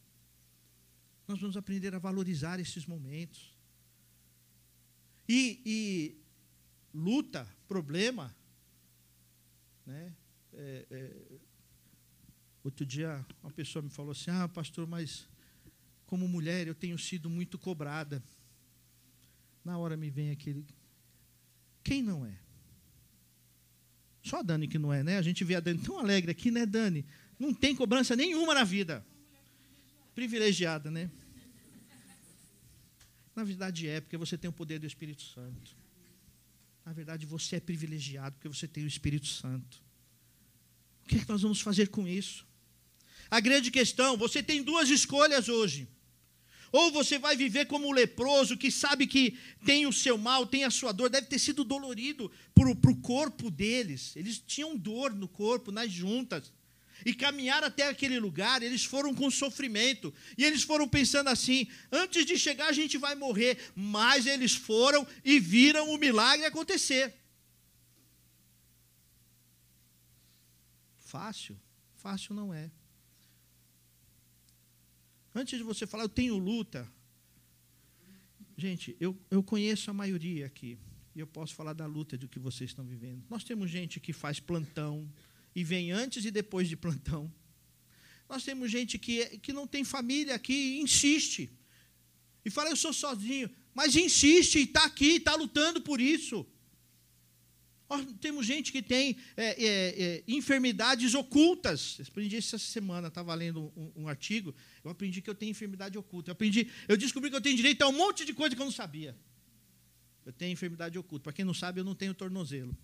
Nós 1.27 1.39
vamos 1.39 1.55
aprender 1.55 1.93
a 1.93 1.99
valorizar 1.99 2.59
esses 2.59 2.87
momentos. 2.87 3.55
E, 5.27 5.61
e 5.65 6.17
luta, 6.93 7.47
problema, 7.67 8.35
né? 9.85 10.13
É, 10.53 10.85
é, 10.89 11.15
outro 12.63 12.85
dia 12.85 13.25
uma 13.43 13.51
pessoa 13.51 13.83
me 13.83 13.89
falou 13.89 14.11
assim: 14.11 14.31
Ah, 14.31 14.47
pastor, 14.47 14.87
mas 14.87 15.27
como 16.05 16.27
mulher, 16.27 16.67
eu 16.67 16.73
tenho 16.73 16.97
sido 16.97 17.29
muito 17.29 17.57
cobrada. 17.59 18.23
Na 19.63 19.77
hora 19.77 19.97
me 19.97 20.09
vem 20.09 20.31
aquele. 20.31 20.65
Quem 21.83 22.01
não 22.01 22.25
é? 22.25 22.37
Só 24.23 24.39
a 24.39 24.41
Dani 24.41 24.67
que 24.67 24.79
não 24.79 24.93
é, 24.93 25.03
né? 25.03 25.17
A 25.17 25.21
gente 25.21 25.43
vê 25.43 25.55
a 25.55 25.59
Dani 25.59 25.79
tão 25.79 25.99
alegre 25.99 26.31
aqui, 26.31 26.51
né, 26.51 26.65
Dani? 26.65 27.05
Não 27.37 27.53
tem 27.53 27.75
cobrança 27.75 28.15
nenhuma 28.15 28.53
na 28.53 28.63
vida. 28.63 29.05
Privilegiada, 30.15 30.89
né? 30.89 31.11
Na 33.37 33.43
verdade 33.43 33.87
é, 33.87 34.01
porque 34.01 34.17
você 34.17 34.35
tem 34.35 34.49
o 34.49 34.51
poder 34.51 34.79
do 34.79 34.87
Espírito 34.87 35.21
Santo. 35.21 35.77
Na 36.83 36.91
verdade, 36.91 37.23
você 37.27 37.57
é 37.57 37.59
privilegiado 37.59 38.33
porque 38.35 38.47
você 38.47 38.67
tem 38.67 38.83
o 38.83 38.87
Espírito 38.87 39.27
Santo. 39.27 39.79
O 41.05 41.07
que, 41.07 41.17
é 41.17 41.19
que 41.19 41.29
nós 41.29 41.43
vamos 41.43 41.61
fazer 41.61 41.89
com 41.89 42.07
isso? 42.07 42.47
A 43.29 43.39
grande 43.39 43.69
questão, 43.69 44.17
você 44.17 44.41
tem 44.41 44.63
duas 44.63 44.89
escolhas 44.89 45.49
hoje. 45.49 45.87
Ou 46.71 46.91
você 46.91 47.19
vai 47.19 47.37
viver 47.37 47.67
como 47.67 47.87
um 47.87 47.91
leproso 47.91 48.57
que 48.57 48.71
sabe 48.71 49.05
que 49.05 49.37
tem 49.63 49.85
o 49.85 49.93
seu 49.93 50.17
mal, 50.17 50.47
tem 50.47 50.63
a 50.63 50.71
sua 50.71 50.91
dor, 50.91 51.07
deve 51.07 51.27
ter 51.27 51.37
sido 51.37 51.63
dolorido 51.63 52.31
para 52.55 52.67
o 52.67 52.95
corpo 53.01 53.51
deles. 53.51 54.15
Eles 54.15 54.39
tinham 54.39 54.75
dor 54.75 55.13
no 55.13 55.27
corpo, 55.27 55.71
nas 55.71 55.91
juntas. 55.91 56.51
E 57.05 57.13
caminhar 57.13 57.63
até 57.63 57.87
aquele 57.87 58.19
lugar, 58.19 58.61
eles 58.61 58.83
foram 58.83 59.13
com 59.13 59.29
sofrimento. 59.29 60.13
E 60.37 60.43
eles 60.43 60.63
foram 60.63 60.87
pensando 60.87 61.29
assim: 61.29 61.67
antes 61.91 62.25
de 62.25 62.37
chegar 62.37 62.67
a 62.67 62.73
gente 62.73 62.97
vai 62.97 63.15
morrer. 63.15 63.57
Mas 63.75 64.25
eles 64.25 64.55
foram 64.55 65.05
e 65.23 65.39
viram 65.39 65.89
o 65.93 65.97
milagre 65.97 66.45
acontecer. 66.45 67.13
Fácil? 70.97 71.57
Fácil 71.95 72.35
não 72.35 72.53
é. 72.53 72.69
Antes 75.33 75.57
de 75.57 75.63
você 75.63 75.85
falar, 75.85 76.03
eu 76.03 76.09
tenho 76.09 76.37
luta. 76.37 76.91
Gente, 78.57 78.97
eu, 78.99 79.15
eu 79.29 79.43
conheço 79.43 79.91
a 79.91 79.93
maioria 79.93 80.47
aqui. 80.47 80.79
E 81.15 81.19
eu 81.19 81.27
posso 81.27 81.55
falar 81.55 81.73
da 81.73 81.85
luta 81.85 82.17
do 82.17 82.27
que 82.27 82.39
vocês 82.39 82.71
estão 82.71 82.85
vivendo. 82.85 83.23
Nós 83.29 83.43
temos 83.43 83.69
gente 83.69 83.99
que 83.99 84.13
faz 84.13 84.39
plantão 84.39 85.11
e 85.57 85.63
vem 85.63 85.91
antes 85.91 86.23
e 86.23 86.29
depois 86.29 86.69
de 86.69 86.77
plantão. 86.77 87.33
Nós 88.29 88.43
temos 88.43 88.69
gente 88.69 88.99
que, 88.99 89.39
que 89.39 89.51
não 89.51 89.65
tem 89.65 89.83
família 89.83 90.35
aqui 90.35 90.53
e 90.53 90.81
insiste. 90.81 91.49
E 92.45 92.49
fala, 92.51 92.69
eu 92.69 92.75
sou 92.75 92.93
sozinho. 92.93 93.49
Mas 93.73 93.95
insiste 93.95 94.59
e 94.59 94.63
está 94.65 94.85
aqui, 94.85 95.13
está 95.13 95.33
lutando 95.33 95.81
por 95.81 95.99
isso. 95.99 96.45
Nós 97.89 98.05
temos 98.21 98.45
gente 98.45 98.71
que 98.71 98.83
tem 98.83 99.17
é, 99.35 99.65
é, 99.65 100.03
é, 100.03 100.23
enfermidades 100.27 101.15
ocultas. 101.15 101.97
Eu 101.97 102.05
aprendi 102.07 102.35
essa 102.35 102.59
semana, 102.59 103.07
estava 103.07 103.33
lendo 103.33 103.73
um, 103.75 104.03
um, 104.03 104.07
artigo. 104.07 104.53
Eu 104.83 104.91
aprendi 104.91 105.23
que 105.23 105.29
eu 105.29 105.33
tenho 105.33 105.49
enfermidade 105.49 105.97
oculta. 105.97 106.29
Eu 106.29 106.33
aprendi, 106.33 106.69
eu 106.87 106.95
descobri 106.95 107.31
que 107.31 107.35
eu 107.35 107.41
tenho 107.41 107.55
direito 107.55 107.81
a 107.81 107.87
um 107.87 107.93
monte 107.93 108.25
de 108.25 108.33
coisa 108.35 108.55
que 108.55 108.61
eu 108.61 108.65
não 108.65 108.71
sabia. 108.71 109.17
Eu 110.23 110.31
tenho 110.31 110.51
enfermidade 110.51 110.99
oculta. 110.99 111.23
Para 111.23 111.33
quem 111.33 111.43
não 111.43 111.53
sabe, 111.55 111.79
eu 111.79 111.83
não 111.83 111.95
tenho 111.95 112.13
tornozelo. 112.13 112.77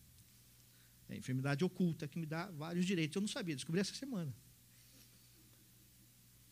É 1.13 1.17
enfermidade 1.17 1.63
oculta 1.63 2.07
que 2.07 2.17
me 2.17 2.25
dá 2.25 2.49
vários 2.51 2.85
direitos. 2.85 3.15
Eu 3.15 3.21
não 3.21 3.27
sabia, 3.27 3.55
descobri 3.55 3.79
essa 3.79 3.93
semana. 3.93 4.35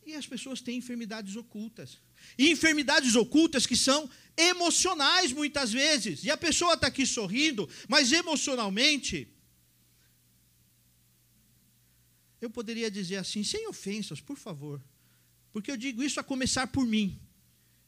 E 0.05 0.13
as 0.13 0.27
pessoas 0.27 0.61
têm 0.61 0.77
enfermidades 0.77 1.35
ocultas. 1.35 1.97
E 2.37 2.51
enfermidades 2.51 3.15
ocultas 3.15 3.65
que 3.65 3.75
são 3.75 4.09
emocionais 4.37 5.31
muitas 5.31 5.71
vezes. 5.71 6.23
E 6.23 6.29
a 6.29 6.37
pessoa 6.37 6.75
está 6.75 6.87
aqui 6.87 7.05
sorrindo, 7.05 7.67
mas 7.87 8.11
emocionalmente. 8.11 9.27
Eu 12.39 12.49
poderia 12.49 12.89
dizer 12.89 13.17
assim, 13.17 13.43
sem 13.43 13.67
ofensas, 13.67 14.21
por 14.21 14.37
favor. 14.37 14.83
Porque 15.51 15.71
eu 15.71 15.77
digo 15.77 16.03
isso 16.03 16.19
a 16.19 16.23
começar 16.23 16.67
por 16.67 16.85
mim. 16.85 17.19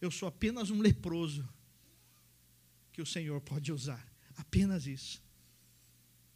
Eu 0.02 0.10
sou 0.10 0.28
apenas 0.28 0.72
um 0.72 0.82
leproso 0.82 1.48
que 2.92 3.02
o 3.02 3.06
Senhor 3.06 3.40
pode 3.42 3.72
usar. 3.72 4.08
Apenas 4.36 4.88
isso. 4.88 5.22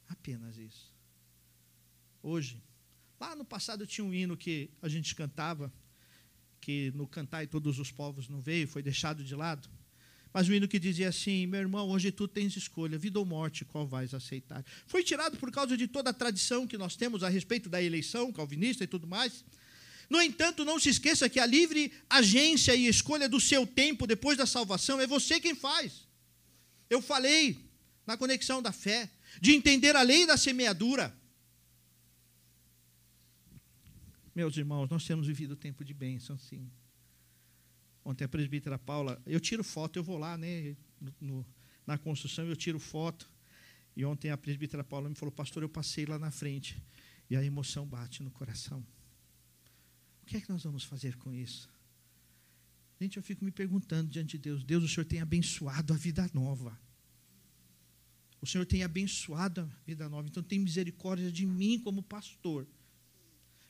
Apenas 0.07 0.57
isso. 0.57 0.93
Hoje, 2.23 2.61
Lá 3.19 3.35
no 3.35 3.43
passado 3.43 3.87
tinha 3.87 4.05
um 4.05 4.13
hino 4.13 4.37
que 4.37 4.69
a 4.81 4.87
gente 4.87 5.15
cantava, 5.15 5.73
que 6.61 6.91
no 6.95 7.07
cantar 7.07 7.43
e 7.43 7.47
todos 7.47 7.79
os 7.79 7.91
povos 7.91 8.29
não 8.29 8.41
veio, 8.41 8.67
foi 8.67 8.83
deixado 8.83 9.23
de 9.23 9.35
lado. 9.35 9.67
Mas 10.31 10.47
o 10.47 10.53
hino 10.53 10.67
que 10.67 10.77
dizia 10.77 11.09
assim: 11.09 11.47
Meu 11.47 11.61
irmão, 11.61 11.89
hoje 11.89 12.11
tu 12.11 12.27
tens 12.27 12.55
escolha, 12.55 12.97
vida 12.97 13.17
ou 13.17 13.25
morte, 13.25 13.65
qual 13.65 13.87
vais 13.87 14.13
aceitar? 14.13 14.63
Foi 14.85 15.03
tirado 15.03 15.37
por 15.37 15.51
causa 15.51 15.75
de 15.75 15.87
toda 15.87 16.11
a 16.11 16.13
tradição 16.13 16.67
que 16.67 16.77
nós 16.77 16.95
temos 16.95 17.23
a 17.23 17.29
respeito 17.29 17.69
da 17.69 17.81
eleição 17.81 18.31
calvinista 18.31 18.83
e 18.83 18.87
tudo 18.87 19.07
mais. 19.07 19.43
No 20.09 20.21
entanto, 20.21 20.63
não 20.63 20.79
se 20.79 20.89
esqueça 20.89 21.27
que 21.27 21.39
a 21.39 21.45
livre 21.45 21.91
agência 22.09 22.75
e 22.75 22.87
escolha 22.87 23.27
do 23.27 23.41
seu 23.41 23.65
tempo 23.65 24.05
depois 24.05 24.37
da 24.37 24.45
salvação 24.45 25.01
é 25.01 25.07
você 25.07 25.39
quem 25.39 25.55
faz. 25.55 26.07
Eu 26.89 27.01
falei 27.01 27.57
na 28.05 28.15
conexão 28.15 28.61
da 28.61 28.71
fé, 28.71 29.09
de 29.41 29.53
entender 29.53 29.95
a 29.95 30.01
lei 30.01 30.25
da 30.25 30.37
semeadura. 30.37 31.15
Meus 34.35 34.55
irmãos, 34.55 34.89
nós 34.89 35.05
temos 35.05 35.27
vivido 35.27 35.55
tempo 35.55 35.83
de 35.83 35.93
bênção, 35.93 36.37
sim. 36.37 36.69
Ontem 38.05 38.23
a 38.23 38.27
presbítera 38.27 38.77
Paula, 38.77 39.21
eu 39.25 39.39
tiro 39.39 39.63
foto, 39.63 39.97
eu 39.97 40.03
vou 40.03 40.17
lá, 40.17 40.37
né, 40.37 40.75
no, 41.19 41.45
na 41.85 41.97
construção, 41.97 42.45
eu 42.45 42.55
tiro 42.55 42.79
foto. 42.79 43.29
E 43.95 44.05
ontem 44.05 44.29
a 44.29 44.37
presbítera 44.37 44.83
Paula 44.83 45.09
me 45.09 45.15
falou, 45.15 45.31
pastor, 45.31 45.63
eu 45.63 45.69
passei 45.69 46.05
lá 46.05 46.19
na 46.19 46.29
frente. 46.29 46.81
E 47.29 47.35
a 47.35 47.43
emoção 47.43 47.85
bate 47.85 48.21
no 48.23 48.31
coração. 48.31 48.85
O 50.21 50.25
que 50.25 50.37
é 50.37 50.41
que 50.41 50.49
nós 50.49 50.63
vamos 50.63 50.83
fazer 50.83 51.17
com 51.17 51.33
isso? 51.33 51.69
Gente, 52.99 53.17
eu 53.17 53.23
fico 53.23 53.43
me 53.43 53.51
perguntando 53.51 54.09
diante 54.09 54.37
de 54.37 54.39
Deus: 54.39 54.63
Deus, 54.63 54.83
o 54.83 54.87
Senhor 54.87 55.05
tem 55.05 55.21
abençoado 55.21 55.93
a 55.93 55.97
vida 55.97 56.29
nova. 56.33 56.77
O 58.41 58.45
Senhor 58.45 58.65
tem 58.65 58.83
abençoado 58.83 59.61
a 59.61 59.85
vida 59.85 60.07
nova. 60.07 60.27
Então, 60.27 60.43
tem 60.43 60.59
misericórdia 60.59 61.31
de 61.31 61.45
mim 61.45 61.79
como 61.79 62.03
pastor, 62.03 62.67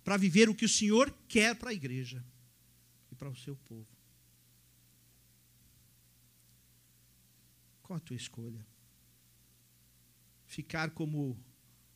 para 0.04 0.18
viver 0.18 0.50
o 0.50 0.56
que 0.56 0.66
o 0.66 0.70
Senhor 0.70 1.14
quer 1.28 1.56
para 1.56 1.70
a 1.70 1.74
igreja 1.74 2.24
e 3.12 3.16
para 3.16 3.30
o 3.30 3.36
seu 3.36 3.56
povo. 3.56 3.88
Qual 7.82 7.98
a 7.98 8.00
tua 8.00 8.16
escolha? 8.16 8.66
Ficar 10.46 10.92
como 10.92 11.38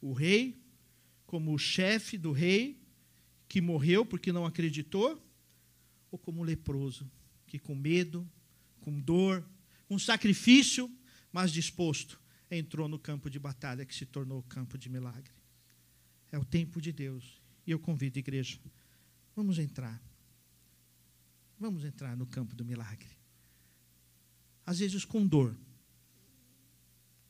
o 0.01 0.13
rei, 0.13 0.61
como 1.25 1.53
o 1.53 1.57
chefe 1.57 2.17
do 2.17 2.31
rei, 2.31 2.81
que 3.47 3.61
morreu 3.61 4.05
porque 4.05 4.31
não 4.31 4.45
acreditou, 4.45 5.21
ou 6.09 6.17
como 6.17 6.41
o 6.41 6.43
leproso, 6.43 7.09
que 7.47 7.59
com 7.59 7.75
medo, 7.75 8.29
com 8.79 8.99
dor, 8.99 9.45
com 9.87 9.99
sacrifício, 9.99 10.89
mas 11.31 11.51
disposto 11.51 12.21
entrou 12.51 12.87
no 12.87 12.99
campo 12.99 13.29
de 13.29 13.39
batalha 13.39 13.85
que 13.85 13.95
se 13.95 14.05
tornou 14.05 14.39
o 14.39 14.43
campo 14.43 14.77
de 14.77 14.89
milagre. 14.89 15.31
É 16.31 16.37
o 16.37 16.45
tempo 16.45 16.81
de 16.81 16.91
Deus. 16.91 17.41
E 17.65 17.71
eu 17.71 17.79
convido 17.79 18.17
a 18.17 18.19
igreja, 18.19 18.59
vamos 19.35 19.57
entrar. 19.57 20.01
Vamos 21.59 21.85
entrar 21.85 22.17
no 22.17 22.25
campo 22.25 22.55
do 22.55 22.65
milagre. 22.65 23.09
Às 24.65 24.79
vezes 24.79 25.05
com 25.05 25.25
dor, 25.25 25.55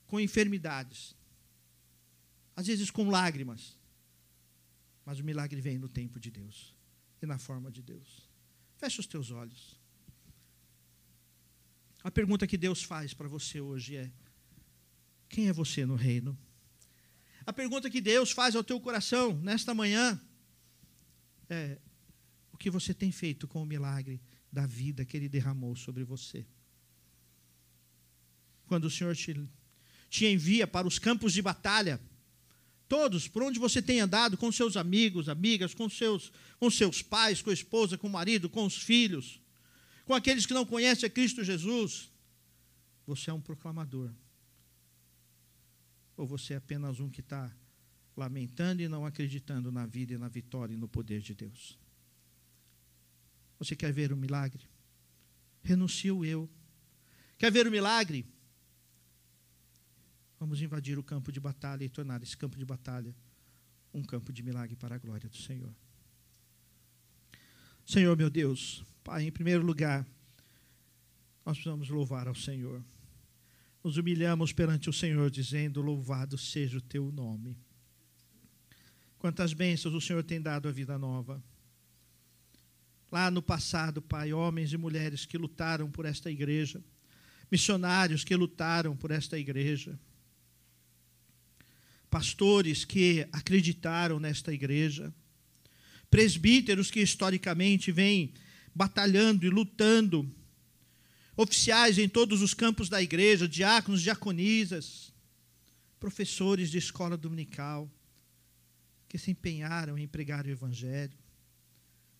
com 0.08 0.20
enfermidades, 0.20 1.16
às 2.56 2.68
vezes 2.68 2.90
com 2.90 3.10
lágrimas. 3.10 3.78
Mas 5.06 5.20
o 5.20 5.24
milagre 5.24 5.60
vem 5.60 5.78
no 5.78 5.90
tempo 5.90 6.20
de 6.20 6.32
Deus 6.32 6.74
e 7.22 7.26
na 7.26 7.38
forma 7.38 7.72
de 7.72 7.82
Deus. 7.82 8.30
Feche 8.78 9.00
os 9.00 9.08
teus 9.08 9.32
olhos. 9.32 9.80
A 12.04 12.10
pergunta 12.10 12.48
que 12.48 12.58
Deus 12.58 12.82
faz 12.84 13.14
para 13.14 13.28
você 13.28 13.60
hoje 13.60 13.96
é: 13.96 14.12
quem 15.32 15.48
é 15.48 15.54
você 15.54 15.86
no 15.86 15.96
reino? 15.96 16.38
A 17.46 17.54
pergunta 17.54 17.90
que 17.90 18.02
Deus 18.02 18.32
faz 18.32 18.54
ao 18.54 18.64
teu 18.64 18.80
coração 18.82 19.34
nesta 19.42 19.74
manhã 19.74 20.20
é: 21.50 21.80
o 22.52 22.58
que 22.58 22.70
você 22.70 22.94
tem 22.94 23.12
feito 23.12 23.48
com 23.48 23.64
o 23.64 23.66
milagre 23.66 24.22
da 24.52 24.66
vida 24.66 25.06
que 25.06 25.16
Ele 25.16 25.30
derramou 25.30 25.74
sobre 25.76 26.04
você? 26.04 26.46
Quando 28.68 28.86
o 28.86 28.92
Senhor 28.92 29.16
te, 29.16 29.34
te 30.10 30.26
envia 30.26 30.68
para 30.68 30.86
os 30.86 31.00
campos 31.00 31.32
de 31.32 31.42
batalha, 31.42 32.00
todos, 32.90 33.28
por 33.30 33.42
onde 33.42 33.58
você 33.58 33.82
tem 33.82 34.02
andado, 34.02 34.38
com 34.38 34.52
seus 34.52 34.76
amigos, 34.76 35.30
amigas, 35.30 35.74
com 35.74 35.90
seus, 35.90 36.30
com 36.60 36.70
seus 36.70 37.02
pais, 37.02 37.42
com 37.42 37.50
a 37.50 37.54
esposa, 37.54 37.98
com 37.98 38.08
o 38.08 38.12
marido, 38.12 38.50
com 38.50 38.66
os 38.66 38.76
filhos, 38.76 39.40
com 40.04 40.14
aqueles 40.14 40.46
que 40.46 40.54
não 40.54 40.66
conhecem 40.66 41.08
a 41.08 41.10
Cristo 41.10 41.42
Jesus, 41.42 42.12
você 43.08 43.30
é 43.30 43.34
um 43.34 43.42
proclamador 43.42 44.12
ou 46.22 46.28
você 46.28 46.54
é 46.54 46.58
apenas 46.58 47.00
um 47.00 47.10
que 47.10 47.20
está 47.20 47.52
lamentando 48.16 48.84
e 48.84 48.88
não 48.88 49.08
acreditando 49.08 49.72
na 49.72 49.88
vida 49.88 50.14
e 50.14 50.20
na 50.20 50.28
vitória 50.28 50.72
e 50.72 50.78
no 50.78 50.88
poder 50.88 51.20
de 51.20 51.34
Deus? 51.34 51.80
Você 53.58 53.76
quer 53.76 53.92
ver 53.92 54.14
o 54.14 54.18
milagre? 54.18 54.64
Renuncia 55.64 56.14
o 56.14 56.24
eu. 56.24 56.48
Quer 57.40 57.52
ver 57.52 57.66
o 57.66 57.72
milagre? 57.72 58.24
Vamos 60.40 60.62
invadir 60.62 61.00
o 61.00 61.04
campo 61.04 61.32
de 61.32 61.40
batalha 61.40 61.84
e 61.84 61.90
tornar 61.90 62.22
esse 62.22 62.38
campo 62.38 62.56
de 62.56 62.66
batalha 62.66 63.16
um 63.92 64.04
campo 64.04 64.32
de 64.32 64.44
milagre 64.44 64.76
para 64.76 64.94
a 64.94 65.00
glória 65.00 65.28
do 65.28 65.38
Senhor. 65.38 65.74
Senhor 67.84 68.16
meu 68.16 68.30
Deus, 68.30 68.84
Pai, 69.04 69.24
em 69.24 69.32
primeiro 69.32 69.66
lugar, 69.66 70.06
nós 71.44 71.58
precisamos 71.58 71.90
louvar 71.90 72.28
ao 72.28 72.36
Senhor 72.36 72.84
nos 73.84 73.98
humilhamos 73.98 74.54
perante 74.54 74.90
o 74.90 74.94
Senhor, 74.94 75.30
dizendo: 75.30 75.82
Louvado 75.82 76.38
seja 76.38 76.78
o 76.78 76.82
teu 76.82 77.12
nome. 77.12 77.58
Quantas 79.18 79.54
bênçãos 79.54 79.94
o 79.94 80.02
Senhor 80.02 80.24
tem 80.24 80.42
dado 80.42 80.68
à 80.68 80.72
vida 80.72 80.98
nova. 80.98 81.44
Lá 83.12 83.30
no 83.30 83.42
passado, 83.42 84.02
Pai, 84.02 84.32
homens 84.32 84.72
e 84.72 84.78
mulheres 84.78 85.26
que 85.26 85.38
lutaram 85.38 85.92
por 85.92 86.06
esta 86.06 86.32
igreja, 86.32 86.84
missionários 87.52 88.24
que 88.24 88.36
lutaram 88.36 88.96
por 88.96 89.12
esta 89.12 89.38
igreja, 89.38 90.00
pastores 92.10 92.86
que 92.86 93.28
acreditaram 93.32 94.20
nesta 94.20 94.54
igreja, 94.54 95.14
presbíteros 96.10 96.90
que 96.90 97.02
historicamente 97.02 97.92
vêm 97.92 98.34
batalhando 98.74 99.46
e 99.46 99.50
lutando 99.50 100.34
oficiais 101.36 101.98
em 101.98 102.10
todos 102.10 102.42
os 102.42 102.54
campos 102.54 102.90
da 102.90 103.02
igreja, 103.02 103.48
diáconos, 103.48 104.02
diaconisas, 104.02 105.14
professores 106.00 106.70
de 106.70 106.78
escola 106.78 107.18
dominical, 107.18 107.90
que 109.08 109.18
se 109.18 109.32
empenharam 109.32 109.98
em 109.98 110.08
pregar 110.08 110.46
o 110.46 110.50
Evangelho, 110.50 111.18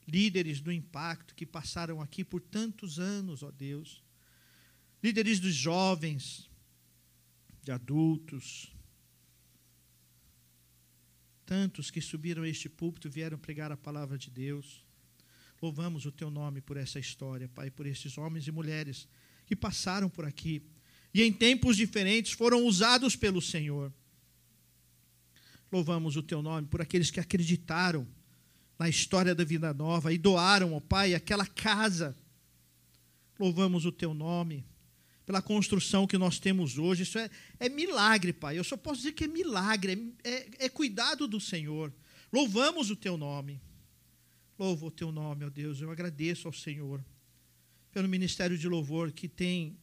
líderes 0.08 0.60
do 0.60 0.72
impacto 0.72 1.36
que 1.36 1.46
passaram 1.46 2.02
aqui 2.02 2.24
por 2.24 2.42
tantos 2.42 3.00
anos, 3.00 3.44
ó 3.44 3.52
Deus, 3.52 4.04
líderes 5.02 5.40
dos 5.40 5.54
jovens, 5.54 6.50
de 7.64 7.72
adultos, 7.72 8.74
tantos 11.46 11.92
que 11.92 12.02
subiram 12.02 12.44
a 12.44 12.48
este 12.48 12.70
púlpito 12.70 13.08
e 13.08 13.12
vieram 13.12 13.38
pregar 13.38 13.72
a 13.72 13.78
palavra 13.78 14.18
de 14.18 14.30
Deus. 14.30 14.84
Louvamos 15.62 16.06
o 16.06 16.12
teu 16.12 16.32
nome 16.32 16.62
por 16.62 16.78
essa 16.78 17.00
história, 17.00 17.48
Pai, 17.48 17.70
por 17.70 17.86
esses 17.86 18.18
homens 18.18 18.48
e 18.48 18.52
mulheres 18.52 19.08
que 19.46 19.56
passaram 19.56 20.10
por 20.10 20.26
aqui 20.26 20.64
e 21.14 21.22
em 21.22 21.32
tempos 21.32 21.76
diferentes 21.76 22.32
foram 22.32 22.66
usados 22.66 23.16
pelo 23.16 23.42
Senhor. 23.42 23.94
Louvamos 25.72 26.16
o 26.16 26.24
teu 26.24 26.42
nome 26.42 26.68
por 26.68 26.82
aqueles 26.82 27.12
que 27.12 27.20
acreditaram 27.20 28.08
na 28.78 28.90
história 28.90 29.36
da 29.36 29.44
vida 29.44 29.74
nova 29.74 30.12
e 30.12 30.18
doaram, 30.18 30.74
ó 30.74 30.80
Pai, 30.80 31.14
aquela 31.14 31.46
casa. 31.46 32.16
Louvamos 33.38 33.86
o 33.86 33.92
teu 33.92 34.14
nome 34.14 34.66
pela 35.26 35.42
construção 35.42 36.08
que 36.08 36.18
nós 36.18 36.40
temos 36.40 36.78
hoje. 36.78 37.04
Isso 37.04 37.20
é, 37.20 37.30
é 37.60 37.70
milagre, 37.70 38.34
Pai. 38.34 38.58
Eu 38.58 38.64
só 38.64 38.76
posso 38.76 38.98
dizer 38.98 39.14
que 39.14 39.26
é 39.26 39.28
milagre, 39.28 40.14
é, 40.24 40.30
é, 40.30 40.50
é 40.66 40.70
cuidado 40.70 41.28
do 41.28 41.40
Senhor. 41.40 41.94
Louvamos 42.32 42.90
o 42.90 42.96
teu 42.96 43.18
nome. 43.18 43.62
Louvo 44.62 44.86
o 44.86 44.92
teu 44.92 45.12
nome, 45.12 45.44
ó 45.44 45.50
Deus. 45.50 45.82
Eu 45.82 45.90
agradeço 45.90 46.48
ao 46.48 46.54
Senhor 46.54 47.04
pelo 47.92 48.08
ministério 48.08 48.56
de 48.56 48.68
louvor 48.68 49.12
que 49.12 49.28
tem, 49.28 49.76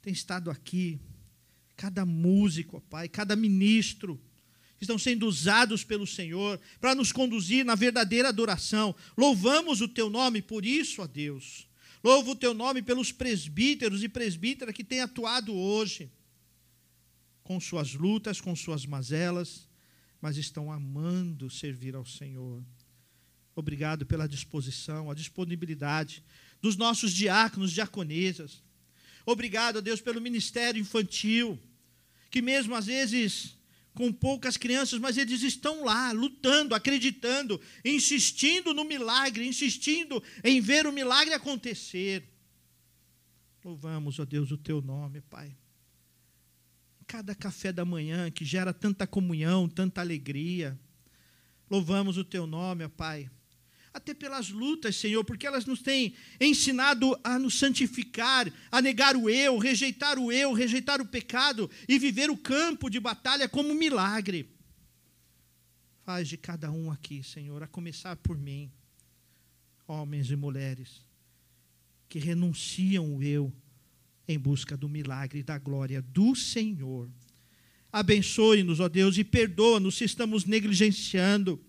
tem 0.00 0.12
estado 0.12 0.48
aqui. 0.48 1.00
Cada 1.74 2.06
músico, 2.06 2.76
ó 2.76 2.80
Pai, 2.88 3.08
cada 3.08 3.34
ministro 3.34 4.22
estão 4.80 4.96
sendo 4.96 5.26
usados 5.26 5.82
pelo 5.82 6.06
Senhor 6.06 6.60
para 6.80 6.94
nos 6.94 7.10
conduzir 7.10 7.64
na 7.64 7.74
verdadeira 7.74 8.28
adoração. 8.28 8.94
Louvamos 9.18 9.80
o 9.80 9.88
teu 9.88 10.08
nome 10.08 10.40
por 10.40 10.64
isso, 10.64 11.02
ó 11.02 11.06
Deus. 11.08 11.68
Louvo 12.00 12.30
o 12.30 12.36
teu 12.36 12.54
nome 12.54 12.80
pelos 12.80 13.10
presbíteros 13.10 14.04
e 14.04 14.08
presbíteras 14.08 14.72
que 14.72 14.84
têm 14.84 15.00
atuado 15.00 15.52
hoje, 15.52 16.12
com 17.42 17.58
suas 17.58 17.92
lutas, 17.94 18.40
com 18.40 18.54
suas 18.54 18.86
mazelas, 18.86 19.68
mas 20.20 20.36
estão 20.36 20.70
amando 20.70 21.50
servir 21.50 21.96
ao 21.96 22.06
Senhor. 22.06 22.62
Obrigado 23.54 24.06
pela 24.06 24.26
disposição, 24.26 25.10
a 25.10 25.14
disponibilidade 25.14 26.22
dos 26.60 26.76
nossos 26.76 27.12
diáconos, 27.12 27.72
diaconesas. 27.72 28.62
Obrigado, 29.26 29.82
Deus, 29.82 30.00
pelo 30.00 30.20
ministério 30.20 30.80
infantil, 30.80 31.58
que 32.30 32.40
mesmo 32.40 32.74
às 32.74 32.86
vezes 32.86 33.58
com 33.94 34.10
poucas 34.10 34.56
crianças, 34.56 34.98
mas 34.98 35.18
eles 35.18 35.42
estão 35.42 35.84
lá, 35.84 36.12
lutando, 36.12 36.74
acreditando, 36.74 37.60
insistindo 37.84 38.72
no 38.72 38.84
milagre, 38.84 39.46
insistindo 39.46 40.22
em 40.42 40.62
ver 40.62 40.86
o 40.86 40.92
milagre 40.92 41.34
acontecer. 41.34 42.24
Louvamos, 43.62 44.18
ó 44.18 44.24
Deus, 44.24 44.50
o 44.50 44.56
teu 44.56 44.80
nome, 44.80 45.20
Pai. 45.20 45.54
Cada 47.06 47.34
café 47.34 47.70
da 47.70 47.84
manhã 47.84 48.30
que 48.30 48.46
gera 48.46 48.72
tanta 48.72 49.06
comunhão, 49.06 49.68
tanta 49.68 50.00
alegria. 50.00 50.78
Louvamos 51.68 52.16
o 52.16 52.24
teu 52.24 52.46
nome, 52.46 52.84
ó 52.84 52.88
Pai 52.88 53.30
até 53.94 54.14
pelas 54.14 54.48
lutas, 54.48 54.96
Senhor, 54.96 55.22
porque 55.24 55.46
elas 55.46 55.66
nos 55.66 55.82
têm 55.82 56.14
ensinado 56.40 57.18
a 57.22 57.38
nos 57.38 57.58
santificar, 57.58 58.50
a 58.70 58.80
negar 58.80 59.16
o 59.16 59.28
eu, 59.28 59.58
rejeitar 59.58 60.18
o 60.18 60.32
eu, 60.32 60.52
rejeitar 60.52 61.00
o 61.00 61.06
pecado 61.06 61.70
e 61.86 61.98
viver 61.98 62.30
o 62.30 62.36
campo 62.36 62.88
de 62.88 62.98
batalha 62.98 63.48
como 63.48 63.70
um 63.70 63.74
milagre. 63.74 64.48
Faz 66.04 66.26
de 66.26 66.36
cada 66.36 66.70
um 66.70 66.90
aqui, 66.90 67.22
Senhor, 67.22 67.62
a 67.62 67.68
começar 67.68 68.16
por 68.16 68.36
mim, 68.36 68.70
homens 69.86 70.30
e 70.30 70.36
mulheres, 70.36 71.04
que 72.08 72.18
renunciam 72.18 73.16
o 73.16 73.22
eu 73.22 73.52
em 74.26 74.38
busca 74.38 74.76
do 74.76 74.88
milagre 74.88 75.40
e 75.40 75.42
da 75.42 75.58
glória 75.58 76.00
do 76.00 76.34
Senhor. 76.34 77.10
Abençoe-nos, 77.92 78.80
ó 78.80 78.88
Deus, 78.88 79.18
e 79.18 79.24
perdoa-nos 79.24 79.96
se 79.96 80.04
estamos 80.04 80.46
negligenciando 80.46 81.62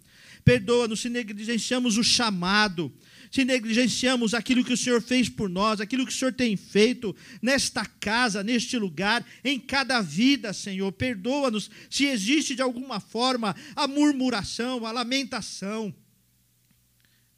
Perdoa-nos 0.44 1.00
se 1.00 1.10
negligenciamos 1.10 1.98
o 1.98 2.04
chamado, 2.04 2.94
se 3.32 3.46
negligenciamos 3.46 4.34
aquilo 4.34 4.64
que 4.64 4.74
o 4.74 4.78
Senhor 4.78 5.02
fez 5.02 5.30
por 5.30 5.50
nós, 5.50 5.80
aquilo 5.80 6.06
que 6.06 6.12
o 6.12 6.16
Senhor 6.16 6.34
tem 6.34 6.58
feito 6.58 7.16
nesta 7.42 7.86
casa, 7.86 8.44
neste 8.44 8.78
lugar, 8.78 9.26
em 9.44 9.60
cada 9.60 10.02
vida, 10.02 10.52
Senhor. 10.52 10.92
Perdoa-nos 10.92 11.72
se 11.90 12.06
existe 12.06 12.56
de 12.56 12.62
alguma 12.62 13.00
forma 13.00 13.56
a 13.76 13.88
murmuração, 13.88 14.86
a 14.86 14.92
lamentação. 14.92 15.96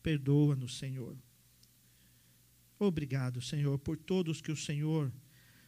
Perdoa-nos, 0.01 0.77
Senhor. 0.77 1.15
Obrigado, 2.79 3.41
Senhor, 3.41 3.77
por 3.79 3.97
todos 3.97 4.41
que 4.41 4.51
o 4.51 4.57
Senhor 4.57 5.11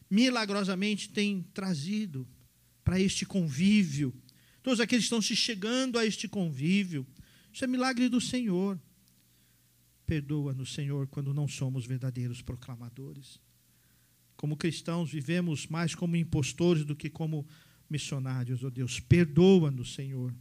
milagrosamente 0.10 1.10
tem 1.10 1.42
trazido 1.54 2.28
para 2.84 3.00
este 3.00 3.26
convívio. 3.26 4.14
Todos 4.62 4.80
aqueles 4.80 5.04
que 5.04 5.08
estão 5.08 5.22
se 5.22 5.36
chegando 5.36 5.98
a 5.98 6.06
este 6.06 6.28
convívio. 6.28 7.06
Isso 7.58 7.64
é 7.64 7.68
milagre 7.68 8.08
do 8.08 8.22
Senhor. 8.22 8.80
Perdoa-nos, 10.06 10.76
Senhor, 10.76 11.08
quando 11.08 11.34
não 11.34 11.48
somos 11.48 11.88
verdadeiros 11.88 12.40
proclamadores. 12.40 13.40
Como 14.36 14.56
cristãos, 14.56 15.12
vivemos 15.12 15.66
mais 15.66 15.96
como 15.96 16.16
impostores 16.16 16.86
do 16.86 16.96
que 16.96 17.10
como 17.10 17.48
missionários, 17.90 18.64
ó 18.64 18.68
oh 18.68 18.70
Deus. 18.70 19.00
Perdoa-nos, 19.00 19.96
Senhor. 19.96 20.32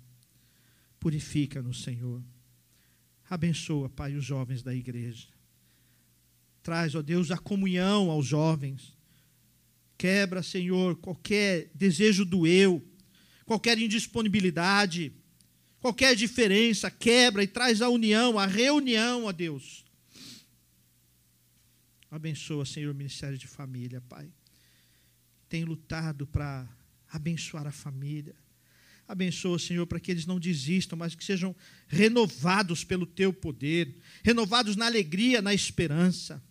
Purifica-nos, 1.00 1.82
Senhor. 1.82 2.22
Abençoa, 3.30 3.88
Pai, 3.88 4.14
os 4.14 4.22
jovens 4.26 4.62
da 4.62 4.74
igreja. 4.74 5.28
Traz, 6.62 6.94
ó 6.94 6.98
oh 6.98 7.02
Deus, 7.02 7.30
a 7.30 7.38
comunhão 7.38 8.10
aos 8.10 8.26
jovens. 8.26 8.94
Quebra, 9.96 10.42
Senhor, 10.42 10.96
qualquer 10.96 11.70
desejo 11.74 12.26
do 12.26 12.46
eu, 12.46 12.86
qualquer 13.46 13.78
indisponibilidade 13.78 15.14
qualquer 15.80 16.14
diferença, 16.16 16.90
quebra 16.90 17.42
e 17.42 17.46
traz 17.46 17.82
a 17.82 17.88
união, 17.88 18.38
a 18.38 18.46
reunião, 18.46 19.24
ó 19.24 19.32
Deus. 19.32 19.84
Abençoa, 22.10 22.64
Senhor, 22.64 22.92
o 22.92 22.94
ministério 22.94 23.36
de 23.36 23.46
família, 23.46 24.00
Pai. 24.08 24.30
Tem 25.48 25.64
lutado 25.64 26.26
para 26.26 26.68
abençoar 27.10 27.66
a 27.66 27.72
família. 27.72 28.34
Abençoa, 29.08 29.58
Senhor, 29.58 29.86
para 29.86 30.00
que 30.00 30.10
eles 30.10 30.26
não 30.26 30.40
desistam, 30.40 30.98
mas 30.98 31.14
que 31.14 31.24
sejam 31.24 31.54
renovados 31.86 32.82
pelo 32.82 33.06
teu 33.06 33.32
poder, 33.32 33.96
renovados 34.24 34.74
na 34.74 34.86
alegria, 34.86 35.40
na 35.40 35.54
esperança. 35.54 36.42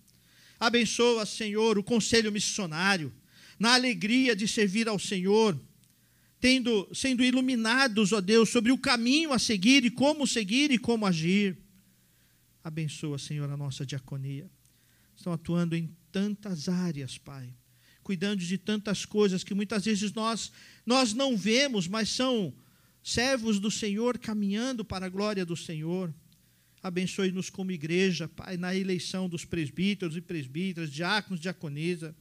Abençoa, 0.57 1.25
Senhor, 1.25 1.77
o 1.77 1.83
conselho 1.83 2.31
missionário, 2.31 3.13
na 3.59 3.73
alegria 3.73 4.35
de 4.35 4.47
servir 4.47 4.87
ao 4.87 4.97
Senhor 4.97 5.59
tendo, 6.39 6.87
sendo 6.93 7.23
iluminados, 7.23 8.11
ó 8.11 8.21
Deus, 8.21 8.49
sobre 8.49 8.71
o 8.71 8.77
caminho 8.77 9.31
a 9.31 9.39
seguir 9.39 9.85
e 9.85 9.89
como 9.89 10.27
seguir 10.27 10.71
e 10.71 10.77
como 10.77 11.05
agir. 11.05 11.57
Abençoa, 12.63 13.17
Senhor, 13.17 13.49
a 13.49 13.57
nossa 13.57 13.85
diaconia. 13.85 14.49
Estão 15.15 15.31
atuando 15.31 15.75
em 15.75 15.95
tantas 16.11 16.67
áreas, 16.67 17.17
Pai, 17.17 17.53
cuidando 18.03 18.39
de 18.39 18.57
tantas 18.57 19.05
coisas 19.05 19.43
que 19.43 19.53
muitas 19.53 19.85
vezes 19.85 20.13
nós, 20.13 20.51
nós 20.85 21.13
não 21.13 21.37
vemos, 21.37 21.87
mas 21.87 22.09
são 22.09 22.53
servos 23.03 23.59
do 23.59 23.69
Senhor 23.69 24.17
caminhando 24.17 24.83
para 24.83 25.05
a 25.05 25.09
glória 25.09 25.45
do 25.45 25.55
Senhor. 25.55 26.13
Abençoe-nos 26.81 27.49
como 27.49 27.71
igreja, 27.71 28.27
Pai, 28.27 28.57
na 28.57 28.75
eleição 28.75 29.29
dos 29.29 29.45
presbíteros 29.45 30.17
e 30.17 30.21
presbíteras, 30.21 30.91
diáconos, 30.91 31.39
diaconisa. 31.39 32.15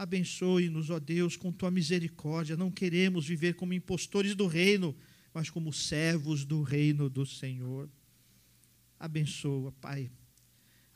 Abençoe-nos, 0.00 0.88
ó 0.88 0.98
Deus, 0.98 1.36
com 1.36 1.52
tua 1.52 1.70
misericórdia. 1.70 2.56
Não 2.56 2.70
queremos 2.70 3.26
viver 3.26 3.54
como 3.54 3.74
impostores 3.74 4.34
do 4.34 4.46
reino, 4.46 4.96
mas 5.30 5.50
como 5.50 5.74
servos 5.74 6.42
do 6.42 6.62
reino 6.62 7.10
do 7.10 7.26
Senhor. 7.26 7.86
Abençoa, 8.98 9.70
Pai. 9.72 10.10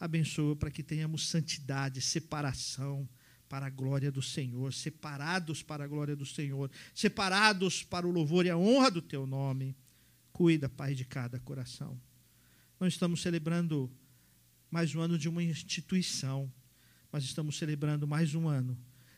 Abençoa 0.01 0.57
para 0.57 0.71
que 0.71 0.83
tenhamos 0.83 1.29
santidade, 1.29 2.01
separação 2.01 3.07
para 3.47 3.67
a 3.67 3.69
glória 3.69 4.11
do 4.11 4.23
Senhor, 4.23 4.73
separados 4.73 5.63
para 5.63 5.85
a 5.85 5.87
glória 5.87 6.17
do 6.17 6.25
Senhor, 6.25 6.71
separados 6.95 7.83
para 7.83 8.09
o 8.09 8.11
louvor 8.11 8.47
e 8.47 8.51
a 8.51 8.57
honra 8.57 8.91
do 8.91 9.03
teu 9.03 9.27
nome. 9.27 9.77
Cuida, 10.33 10.67
Pai, 10.67 10.95
de 10.95 11.05
cada 11.05 11.39
coração. 11.39 12.01
Nós 12.81 12.95
estamos 12.95 13.21
celebrando 13.21 13.93
mais 14.71 14.95
um 14.95 15.01
ano 15.03 15.19
de 15.19 15.29
uma 15.29 15.43
instituição, 15.43 16.51
mas 17.13 17.23
estamos 17.23 17.59
celebrando 17.59 18.09
mais 18.09 18.35
um 18.35 18.49
ano 18.49 18.75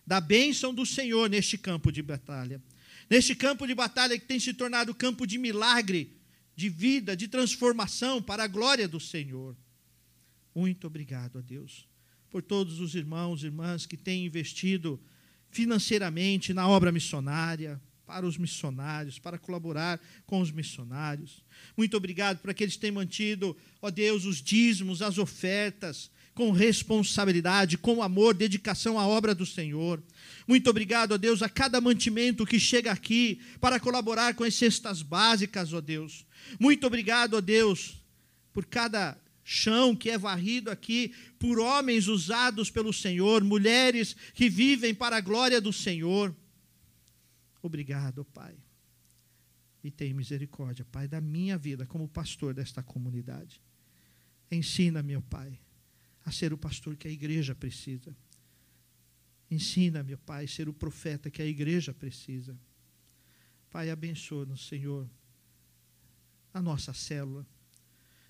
da 0.07 0.20
bênção 0.20 0.72
do 0.72 0.86
Senhor 0.86 1.28
neste 1.28 1.59
campo 1.59 1.90
de 1.90 2.02
batalha. 2.02 2.62
Neste 3.11 3.34
campo 3.34 3.66
de 3.66 3.74
batalha 3.74 4.18
que 4.18 4.24
tem 4.24 4.38
se 4.38 4.54
tornado 4.54 4.94
campo 4.94 5.26
de 5.26 5.38
milagre, 5.38 6.16
de 6.54 6.68
vida, 6.68 7.16
de 7.16 7.28
transformação 7.28 8.22
para 8.22 8.44
a 8.44 8.48
glória 8.48 8.88
do 8.88 9.00
Senhor. 9.00 9.57
Muito 10.54 10.86
obrigado 10.86 11.38
a 11.38 11.40
Deus 11.40 11.86
por 12.30 12.42
todos 12.42 12.80
os 12.80 12.94
irmãos 12.94 13.42
e 13.42 13.46
irmãs 13.46 13.86
que 13.86 13.96
têm 13.96 14.24
investido 14.24 15.00
financeiramente 15.50 16.52
na 16.52 16.68
obra 16.68 16.92
missionária, 16.92 17.80
para 18.07 18.26
os 18.26 18.38
missionários, 18.38 19.18
para 19.18 19.38
colaborar 19.38 20.00
com 20.24 20.40
os 20.40 20.52
missionários. 20.52 21.44
Muito 21.76 21.96
obrigado 21.96 22.38
por 22.38 22.50
aqueles 22.50 22.74
que 22.74 22.80
têm 22.80 22.92
mantido, 22.92 23.57
ó 23.82 23.90
Deus, 23.90 24.24
os 24.24 24.40
dízimos, 24.40 25.02
as 25.02 25.18
ofertas, 25.18 26.11
com 26.37 26.53
responsabilidade, 26.53 27.78
com 27.78 28.03
amor, 28.03 28.34
dedicação 28.34 29.01
à 29.01 29.07
obra 29.07 29.34
do 29.34 29.47
Senhor. 29.47 30.03
Muito 30.47 30.68
obrigado, 30.68 31.12
ó 31.12 31.16
Deus, 31.16 31.41
a 31.41 31.49
cada 31.49 31.80
mantimento 31.80 32.45
que 32.45 32.61
chega 32.61 32.93
aqui 32.93 33.41
para 33.59 33.80
colaborar 33.80 34.34
com 34.34 34.45
as 34.45 34.55
cestas 34.55 35.01
básicas, 35.01 35.72
ó 35.72 35.80
Deus. 35.80 36.26
Muito 36.61 36.87
obrigado, 36.87 37.39
ó 37.39 37.41
Deus, 37.41 37.97
por 38.53 38.66
cada 38.66 39.16
chão 39.43 39.97
que 39.97 40.11
é 40.11 40.18
varrido 40.18 40.70
aqui 40.70 41.14
por 41.39 41.59
homens 41.59 42.07
usados 42.07 42.70
pelo 42.70 42.93
Senhor, 42.93 43.43
mulheres 43.43 44.14
que 44.34 44.51
vivem 44.51 44.95
para 44.95 45.16
a 45.16 45.22
glória 45.22 45.59
do 45.59 45.72
Senhor. 45.72 46.37
Obrigado, 47.62 48.26
Pai. 48.26 48.55
E 49.82 49.91
tem 49.91 50.12
misericórdia, 50.12 50.84
Pai, 50.93 51.09
da 51.09 51.18
minha 51.18 51.57
vida 51.57 51.87
como 51.87 52.07
pastor 52.07 52.53
desta 52.53 52.82
comunidade. 52.82 53.59
Ensina, 54.51 55.03
meu 55.03 55.22
Pai, 55.22 55.59
a 56.26 56.32
ser 56.32 56.52
o 56.52 56.58
pastor 56.58 56.96
que 56.96 57.06
a 57.06 57.10
igreja 57.10 57.54
precisa. 57.54 58.14
Ensina, 59.48 60.02
meu 60.02 60.18
Pai, 60.18 60.44
a 60.44 60.48
ser 60.48 60.68
o 60.68 60.72
profeta 60.72 61.30
que 61.30 61.40
a 61.40 61.46
igreja 61.46 61.94
precisa. 61.94 62.58
Pai, 63.70 63.90
abençoa-nos, 63.90 64.66
Senhor, 64.66 65.08
a 66.52 66.60
nossa 66.60 66.92
célula. 66.92 67.46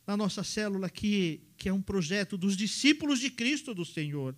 Na 0.07 0.15
nossa 0.15 0.45
célula 0.45 0.91
que, 0.91 1.41
que 1.57 1.71
é 1.71 1.73
um 1.73 1.81
projeto 1.81 2.37
dos 2.37 2.55
discípulos 2.55 3.19
de 3.19 3.31
Cristo 3.31 3.75
do 3.75 3.85
Senhor, 3.85 4.37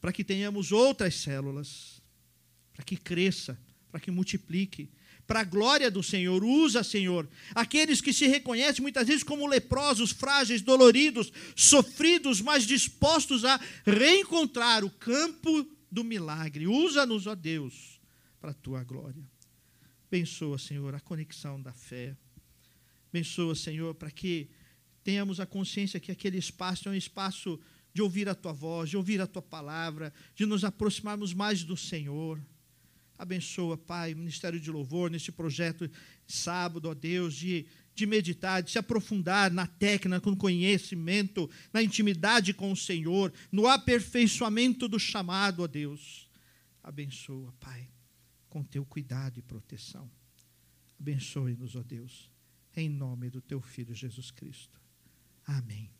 para 0.00 0.10
que 0.10 0.24
tenhamos 0.24 0.72
outras 0.72 1.16
células, 1.16 2.02
para 2.72 2.82
que 2.82 2.96
cresça, 2.96 3.58
para 3.90 4.00
que 4.00 4.10
multiplique, 4.10 4.88
para 5.26 5.40
a 5.40 5.44
glória 5.44 5.90
do 5.90 6.02
Senhor. 6.02 6.44
Usa, 6.44 6.82
Senhor, 6.84 7.28
aqueles 7.54 8.00
que 8.00 8.12
se 8.12 8.26
reconhecem 8.26 8.82
muitas 8.82 9.06
vezes 9.06 9.22
como 9.22 9.46
leprosos, 9.46 10.12
frágeis, 10.12 10.62
doloridos, 10.62 11.32
sofridos, 11.54 12.40
mas 12.40 12.66
dispostos 12.66 13.44
a 13.44 13.60
reencontrar 13.84 14.84
o 14.84 14.90
campo 14.90 15.68
do 15.90 16.04
milagre. 16.04 16.66
Usa-nos, 16.66 17.26
ó 17.26 17.34
Deus, 17.34 18.00
para 18.40 18.50
a 18.50 18.54
tua 18.54 18.84
glória. 18.84 19.28
Abençoa, 20.06 20.58
Senhor, 20.58 20.94
a 20.94 21.00
conexão 21.00 21.60
da 21.60 21.72
fé. 21.72 22.16
Abençoa, 23.08 23.54
Senhor, 23.54 23.94
para 23.94 24.10
que 24.10 24.48
tenhamos 25.02 25.40
a 25.40 25.46
consciência 25.46 26.00
que 26.00 26.12
aquele 26.12 26.38
espaço 26.38 26.88
é 26.88 26.92
um 26.92 26.94
espaço 26.94 27.58
de 27.92 28.02
ouvir 28.02 28.28
a 28.28 28.34
tua 28.34 28.52
voz, 28.52 28.90
de 28.90 28.96
ouvir 28.96 29.20
a 29.20 29.26
tua 29.26 29.40
palavra, 29.40 30.12
de 30.34 30.44
nos 30.44 30.64
aproximarmos 30.64 31.32
mais 31.32 31.64
do 31.64 31.76
Senhor. 31.76 32.40
Abençoa, 33.18 33.76
Pai, 33.76 34.12
o 34.12 34.18
Ministério 34.18 34.60
de 34.60 34.70
Louvor, 34.70 35.10
neste 35.10 35.32
projeto 35.32 35.90
sábado, 36.26 36.88
ó 36.88 36.94
Deus, 36.94 37.34
de, 37.34 37.66
de 37.94 38.06
meditar, 38.06 38.62
de 38.62 38.70
se 38.70 38.78
aprofundar 38.78 39.50
na 39.50 39.66
técnica, 39.66 40.30
no 40.30 40.36
conhecimento, 40.36 41.48
na 41.72 41.82
intimidade 41.82 42.52
com 42.52 42.70
o 42.70 42.76
Senhor, 42.76 43.32
no 43.50 43.66
aperfeiçoamento 43.66 44.88
do 44.88 44.98
chamado, 44.98 45.62
ó 45.62 45.66
Deus. 45.66 46.28
Abençoa, 46.82 47.52
Pai, 47.58 47.88
com 48.48 48.62
teu 48.62 48.84
cuidado 48.84 49.38
e 49.38 49.42
proteção. 49.42 50.10
Abençoe-nos, 51.00 51.74
ó 51.74 51.82
Deus, 51.82 52.30
em 52.76 52.88
nome 52.88 53.30
do 53.30 53.40
teu 53.40 53.60
Filho 53.60 53.94
Jesus 53.94 54.30
Cristo. 54.30 54.80
Amém. 55.44 55.90